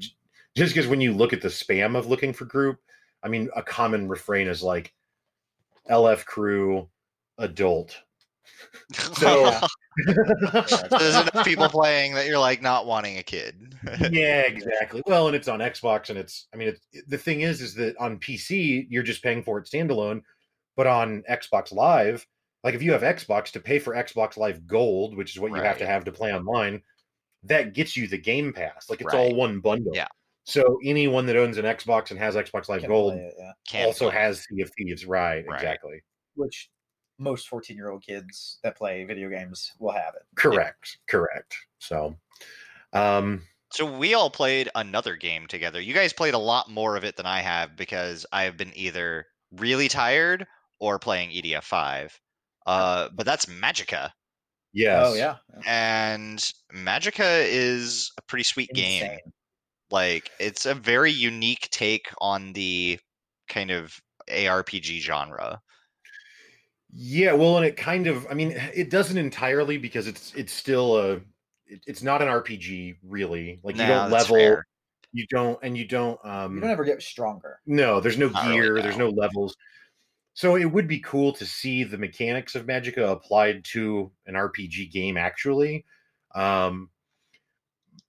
[0.56, 2.78] J- Just because when you look at the spam of looking for group,
[3.22, 4.92] I mean, a common refrain is like
[5.90, 6.88] LF crew
[7.38, 7.96] adult.
[8.94, 9.66] So- Yeah.
[10.90, 13.74] There's enough people playing that you're like not wanting a kid.
[14.10, 15.02] yeah, exactly.
[15.06, 16.48] Well, and it's on Xbox, and it's.
[16.52, 19.64] I mean, it's, the thing is, is that on PC you're just paying for it
[19.64, 20.20] standalone,
[20.76, 22.26] but on Xbox Live,
[22.62, 25.62] like if you have Xbox to pay for Xbox Live Gold, which is what you
[25.62, 26.82] have to have to play online,
[27.44, 28.90] that gets you the Game Pass.
[28.90, 29.30] Like it's Right.
[29.30, 29.92] all one bundle.
[29.94, 30.08] Yeah.
[30.46, 33.34] So anyone that owns an Xbox and has Xbox Live Can Gold it,
[33.72, 33.84] yeah.
[33.84, 35.04] Also has Sea of Thieves.
[35.04, 35.44] Right.
[35.46, 35.56] Right.
[35.56, 36.02] Exactly.
[36.36, 36.70] Which
[37.18, 40.22] most 14 year old kids that play video games will have it.
[40.36, 40.98] Correct.
[41.08, 41.56] Correct.
[41.80, 42.14] So,
[42.92, 43.42] um,
[43.72, 45.80] So we all played another game together.
[45.80, 48.72] You guys played a lot more of it than I have because I have been
[48.76, 50.46] either really tired
[50.78, 52.18] or playing EDF five.
[52.66, 54.10] Uh, but that's Magicka,
[54.72, 55.06] yes.
[55.06, 55.36] Oh, yeah.
[55.66, 56.38] and
[56.74, 59.18] Magicka is a pretty sweet game.
[59.90, 60.20] Insane.
[60.20, 62.98] Like it's a very unique take on the
[63.48, 65.60] kind of ARPG genre.
[66.92, 70.96] Yeah, well, and it kind of, I mean, it doesn't entirely because it's it's still
[70.96, 71.12] a,
[71.66, 73.60] it, it's not an RPG really.
[73.62, 74.66] Like you Nah, don't that's level, fair.
[75.12, 76.18] you don't, and you don't.
[76.24, 77.60] um You don't ever get stronger.
[77.66, 79.08] No, there's no Not really, gear, there's no.
[79.10, 79.56] no levels.
[80.34, 84.90] So it would be cool to see the mechanics of Magicka applied to an RPG
[84.92, 85.84] game actually.
[86.34, 86.90] Um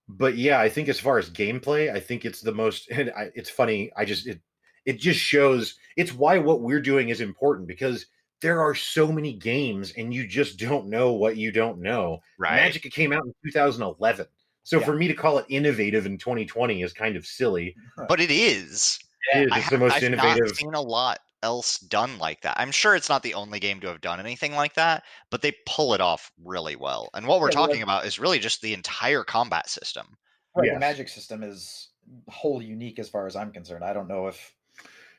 [0.08, 3.30] but yeah, I think as far as gameplay, I think it's the most and I,
[3.34, 4.40] it's funny, I just it
[4.84, 8.06] it just shows it's why what we're doing is important because
[8.40, 12.20] there are so many games and you just don't know what you don't know.
[12.38, 12.72] Right.
[12.72, 14.26] Magicka came out in 2011.
[14.62, 14.84] So Yeah.
[14.84, 17.74] for me to call it innovative in 2020 is kind of silly.
[18.08, 18.98] But it is.
[19.34, 19.52] It is.
[19.52, 20.46] I the most I've innovative.
[20.46, 22.58] not seen a lot else done like that.
[22.58, 25.54] I'm sure it's not the only game to have done anything like that, but they
[25.66, 27.08] pull it off really well.
[27.14, 30.16] And what we're Yeah, well, talking about is really just the entire combat system.
[30.54, 30.66] Right.
[30.66, 30.74] Yes.
[30.74, 31.88] The magic system is
[32.28, 33.84] wholly unique as far as I'm concerned.
[33.84, 34.54] I don't know if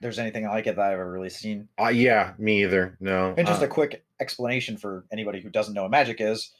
[0.01, 1.67] there's anything like it that I've ever really seen.
[1.79, 2.97] Uh, yeah, me either.
[2.99, 3.33] No.
[3.37, 6.51] And just uh, a quick explanation for anybody who doesn't know what magic is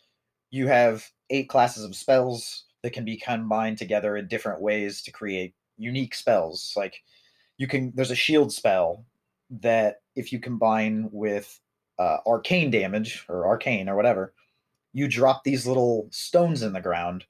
[0.51, 5.11] you have eight classes of spells that can be combined together in different ways to
[5.11, 6.73] create unique spells.
[6.75, 7.03] Like
[7.57, 9.05] you can, there's a shield spell
[9.49, 11.59] that if you combine with
[11.97, 14.33] uh, arcane damage or arcane or whatever,
[14.93, 17.25] you drop these little stones in the ground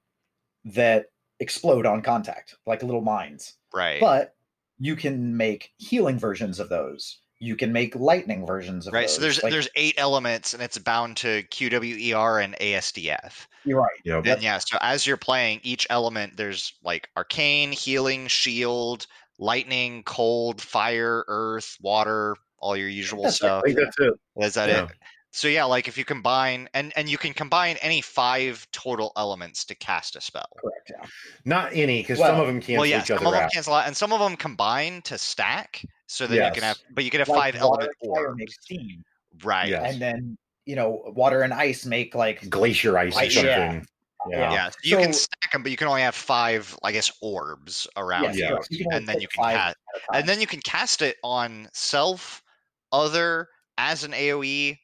[0.65, 1.07] that
[1.39, 3.99] explode on contact, like little mines Right.
[4.01, 4.35] but
[4.77, 7.19] you can make healing versions of those.
[7.39, 9.03] You can make lightning versions of right.
[9.07, 9.15] those.
[9.15, 13.47] So there's Like, there's eight elements and it's bound to QWER and ASDF.
[13.63, 13.99] you're right.
[14.03, 14.25] Yep.
[14.25, 19.07] And yeah, so as you're playing each element, there's like arcane, healing, shield,
[19.39, 23.63] lightning, cold, fire, earth, water, all your usual That's stuff.
[23.65, 24.13] I think that's it.
[24.37, 24.83] Is that Yeah.
[24.83, 24.89] it?
[25.31, 29.63] So yeah, like if you combine and and you can combine any five total elements
[29.65, 30.49] to cast a spell.
[30.59, 30.91] Correct.
[30.91, 31.05] Yeah.
[31.45, 33.51] Not any, because some of them cancel well, yeah, each some of them out.
[33.51, 36.79] cancel out, and some of them combine to stack, so that you can have.
[36.91, 39.03] But you can have Like five water element fire orbs, make steam,
[39.43, 39.69] right?
[39.69, 39.83] Yeah.
[39.83, 43.45] and then you know water and ice make like Glacier ice or something.
[43.45, 43.81] yeah.
[44.29, 44.51] Yeah.
[44.53, 47.87] Yeah, so you can stack them, but you can only have five, I guess, orbs
[47.95, 48.57] around yes, you, Yeah.
[48.69, 50.19] You and then you can cast, at a time.
[50.21, 52.43] and then you can cast it on self,
[52.91, 53.47] other,
[53.77, 54.77] as an AOE,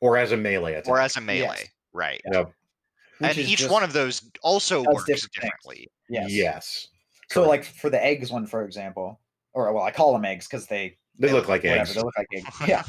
[0.00, 0.88] Or as a melee attack.
[0.88, 2.20] or as a melee, right?
[2.32, 2.50] Yep.
[3.20, 5.88] And each just- one of those also works different differently.
[6.08, 6.30] yes.
[6.30, 6.88] Yes.
[7.30, 7.48] So Correct.
[7.48, 9.20] like for the eggs one, for example,
[9.52, 11.94] or well, I call them eggs because they They look like whatever eggs.
[11.94, 12.46] they look like eggs.
[12.68, 12.84] Yeah.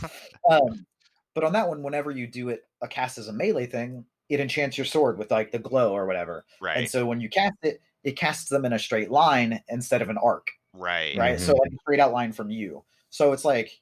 [0.49, 0.85] Um,
[1.33, 4.39] but on that one, whenever you do it a cast as a melee thing, it
[4.39, 6.45] enchants your sword with like the glow or whatever.
[6.59, 10.01] right, And so when you cast it, it casts them in a straight line instead
[10.01, 11.39] of an arc, right, right?
[11.39, 11.59] So Mhm.
[11.59, 12.85] like a straight outline from you.
[13.09, 13.81] So it's like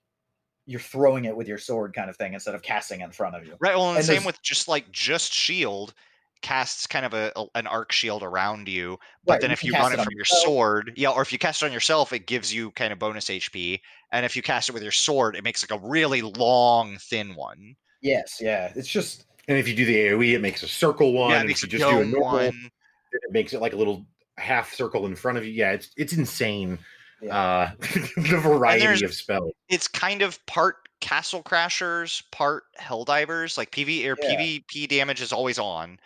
[0.66, 3.46] you're throwing it with your sword kind of thing instead of casting in front of
[3.46, 3.60] you.
[3.60, 3.76] right.
[3.76, 5.94] Well, and, and same with just like just shield
[6.42, 9.64] casts kind of a, a- an arc shield around you, but Right, then you if
[9.64, 10.44] you run it it on from your yourself.
[10.44, 13.30] sword, yeah, or if you cast it on yourself, it gives you kind of bonus
[13.30, 13.82] HP,
[14.12, 17.36] and if you cast it with your sword, it makes like a really long, thin
[17.36, 17.76] one.
[18.02, 18.72] Yes, yeah.
[18.76, 21.32] It's just And if you do the AoE, it makes a circle one.
[21.32, 22.72] yeah, it makes if you just do a normal, one.
[23.12, 24.06] it makes it like a little
[24.38, 25.52] half circle in front of you.
[25.52, 26.80] Yeah, it's it's insane.
[27.22, 27.38] yeah.
[27.38, 27.72] Uh
[28.18, 29.52] the variety of spells.
[29.70, 33.58] it's kind of part castle crashers, part helldivers.
[33.58, 34.36] Like PV or Yeah.
[34.36, 36.00] PvP damage is always on,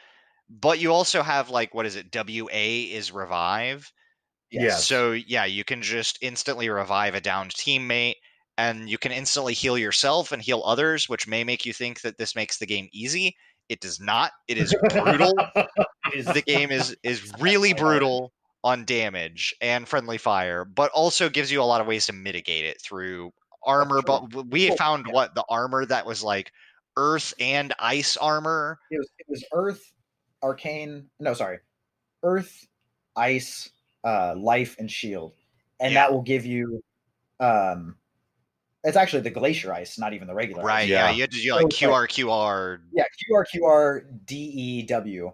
[0.50, 2.14] but you also have like what is it?
[2.14, 3.92] WA is revive.
[4.52, 4.76] Yeah.
[4.76, 8.16] So yeah, you can just instantly revive a downed teammate,
[8.60, 12.18] and you can instantly heal yourself and heal others, which may make you think that
[12.18, 13.36] this makes the game easy.
[13.70, 14.34] It does not.
[14.50, 15.34] It is brutal.
[16.12, 18.34] It is- the game is is really brutal
[18.64, 22.66] on damage and friendly fire, but also gives you a lot of ways to mitigate
[22.66, 23.32] it through
[23.64, 24.02] armor.
[24.02, 25.14] But we found yeah.
[25.14, 26.52] what the armor that was like
[26.98, 28.80] earth and ice armor.
[28.92, 29.92] it was it was earth
[30.42, 31.60] arcane no sorry
[32.24, 32.68] earth
[33.16, 33.70] ice
[34.04, 35.34] uh life and shield
[35.80, 36.02] and Yeah.
[36.02, 36.82] that will give you
[37.40, 37.96] um
[38.84, 40.66] it's actually the glacier ice not even the regular ice.
[40.68, 40.88] Right.
[40.88, 41.10] Yeah.
[41.10, 41.16] Yeah.
[41.16, 42.80] You had to do like So like- QR QR.
[42.94, 45.32] yeah qr qr d e w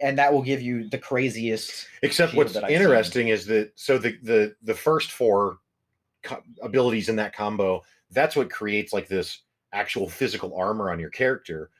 [0.00, 1.86] and that will give you the craziest.
[2.02, 2.80] Except what's that I've seen.
[2.82, 5.58] interesting is that so the the the first four
[6.22, 9.40] co- abilities in that combo that's what creates like this
[9.72, 11.70] actual physical armor on your character.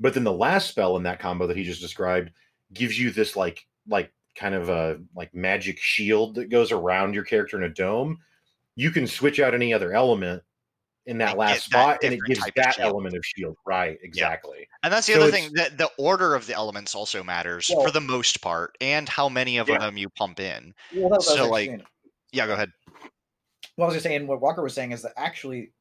[0.00, 2.30] But then the last spell in that combo that he just described
[2.72, 7.24] gives you this like like kind of a like magic shield that goes around your
[7.24, 8.18] character in a dome.
[8.74, 10.42] You can switch out any other element
[11.06, 13.56] in that And last get that spot, and it gives that element of shield.
[13.66, 14.68] Right, exactly.
[14.82, 17.86] And that's the So other thing that the order of the elements also matters Well-
[17.86, 19.78] for the most part, and how many of Yeah.
[19.78, 20.74] them you pump in.
[20.94, 21.82] Well, So, like- saying.
[22.32, 22.72] Yeah, go ahead.
[23.76, 25.72] Well, I was just saying what Walker was saying is that actually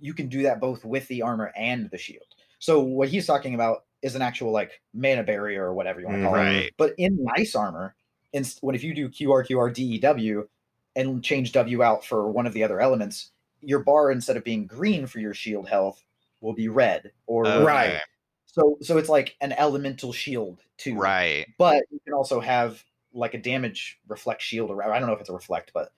[0.00, 2.26] you can do that both with the armor and the shield.
[2.58, 6.18] So what he's talking about is an actual like mana barrier or whatever you want
[6.18, 6.38] to call it.
[6.38, 6.56] Mm-hmm.
[6.56, 6.74] Right.
[6.76, 7.96] But in nice armor,
[8.32, 10.48] in, when if you do QR QR DEW
[10.94, 13.32] and change W out for one of the other elements,
[13.62, 16.04] your bar instead of being green for your shield health
[16.40, 18.00] will be red or Okay, Right.
[18.46, 20.94] so so it's like an elemental shield too.
[20.96, 21.46] Right.
[21.58, 22.82] But you can also have
[23.12, 24.92] like a damage reflect shield around.
[24.92, 25.92] I don't know if it's a reflect, but,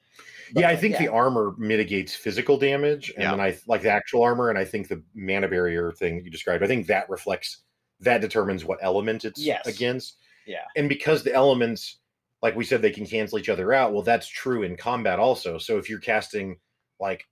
[0.55, 3.31] but, yeah, I think the armor mitigates physical damage, and Yeah.
[3.32, 6.31] then I like the actual armor, and I think the mana barrier thing that you
[6.31, 6.62] described.
[6.62, 7.59] I think that reflects
[8.01, 9.66] that determines what element it's Yes.
[9.66, 10.16] against.
[10.47, 10.65] Yeah.
[10.77, 11.99] and because the elements,
[12.43, 13.93] like we said, they can cancel each other out.
[13.93, 15.59] Well, that's true in combat also.
[15.59, 16.57] So if you're casting
[16.99, 17.24] like a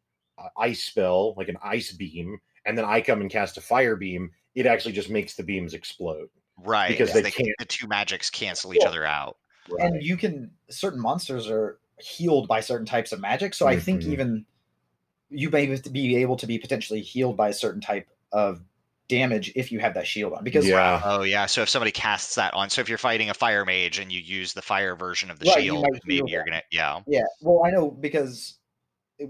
[0.57, 4.31] ice spell, like an ice beam, and then I come and cast a fire beam,
[4.55, 6.29] it actually just makes the beams explode.
[6.57, 6.89] Right.
[6.89, 9.37] Because Because they they can't- the two magics cancel each Well, other out.
[9.79, 14.03] and you can certain monsters are healed by certain types of magic so i think
[14.03, 14.13] Mhm.
[14.13, 14.47] even
[15.31, 18.63] you may be able to be potentially healed by a certain type of
[19.09, 21.47] damage if you have that shield on because yeah, Oh yeah.
[21.47, 24.21] So if somebody casts that on, so if you're fighting a fire mage and you
[24.21, 26.47] use the fire version of the Right, shield, might maybe you're that.
[26.51, 27.01] gonna yeah.
[27.07, 28.58] yeah well i know because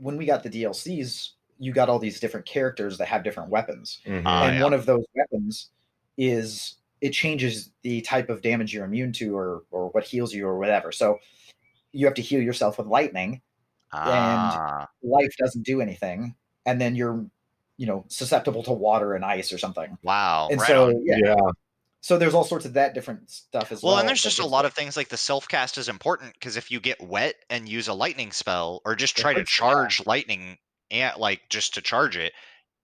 [0.00, 4.00] when we got the dlcs you got all these different characters that have different weapons
[4.06, 4.22] Mhm.
[4.26, 4.62] Ah, and yeah.
[4.64, 5.70] one of those weapons
[6.16, 10.46] is it changes the type of damage you're immune to or or what heals you
[10.46, 11.18] or whatever so
[11.92, 13.40] you have to heal yourself with lightning
[13.92, 16.34] Ah, life doesn't do anything
[16.66, 17.24] and then you're
[17.78, 20.48] you know susceptible to water and ice or something wow.
[20.50, 21.02] and right so on.
[21.06, 21.36] yeah, yeah,
[22.08, 24.46] so there's all sorts of that different stuff as Well, well and there's just a
[24.46, 27.68] lot of things like the self cast is important because if you get wet and
[27.68, 30.56] use a lightning spell or just try to hurts the charge lightning
[30.90, 32.32] and like just to charge it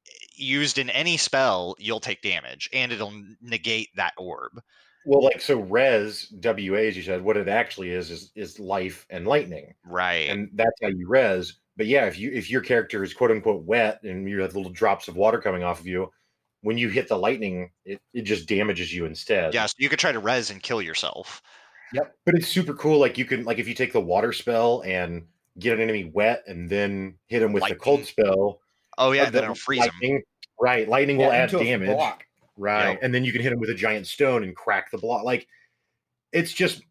[0.07, 4.61] eh, used in any spell, you'll take damage and it'll negate that orb.
[5.07, 9.07] Well, like so, res WA, as you said, what it actually is is is life
[9.09, 10.29] and lightning, Right.
[10.29, 11.61] and that's how you res.
[11.79, 14.71] But yeah, if you if your character is quote unquote wet and you have little
[14.71, 16.11] drops of water coming off of you,
[16.65, 19.53] when you hit the lightning, it, it just damages you instead.
[19.55, 21.43] yeah, so you could try to res and kill yourself.
[21.93, 22.15] Yep.
[22.27, 22.99] But it's super cool.
[22.99, 25.27] Like you can like if you take the water spell and
[25.59, 28.61] get an enemy wet and then hit him with the cold spell.
[28.99, 29.91] Oh yeah, uh, then the it'll freeze them.
[30.03, 30.23] lightning-
[30.61, 31.89] Right, lightning will add damage.
[31.91, 32.25] block.
[32.57, 33.01] Right, Yep.
[33.03, 35.25] and then you can hit him with a giant stone and crack the block.
[35.25, 35.47] Like
[36.33, 36.83] it's just.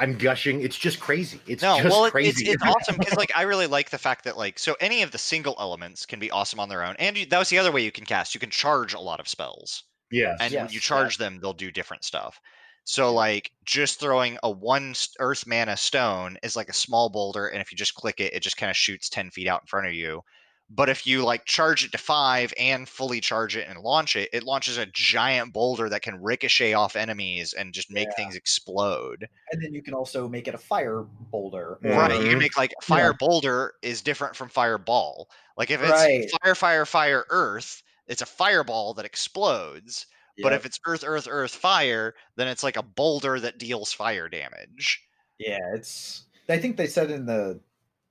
[0.00, 0.62] It- it- I'm gushing.
[0.62, 1.40] It's just crazy.
[1.46, 2.50] It's No, just well, it, it's, crazy.
[2.50, 5.18] it's awesome because like I really like the fact that like so any of the
[5.18, 7.82] single elements can be awesome on their own, and you, that was the other way
[7.84, 8.34] you can cast.
[8.34, 9.84] You can charge a lot of spells.
[10.10, 10.80] yeah, and when Yes, you yeah.
[10.80, 12.40] charge them they'll do different stuff
[12.84, 17.46] so like just throwing a one s- earth mana stone is like a small boulder
[17.48, 19.66] and if you just click it it just kind of shoots 10 feet out in
[19.66, 20.22] front of you
[20.70, 24.28] but if you like charge it to five and fully charge it and launch it
[24.32, 28.14] it launches a giant boulder that can ricochet off enemies and just make Yeah.
[28.14, 32.30] things explode and then you can also make it a fire boulder right you Mhm.
[32.30, 36.30] can make like fire boulder is different from fireball like if it's Right.
[36.42, 40.06] fire fire fire earth it's a fireball that explodes
[40.42, 44.26] but if it's earth, earth, earth, fire, then it's like a boulder that deals fire
[44.26, 44.98] damage.
[45.38, 47.60] yeah it's i think they said in the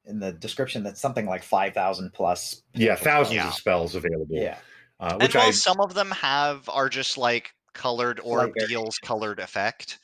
[0.09, 3.47] in the description that's something like 5000 plus yeah, thousands Yeah.
[3.49, 4.27] of spells available.
[4.31, 4.57] yeah
[4.99, 8.53] uh, And which while I some of them have are just like colored or Slight
[8.67, 9.99] deals colored effect,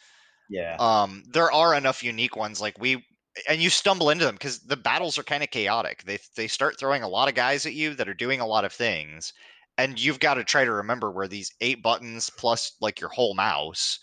[0.49, 2.61] yeah um, there are enough unique ones.
[2.61, 3.06] Like we,
[3.49, 6.03] and you stumble into them because the battles are kind of chaotic.
[6.03, 8.64] They they start throwing a lot of guys at you that are doing a lot
[8.64, 9.34] of things,
[9.77, 13.34] and you've got to try to remember where these eight buttons plus like your whole
[13.36, 13.99] mouse,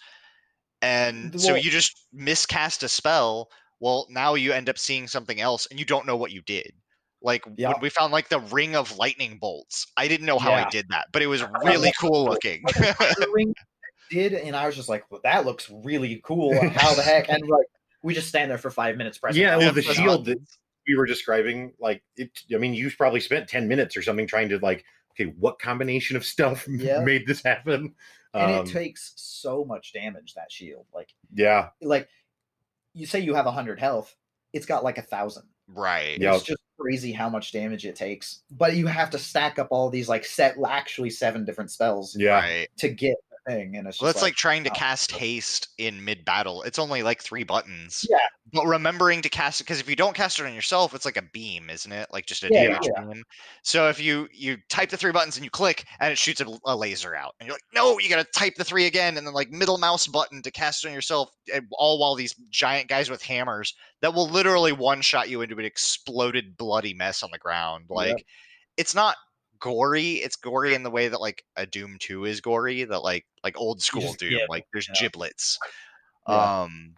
[0.83, 3.49] and so you just miscast a spell.
[3.83, 6.73] Well, now you end up seeing something else, and you don't know what you did.
[7.21, 7.69] Like Yeah.
[7.73, 10.87] when we found like the ring of lightning bolts, I didn't know how I did
[10.91, 12.63] that, but it was really cool looking.
[14.11, 17.49] did and i was just like well that looks really cool how the heck and
[17.49, 17.65] like
[18.03, 19.87] we just stand there for five minutes pressing yeah, well, buttons.
[19.87, 20.39] the shield that
[20.87, 22.31] we were describing, like it.
[22.55, 26.17] I mean, you probably spent ten minutes or something trying to like, okay, what combination
[26.17, 27.01] of stuff Yeah.
[27.01, 27.95] made this happen?
[28.35, 32.09] and Um, it takes so much damage that shield like yeah, like
[32.95, 34.15] you say you have a hundred health
[34.53, 36.19] it's got like a thousand right.
[36.19, 36.35] Yeah.
[36.35, 39.89] it's just crazy how much damage it takes but you have to stack up all
[39.89, 42.41] these like set actually seven different spells yeah.
[42.41, 42.69] Right.
[42.79, 43.17] to get
[43.47, 46.63] thing, and it's Well, it's like, trying to oh, cast haste in mid battle.
[46.63, 48.07] It's only like three buttons.
[48.09, 48.19] Yeah.
[48.53, 51.17] But remembering to cast it because if you don't cast it on yourself, it's like
[51.17, 52.09] a beam, isn't it?
[52.13, 53.05] Like just a Yeah, damage yeah.
[53.05, 53.23] beam.
[53.63, 56.59] So if you you type the three buttons and you click and it shoots a,
[56.67, 59.35] a laser out, and you're like, no, you gotta type the three again, and then
[59.35, 63.09] like middle mouse button to cast it on yourself, eh, all while these giant guys
[63.09, 67.39] with hammers that will literally one shot you into an exploded bloody mess on the
[67.39, 67.87] ground.
[67.89, 68.27] Like
[68.77, 69.17] it's not
[69.63, 70.15] gory.
[70.15, 73.57] It's gory in the way that like a Doom 2 is gory, that like like
[73.59, 74.33] old school just- Doom.
[74.33, 75.01] yeah, like there's yeah.
[75.01, 75.59] giblets.
[76.29, 76.63] Yeah.
[76.63, 76.95] Um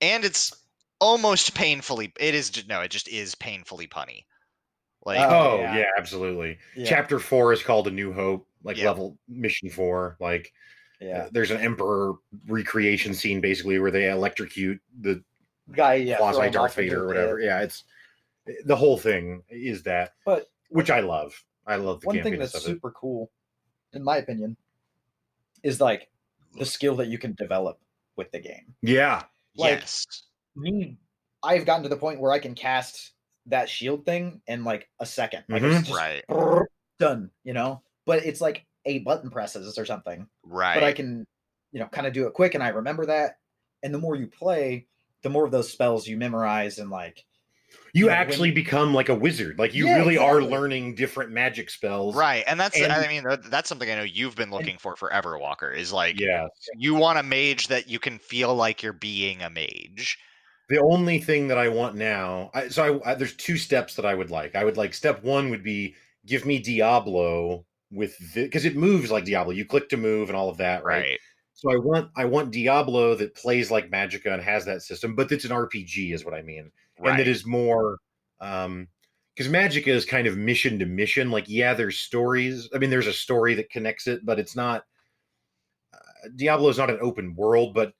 [0.00, 0.54] and it's
[1.00, 4.24] almost painfully it is ju- no, it just is painfully punny.
[5.04, 5.76] Like Oh, Oh, yeah.
[5.78, 5.84] yeah.
[5.98, 6.58] absolutely.
[6.74, 6.86] Yeah.
[6.88, 8.86] Chapter four is called A New Hope, like Yeah.
[8.86, 10.16] level mission four.
[10.20, 10.50] Like
[11.00, 12.14] yeah, uh, there's an Emperor
[12.46, 15.22] recreation scene basically where they electrocute the
[15.72, 17.36] guy, yeah, quasi throwing Darth Vader or whatever.
[17.38, 17.46] pit.
[17.46, 17.82] Yeah, it's
[18.64, 21.34] the whole thing is that, But which I love.
[21.66, 22.64] I love the one thing that's of it.
[22.64, 23.30] super cool,
[23.92, 24.56] in my opinion,
[25.62, 26.08] is like
[26.58, 27.78] the skill that you can develop
[28.16, 28.74] with the game.
[28.82, 29.22] Yeah,
[29.56, 30.06] like- yes.
[30.56, 30.96] Me,
[31.42, 33.12] I've gotten to the point where I can cast
[33.46, 35.44] that shield thing in like a second.
[35.48, 35.78] Like Mhm.
[35.80, 36.24] it's just Right.
[36.28, 36.66] brrr,
[36.98, 37.82] done, you know.
[38.06, 40.28] But it's like eight button presses or something.
[40.42, 40.74] Right.
[40.74, 41.26] But I can,
[41.72, 43.38] you know, kind of do it quick, and I remember that.
[43.82, 44.86] And the more you play,
[45.22, 47.24] the more of those spells you memorize, and like
[47.94, 49.58] you Yeah, when- actually become like a wizard.
[49.58, 52.14] Like you Yeah, really are learning different magic spells.
[52.14, 52.44] Right.
[52.46, 55.70] And that's And- I mean that's something I know you've been looking for forever, Walker,
[55.70, 56.48] is like Yeah.
[56.76, 60.18] you want a mage that you can feel like you're being a mage.
[60.68, 64.04] The only thing that I want now, I, so I, I, there's two steps that
[64.06, 64.54] I would like.
[64.56, 65.94] I would like step one would be
[66.26, 69.52] give me Diablo with because it moves like Diablo.
[69.52, 71.00] You click to move and all of that, right?
[71.02, 71.20] Right.
[71.54, 75.28] So I want I want Diablo that plays like Magicka and has that system, but
[75.28, 77.16] that's an RPG, is what I mean, and Right.
[77.18, 77.98] that is more
[78.40, 78.88] um
[79.34, 81.30] because Magicka is kind of mission to mission.
[81.30, 82.68] Like, yeah, there's stories.
[82.74, 84.84] I mean, there's a story that connects it, but it's not.
[85.92, 87.94] Uh, Diablo is not an open world, but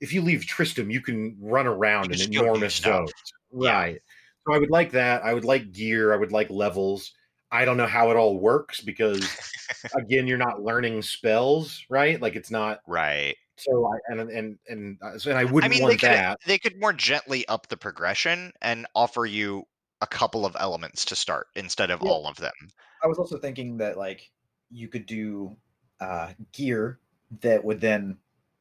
[0.00, 3.12] if you leave Tristram, you can run around can in just go do enormous zones.
[3.52, 4.00] Right.
[4.46, 5.24] So I would like that.
[5.24, 6.12] I would like gear.
[6.12, 7.12] I would like levels.
[7.50, 9.26] I don't know how it all works because
[9.96, 12.20] again, you're not learning spells, right?
[12.20, 12.80] Like it's not.
[12.86, 13.34] right.
[13.56, 16.10] So I and and and uh, so and I wouldn't I mean, they want could
[16.10, 16.38] that.
[16.46, 19.64] they could more gently up the progression and offer you
[20.00, 22.08] a couple of elements to start instead of Yeah.
[22.08, 22.52] all of them.
[23.02, 24.30] I was also thinking that like
[24.70, 25.56] you could do
[26.00, 27.00] uh, gear
[27.40, 28.16] that would then,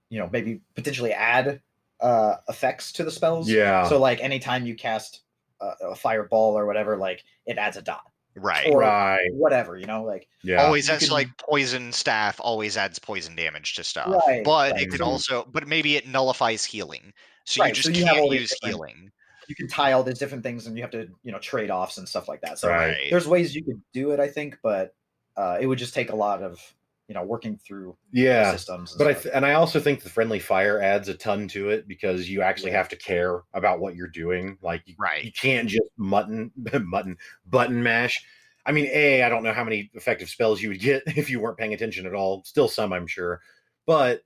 [0.10, 1.62] you know, maybe potentially add
[2.00, 3.48] uh, effects to the spells.
[3.48, 3.88] Yeah.
[3.88, 5.22] So like anytime you cast
[5.62, 8.02] a, a fireball or whatever, like it adds a dot,
[8.38, 8.68] Right.
[8.72, 9.30] Or- right.
[9.34, 10.64] whatever, you know, like Yeah.
[10.64, 14.08] always that's can- like poison staff always adds poison damage to stuff.
[14.28, 14.82] Right, but right.
[14.82, 17.14] it could So- also but maybe it nullifies healing.
[17.46, 19.12] So you Right, just so you can't all use healing.
[19.48, 21.98] you can tie all these different things and you have to, you know, trade offs
[21.98, 22.60] and stuff like that.
[22.60, 22.88] So Right.
[22.90, 23.08] Right.
[23.10, 24.94] there's ways you could do it, I think, but
[25.38, 26.60] uh, it would just take a lot of,
[27.08, 28.52] you know, working through Yeah.
[28.52, 28.94] systems.
[28.98, 31.88] But I th- and I also think the friendly fire adds a ton to it
[31.88, 34.58] because you actually have to care about what you're doing.
[34.62, 36.52] Like you, you can't just mutton
[36.84, 38.22] mutton button mash.
[38.66, 41.40] I mean, a I don't know how many effective spells you would get if you
[41.40, 42.44] weren't paying attention at all.
[42.44, 43.40] Still some, I'm sure,
[43.86, 44.22] but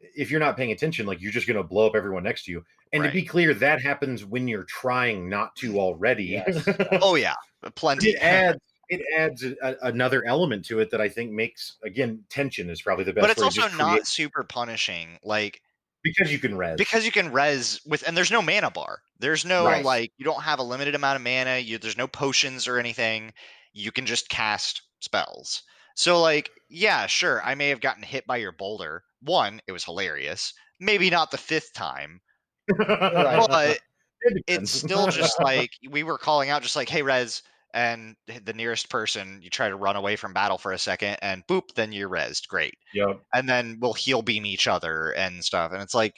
[0.00, 2.50] if you're not paying attention, like you're just going to blow up everyone next to
[2.52, 2.62] you.
[2.92, 6.24] And to be clear, that happens when you're trying not to already.
[6.24, 6.68] Yes.
[7.02, 7.34] Oh yeah.
[7.74, 8.10] Plenty.
[8.10, 8.58] it adds
[8.88, 13.04] it adds a, another element to it that I think makes again tension is probably
[13.04, 13.22] the best.
[13.22, 15.18] but it's also not create- super punishing.
[15.24, 15.60] Like
[16.04, 16.76] because you can res.
[16.76, 19.84] because you can res with and there's no mana bar there's no Right.
[19.84, 23.32] like you don't have a limited amount of mana you there's no potions or anything
[23.72, 25.62] you can just cast spells
[25.96, 29.82] so like yeah sure i may have gotten hit by your boulder one it was
[29.84, 32.20] hilarious maybe not the fifth time
[32.78, 33.78] but
[34.20, 37.42] It it's still just like we were calling out just like hey res
[37.76, 41.46] and the nearest person you try to run away from battle for a second and
[41.48, 43.26] boop then you're resed great Yep.
[43.34, 45.72] and then we'll heal beam each other and stuff.
[45.72, 46.14] And it's like,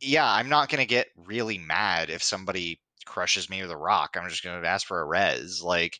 [0.00, 4.16] yeah, I'm not gonna get really mad if somebody crushes me with a rock.
[4.16, 5.62] I'm just gonna ask for a res.
[5.62, 5.98] Like,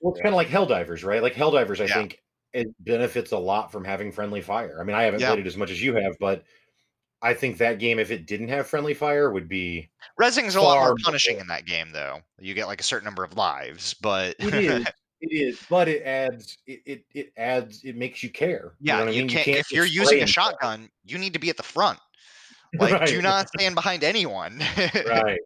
[0.00, 1.22] Well, it's kind of like Helldivers, right?
[1.22, 1.88] Like Helldivers, I Yeah.
[1.88, 2.22] think
[2.52, 4.80] it benefits a lot from having friendly fire.
[4.80, 5.36] I mean, I haven't Yeah.
[5.36, 6.44] played it as much as you have, but
[7.26, 10.78] I think that game, if it didn't have friendly fire, would be resing's a lot
[10.78, 12.20] more punishing in that game, though.
[12.38, 14.86] You get like a certain number of lives, but it is.
[15.22, 18.74] It is, but it adds it, it it adds it makes you care.
[18.80, 19.28] yeah, know what I you mean?
[19.30, 19.44] can't.
[19.46, 20.44] can't if you're using a stuff.
[20.52, 21.98] shotgun, you need to be at the front.
[22.78, 24.58] Like, do not stand behind anyone.
[24.78, 25.38] right, right.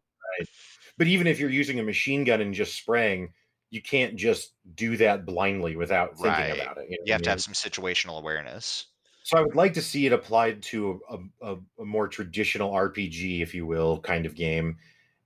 [0.99, 3.33] But even if you're using a machine gun and just spraying,
[3.71, 6.61] you can't just do that blindly without thinking Right.
[6.61, 6.91] about it.
[6.91, 8.87] know you have I to have some situational awareness.
[9.31, 13.43] So I would like to see it applied to a, a, a more traditional RPG,
[13.43, 14.77] if you will, kind of game.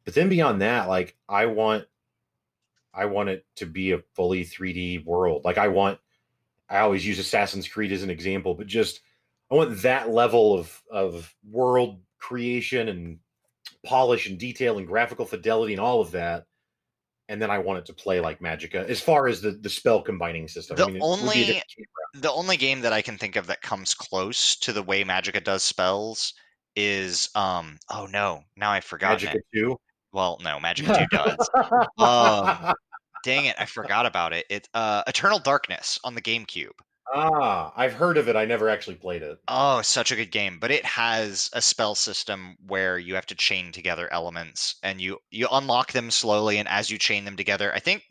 [0.04, 1.86] But then beyond that, like I want,
[2.92, 5.46] I want it to be a fully 3D world.
[5.46, 6.00] Like I want,
[6.68, 9.00] I always use Assassin's Creed as an example, but just
[9.50, 13.20] I want that level of of world creation and
[13.86, 16.44] polish and detail and graphical fidelity and all of that.
[17.28, 20.02] And then I want it to play like Magicka as far as the, the spell
[20.02, 20.76] combining system.
[20.76, 22.22] The I mean, it would be a only- different game route.
[22.22, 25.42] the only game that I can think of that comes close to the way Magicka
[25.42, 26.34] does spells
[26.76, 29.44] is um oh no now I forgot Magicka it.
[29.54, 29.76] 2.
[30.12, 31.50] Well no Magicka 2 does.
[31.98, 32.74] Um,
[33.24, 34.44] Dang it, I forgot about it.
[34.50, 36.72] It uh Eternal Darkness on the GameCube.
[37.12, 38.36] Ah, I've heard of it.
[38.36, 39.38] I never actually played it.
[39.46, 43.34] Oh, such a good game, but it has a spell system where you have to
[43.34, 47.72] chain together elements and you you unlock them slowly and as you chain them together.
[47.74, 48.04] I think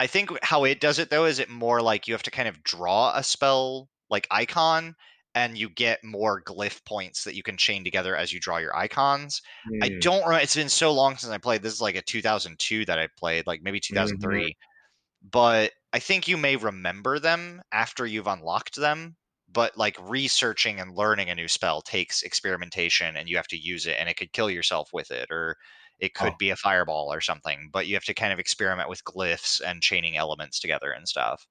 [0.00, 2.48] I think how it does it though is it more like you have to kind
[2.48, 4.96] of draw a spell like icon
[5.34, 8.76] and you get more glyph points that you can chain together as you draw your
[8.76, 9.42] icons.
[9.82, 10.00] I Hmm.
[10.00, 11.62] don't remember it's been so long since I played.
[11.62, 14.48] This is like a 2002 that I played, like maybe Mm-hmm.
[14.48, 14.56] 2003.
[15.22, 19.16] But I think you may remember them after you've unlocked them
[19.48, 23.86] but like researching and learning a new spell takes experimentation and you have to use
[23.86, 25.56] it and it could kill yourself with it or
[26.00, 26.38] it could Oh.
[26.38, 29.82] be a fireball or something but you have to kind of experiment with glyphs and
[29.82, 31.46] chaining elements together and stuff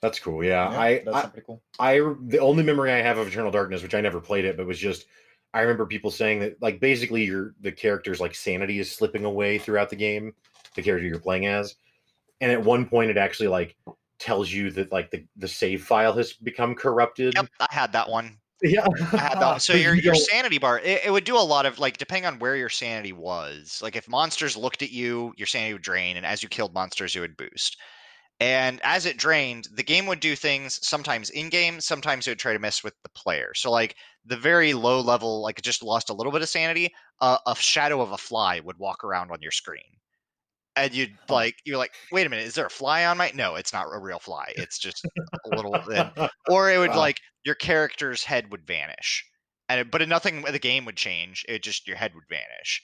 [0.00, 0.42] That's cool.
[0.44, 1.62] Yeah, Yeah, I, that's I pretty cool.
[1.78, 4.66] I the only memory I have of Eternal Darkness, which I never played it, but
[4.66, 5.06] was just
[5.54, 9.58] I remember people saying that like basically your the character's like sanity is slipping away
[9.58, 10.34] throughout the game,
[10.74, 11.76] the character you're playing as.
[12.42, 13.76] And at one point it actually like
[14.18, 17.34] tells you that like the, the save file has become corrupted.
[17.34, 18.86] yep i had that one Yeah.
[19.14, 19.62] I had that.
[19.62, 22.38] So your your sanity bar, it, it would do a lot of like depending on
[22.38, 23.80] where your sanity was.
[23.82, 27.16] Like if monsters looked at you, your sanity would drain, and as you killed monsters,
[27.16, 27.76] it would boost.
[28.38, 32.38] And as it drained, the game would do things sometimes in game, sometimes it would
[32.38, 33.52] try to mess with the player.
[33.54, 33.94] So like
[34.24, 37.54] the very low level, like it just lost a little bit of sanity, uh, a
[37.54, 39.98] shadow of a fly would walk around on your screen.
[40.74, 43.30] And you'd like you're like, wait a minute, is there a fly on my?
[43.34, 44.52] No, it's not a real fly.
[44.56, 45.04] It's just
[45.44, 45.74] a little.
[45.94, 46.10] and
[46.48, 46.96] or it would Wow.
[46.98, 49.24] like your character's head would vanish
[49.68, 52.82] and it, but nothing the game would change it just your head would vanish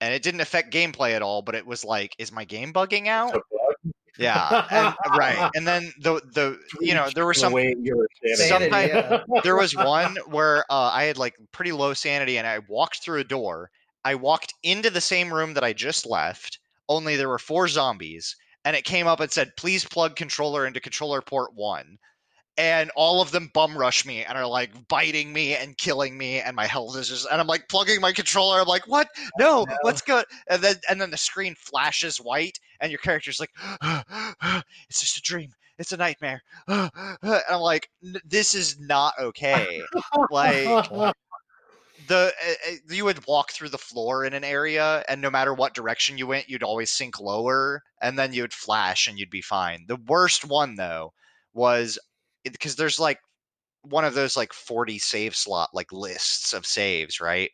[0.00, 3.06] and it didn't affect gameplay at all but it was like is my game bugging
[3.06, 3.40] out It's a
[3.84, 3.92] bug.
[4.18, 8.70] yeah and, right and then the the you know there were some Away your sanity.
[8.70, 9.22] Sanity, yeah.
[9.44, 13.20] there was one where uh, I had like pretty low sanity and I walked through
[13.20, 13.70] a door.
[14.04, 16.58] I walked into the same room that I just left,
[16.96, 20.80] only there were four zombies, and it came up and said, please plug controller into
[20.80, 21.98] controller port one.
[22.58, 26.38] And all of them bum rush me and are like biting me and killing me,
[26.38, 28.60] and my health is just and I'm like plugging my controller.
[28.60, 29.08] I'm like, what?
[29.38, 29.76] No, no.
[29.80, 30.26] what's good?
[30.48, 33.50] And then and then the screen flashes white, and your character's like,
[34.90, 35.50] it's just a dream.
[35.78, 36.42] It's a nightmare.
[36.68, 36.90] and
[37.22, 37.88] I'm like,
[38.26, 39.82] this is not okay.
[40.30, 40.66] like
[42.08, 42.32] the
[42.68, 46.18] uh, you would walk through the floor in an area and no matter what direction
[46.18, 49.84] you went you'd always sink lower and then you'd flash and you'd be fine.
[49.88, 51.12] The worst one though
[51.54, 51.98] was
[52.44, 53.20] because there's like
[53.82, 57.50] one of those like 40 save slot like lists of saves right?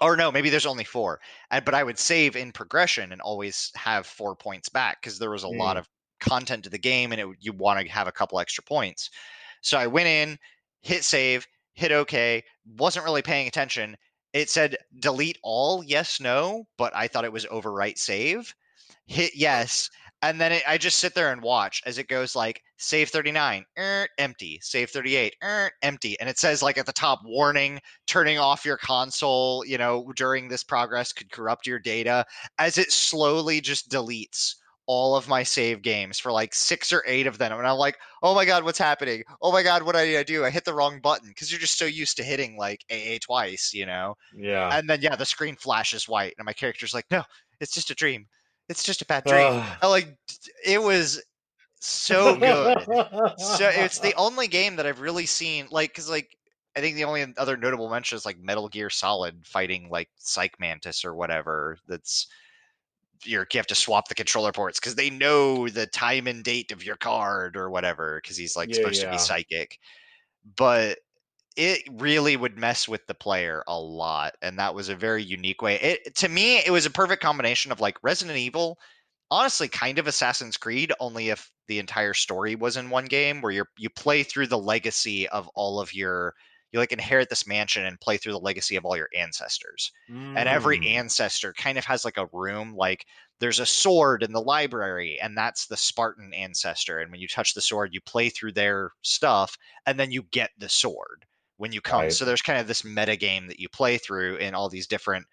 [0.00, 1.20] Or no maybe there's only four
[1.50, 5.30] and, but i would save in progression and always have four points back because there
[5.30, 5.78] was a lot Mm.
[5.78, 5.88] of
[6.20, 9.10] content to the game and it, you want to have a couple extra points.
[9.62, 10.38] So i went in
[10.82, 12.42] hit save hit okay
[12.78, 13.96] wasn't really paying attention.
[14.32, 18.54] It said delete all yes no but i thought it was overwrite save.
[19.06, 19.90] Hit yes
[20.22, 23.64] and then it, i just sit there and watch as it goes like save 39
[23.78, 24.58] er, empty.
[24.62, 26.18] Save 38 er, empty.
[26.20, 30.48] And it says like at the top warning turning off your console you know during
[30.48, 32.24] this progress could corrupt your data
[32.58, 34.54] as it slowly just deletes
[34.86, 37.96] all of my save games for like six or eight of them and i'm like
[38.22, 39.22] oh my god what's happening?
[39.40, 40.44] Oh my god what did i do?
[40.44, 43.72] I hit the wrong button because you're just so used to hitting like aa twice
[43.72, 44.16] you know?
[44.36, 44.76] Yeah.
[44.76, 47.22] and then yeah the screen flashes white and my character's like no
[47.62, 48.26] it's just a dream.
[48.68, 49.62] It's just a bad dream.
[49.80, 50.08] I like
[50.66, 51.22] it was
[51.80, 52.78] so good.
[53.38, 56.36] So it's the only game that I've really seen like because like
[56.76, 60.58] I think the only other notable mention is like Metal Gear Solid fighting like Psych
[60.58, 61.78] Mantis or whatever.
[61.86, 62.26] That's
[63.26, 66.72] you're, you have to swap the controller ports because they know the time and date
[66.72, 69.78] of your card or whatever because he's like Yeah, supposed to be psychic.
[70.56, 70.98] But
[71.56, 75.62] it really would mess with the player a lot, and that was a very unique
[75.62, 75.76] way.
[75.76, 78.78] It to me, it was a perfect combination of like Resident Evil
[79.30, 83.52] honestly kind of Assassin's Creed, only if the entire story was in one game where
[83.52, 86.34] you you play through the legacy of all of your
[86.72, 89.92] you like inherit this mansion and play through the legacy of all your ancestors.
[90.34, 90.86] And every Mm.
[90.86, 93.06] ancestor kind of has like a room like
[93.38, 97.54] there's a sword in the library and that's the Spartan ancestor and when you touch
[97.54, 101.26] the sword you play through their stuff and then you get the sword
[101.58, 102.08] when you come.
[102.08, 102.10] Right.
[102.10, 105.26] So there's kind of this meta game that you play through in all these different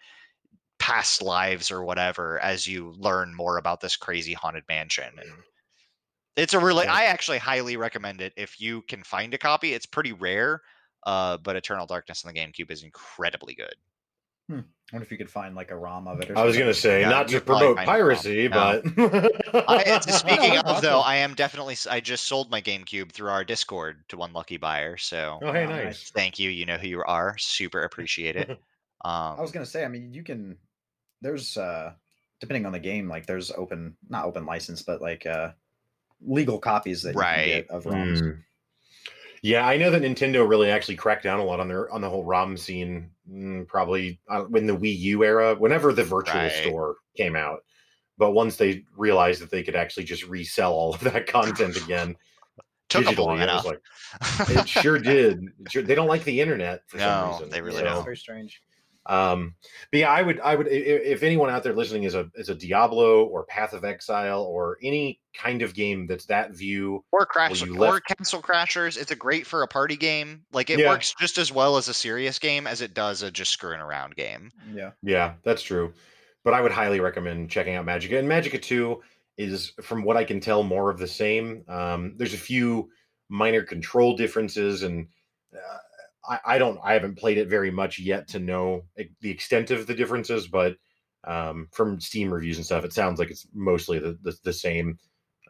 [0.80, 5.44] past lives or whatever as you learn more about this crazy haunted mansion and
[6.36, 6.86] It's a really.
[6.88, 9.74] I actually highly recommend it if you can find a copy.
[9.74, 10.62] It's pretty rare,
[11.04, 13.74] uh, but Eternal Darkness on the GameCube is incredibly good.
[14.52, 14.56] I
[14.94, 16.32] wonder if you could find like a ROM of it.
[16.32, 18.00] Or I was gonna say Yeah, not to promote find it wrong.
[18.00, 18.82] piracy, No.
[18.82, 21.02] but I, speaking No, of though.
[21.02, 21.76] I am definitely.
[21.88, 24.98] I just sold my GameCube through our Discord to one lucky buyer.
[24.98, 25.84] So oh hey, Oh, nice.
[25.86, 26.10] nice.
[26.16, 26.50] thank you.
[26.50, 27.38] You know who you are.
[27.38, 28.50] Super appreciate it.
[28.50, 28.58] Um,
[29.06, 29.86] I was gonna say.
[29.86, 30.58] I mean, you can.
[31.22, 31.94] There's uh,
[32.40, 35.52] depending on the game, like there's open, not open license, but like uh,
[36.26, 37.36] legal copies that you Right.
[37.36, 38.22] can get of ROMs.
[38.24, 38.40] Mm.
[39.42, 42.10] Yeah, I know that Nintendo really actually cracked down a lot on their on the
[42.10, 43.10] whole ROM scene.
[43.32, 46.52] mm, probably when the Wii U era, whenever the virtual Right.
[46.52, 47.60] store came out.
[48.18, 52.16] But once they realized that they could actually just resell all of that content again
[52.90, 54.50] took them long digitally, I was enough.
[54.50, 55.44] like, it sure did.
[55.62, 57.50] It sure- they don't like the internet for No, some reason.
[57.50, 57.98] they really Yeah, don't.
[57.98, 58.62] It's very strange.
[59.06, 59.56] Um,
[59.92, 62.30] but yeah, I would, I would, i- i- if anyone out there listening is a
[62.36, 67.04] is a Diablo or Path of Exile or any kind of game that's that view,
[67.12, 68.98] or crash or left- Castle Crashers.
[69.02, 70.44] It's a great for a party game.
[70.52, 70.90] Like it Yeah.
[70.90, 74.16] works just as well as a serious game as it does a just screwing around
[74.16, 74.52] game.
[74.74, 74.92] Yeah.
[75.02, 75.94] yeah, that's true.
[76.44, 78.20] But I would highly recommend checking out Magicka.
[78.20, 79.02] And Magicka Two
[79.38, 81.64] is, from what I can tell, more of the same.
[81.68, 82.90] Um, there's a few
[83.30, 85.08] minor control differences, and
[85.56, 85.78] uh,
[86.30, 88.84] I, I don't, I haven't played it very much yet to know
[89.22, 90.48] the extent of the differences.
[90.48, 90.76] But
[91.26, 94.98] um, from Steam reviews and stuff, it sounds like it's mostly the the, the same,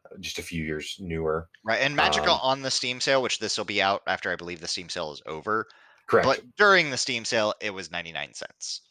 [0.06, 1.48] uh, just a few years newer.
[1.64, 1.82] Right.
[1.82, 4.62] And Magicka Um, on the Steam sale, which this will be out after I believe
[4.62, 5.68] the Steam sale is over.
[6.08, 6.26] Correct.
[6.26, 8.82] But during the Steam sale, it was 99 cents.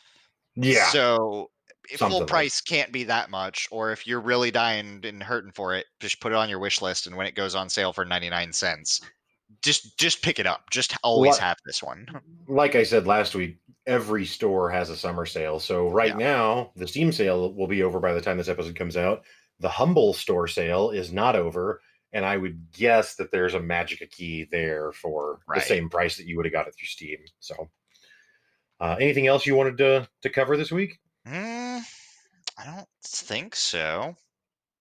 [0.55, 0.86] yeah.
[0.90, 1.51] So
[1.90, 5.23] if Something full like- price can't be that much, or if you're really dying and
[5.23, 7.06] hurting for it, just put it on your wish list.
[7.06, 9.01] And when it goes on sale for 99 cents,
[9.62, 10.70] just just pick it up.
[10.70, 12.06] Just always What- have this one.
[12.48, 15.59] like I said last week, every store has a summer sale.
[15.60, 16.16] So right Yeah.
[16.16, 19.24] now, the Steam sale will be over by the time this episode comes out.
[19.60, 21.80] The Humble store sale is not over,
[22.12, 25.60] and I would guess that there's a Magicka key there for Right.
[25.60, 27.18] the same price that you would have got it through Steam.
[27.40, 27.68] So,
[28.80, 30.98] uh, anything else you wanted to to cover this week?
[31.26, 31.82] Mm,
[32.56, 34.14] I don't think so.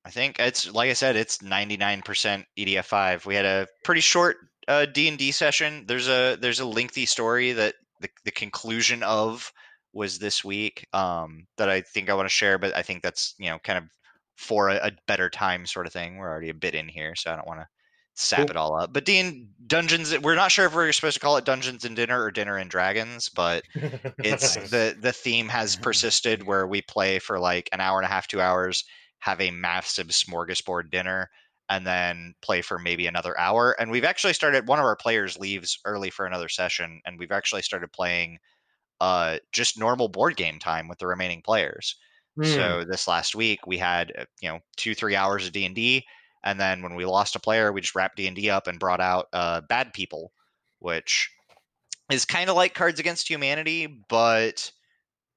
[0.05, 3.25] I think it's like I said, it's 99% EDF5.
[3.25, 4.37] We had a pretty short
[4.67, 5.85] uh, D&D session.
[5.87, 9.51] There's a there's a lengthy story that the, the conclusion of
[9.93, 13.33] was this week um, that I think I want to share, but I think that's
[13.37, 13.85] you know kind of
[14.35, 16.17] for a, a better time sort of thing.
[16.17, 17.67] We're already a bit in here, so I don't want to
[18.13, 18.49] sap Cool.
[18.49, 18.93] it all up.
[18.93, 22.21] But Dean Dungeons, we're not sure if we're supposed to call it Dungeons and Dinner
[22.21, 23.63] or Dinner and Dragons, but
[24.19, 24.69] it's Nice.
[24.69, 28.27] the the theme has persisted where we play for like an hour and a half
[28.27, 28.83] two hours
[29.19, 31.29] have a massive smorgasbord dinner
[31.69, 35.37] and then play for maybe another hour and we've actually started one of our players
[35.37, 38.39] leaves early for another session and we've actually started playing
[39.01, 41.95] uh just normal board game time with the remaining players
[42.37, 42.77] Hmm.
[42.79, 46.05] so this last week we had uh, you know two three hours of d&d
[46.43, 49.27] and then when we lost a player we just wrapped d&d up and brought out
[49.33, 50.33] uh, bad people
[50.79, 51.29] which
[52.11, 54.71] is kind of like cards against humanity but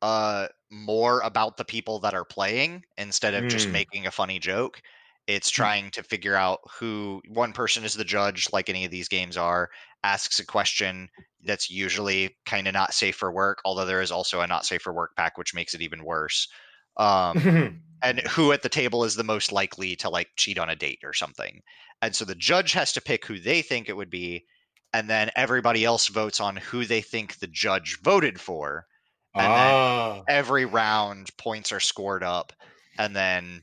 [0.03, 3.73] uh more about the people that are playing instead of just Mm.
[3.73, 4.83] making a funny joke
[5.27, 9.09] it's trying to figure out who one person is the judge like any of these
[9.09, 9.69] games are
[10.03, 11.09] asks a question
[11.45, 14.83] that's usually kind of not safe for work although there is also a not safe
[14.83, 16.49] for work pack which makes it even worse
[16.97, 20.77] um and who at the table is the most likely to like cheat on a
[20.77, 21.63] date or something.
[22.03, 24.47] And so the judge has to pick who they think it would be,
[24.93, 28.87] and then everybody else votes on who they think the judge voted for.
[29.35, 32.53] And then ah, every round points are scored up,
[32.99, 33.63] and then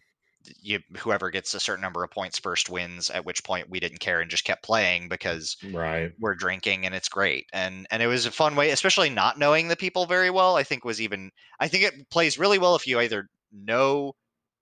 [0.61, 3.09] you whoever gets a certain number of points first wins.
[3.09, 6.11] At which point we didn't care and just kept playing because right.
[6.19, 9.67] we're drinking and it's great and and it was a fun way especially not knowing
[9.67, 12.87] the people very well i think was even i think it plays really well if
[12.87, 14.13] you either know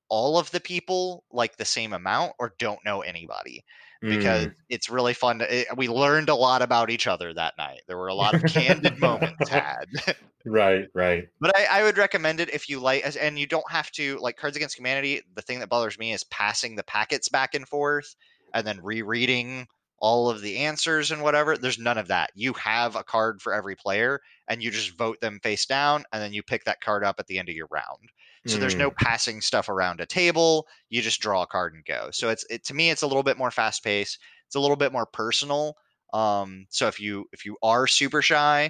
[0.09, 3.63] all of the people like the same amount or don't know anybody
[4.07, 4.53] because Mm.
[4.69, 7.81] it's really fun to, it, we learned a lot about each other that night.
[7.87, 9.85] There were a lot of candid moments had.
[10.47, 11.27] Right, right.
[11.39, 14.37] but I, I would recommend it if you like and you don't have to like
[14.37, 18.15] cards against humanity the thing that bothers me is passing the packets back and forth
[18.53, 19.67] and then rereading
[19.97, 21.57] all of the answers and whatever.
[21.57, 22.29] There's none of that.
[22.35, 26.21] You have a card for every player and you just vote them face down and
[26.21, 28.11] then you pick that card up at the end of your round
[28.47, 28.95] so there's no Mm.
[28.97, 32.63] passing stuff around a table you just draw a card and go so it's it,
[32.65, 35.75] to me it's a little bit more fast paced it's a little bit more personal
[36.13, 38.69] um so if you if you are super shy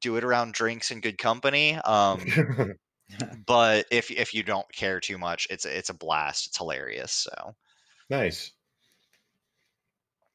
[0.00, 2.20] do it around drinks and good company um
[3.46, 6.46] but if if you don't care too much, it's it's a blast.
[6.48, 7.12] It's hilarious.
[7.12, 7.54] So,
[8.10, 8.52] nice.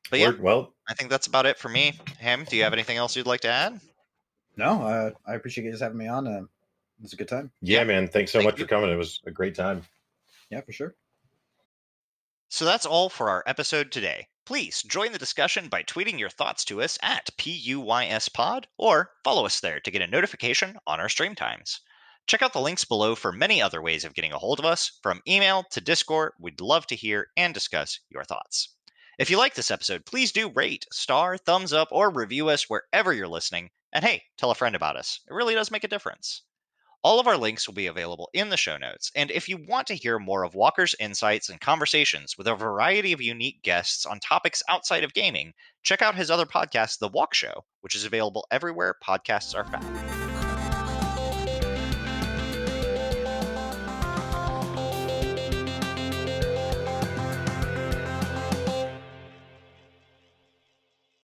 [0.10, 1.94] but yeah, Well, I think that's about it for me.
[2.20, 3.80] Ham, do you have anything else you'd like to add?
[4.58, 6.28] No, uh, I appreciate you guys having me on.
[6.28, 6.42] Uh,
[7.00, 7.52] it was a good time.
[7.62, 8.08] yeah, man.
[8.08, 8.66] Thanks so Thank much you.
[8.66, 8.90] for coming.
[8.90, 9.84] It was a great time.
[10.50, 10.96] Yeah, for sure.
[12.50, 14.28] So that's all for our episode today.
[14.46, 19.60] Please join the discussion by tweeting your thoughts to us at PUYSPod or follow us
[19.60, 21.80] there to get a notification on our stream times.
[22.28, 25.00] Check out the links below for many other ways of getting a hold of us,
[25.02, 26.34] from email to Discord.
[26.40, 28.76] We'd love to hear and discuss your thoughts.
[29.18, 33.14] If you like this episode, please do rate, star, thumbs up, or review us wherever
[33.14, 33.70] you're listening.
[33.94, 35.20] And hey, tell a friend about us.
[35.30, 36.44] It really does make a difference.
[37.04, 39.12] All of our links will be available in the show notes.
[39.14, 43.12] And if you want to hear more of Walker's insights and conversations with a variety
[43.12, 45.54] of unique guests on topics outside of gaming,
[45.84, 50.23] check out his other podcast, The Walk Show, which is available everywhere podcasts are found.